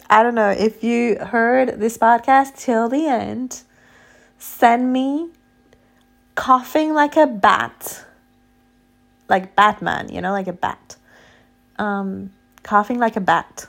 I 0.09 0.23
don't 0.23 0.35
know 0.35 0.51
if 0.51 0.83
you 0.83 1.19
heard 1.19 1.79
this 1.81 1.99
podcast 1.99 2.57
till 2.57 2.89
the 2.89 3.07
end. 3.07 3.63
Send 4.39 4.93
me 4.93 5.31
coughing 6.39 6.95
like 6.95 7.17
a 7.17 7.27
bat, 7.27 8.05
like 9.29 9.57
Batman, 9.57 10.09
you 10.09 10.21
know, 10.21 10.31
like 10.31 10.47
a 10.47 10.53
bat. 10.53 10.95
Um, 11.79 12.33
coughing 12.63 12.99
like 12.99 13.17
a 13.17 13.21
bat 13.21 13.67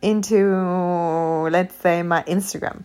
into 0.00 1.48
let's 1.50 1.74
say 1.76 2.02
my 2.02 2.22
Instagram 2.24 2.82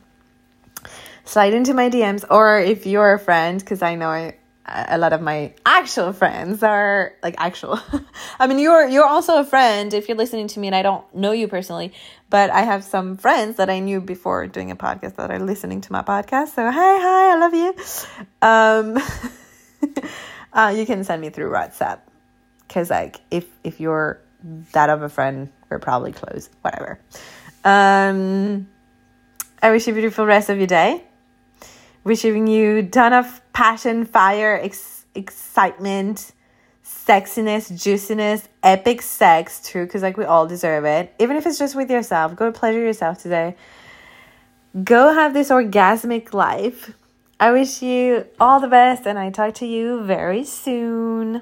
slide 1.25 1.53
into 1.53 1.73
my 1.73 1.89
DMs, 1.89 2.23
or 2.29 2.59
if 2.59 2.85
you're 2.85 3.13
a 3.13 3.19
friend, 3.19 3.59
because 3.59 3.81
I 3.81 3.95
know 3.95 4.09
I, 4.09 4.36
a 4.67 4.97
lot 4.97 5.13
of 5.13 5.21
my 5.21 5.53
actual 5.65 6.11
friends 6.11 6.61
are 6.61 7.13
like 7.23 7.35
actual. 7.37 7.79
I 8.39 8.47
mean, 8.47 8.59
you're 8.59 8.87
you're 8.87 9.05
also 9.05 9.39
a 9.39 9.43
friend 9.43 9.93
if 9.93 10.07
you're 10.07 10.17
listening 10.17 10.47
to 10.49 10.59
me, 10.59 10.67
and 10.67 10.75
I 10.75 10.81
don't 10.81 11.03
know 11.15 11.31
you 11.31 11.47
personally, 11.47 11.93
but 12.29 12.49
I 12.49 12.61
have 12.61 12.83
some 12.83 13.15
friends 13.17 13.57
that 13.57 13.69
I 13.69 13.79
knew 13.79 14.01
before 14.01 14.45
doing 14.47 14.71
a 14.71 14.75
podcast 14.75 15.15
that 15.15 15.31
are 15.31 15.39
listening 15.39 15.81
to 15.81 15.91
my 15.93 16.01
podcast. 16.01 16.49
So 16.49 16.69
hi, 16.69 16.71
hi, 16.71 17.33
I 17.33 17.37
love 17.39 17.53
you. 17.53 17.75
Um, 18.41 20.03
uh, 20.53 20.75
you 20.75 20.85
can 20.85 21.03
send 21.03 21.21
me 21.21 21.29
through 21.29 21.51
WhatsApp 21.51 22.01
because 22.67 22.89
like 22.89 23.21
if 23.31 23.45
if 23.63 23.79
you're 23.79 24.19
that 24.73 24.89
of 24.89 25.01
a 25.01 25.09
friend, 25.09 25.49
we're 25.69 25.79
probably 25.79 26.11
close. 26.11 26.49
Whatever. 26.61 26.99
Um, 27.63 28.67
I 29.61 29.71
wish 29.71 29.87
you 29.87 29.93
a 29.93 29.95
beautiful 29.95 30.25
rest 30.25 30.49
of 30.49 30.57
your 30.57 30.67
day 30.67 31.06
wishing 32.07 32.47
you 32.47 32.83
ton 32.83 33.11
of 33.11 33.41
passion, 33.51 34.05
fire, 34.05 34.59
ex- 34.63 35.05
excitement, 35.13 36.31
sexiness, 36.83 37.69
juiciness, 37.83 38.47
epic 38.63 39.01
sex 39.01 39.61
too, 39.61 39.83
because 39.83 40.01
like 40.01 40.15
we 40.17 40.23
all 40.23 40.47
deserve 40.47 40.85
it. 40.85 41.13
Even 41.19 41.35
if 41.35 41.45
it's 41.45 41.59
just 41.59 41.75
with 41.75 41.91
yourself, 41.91 42.35
go 42.35 42.51
pleasure 42.51 42.79
yourself 42.79 43.21
today. 43.21 43.55
Go 44.83 45.13
have 45.13 45.33
this 45.33 45.49
orgasmic 45.49 46.33
life. 46.33 46.93
I 47.39 47.51
wish 47.51 47.81
you 47.81 48.25
all 48.39 48.59
the 48.59 48.67
best, 48.67 49.05
and 49.05 49.19
I 49.19 49.29
talk 49.29 49.55
to 49.55 49.65
you 49.65 50.01
very 50.03 50.43
soon. 50.43 51.41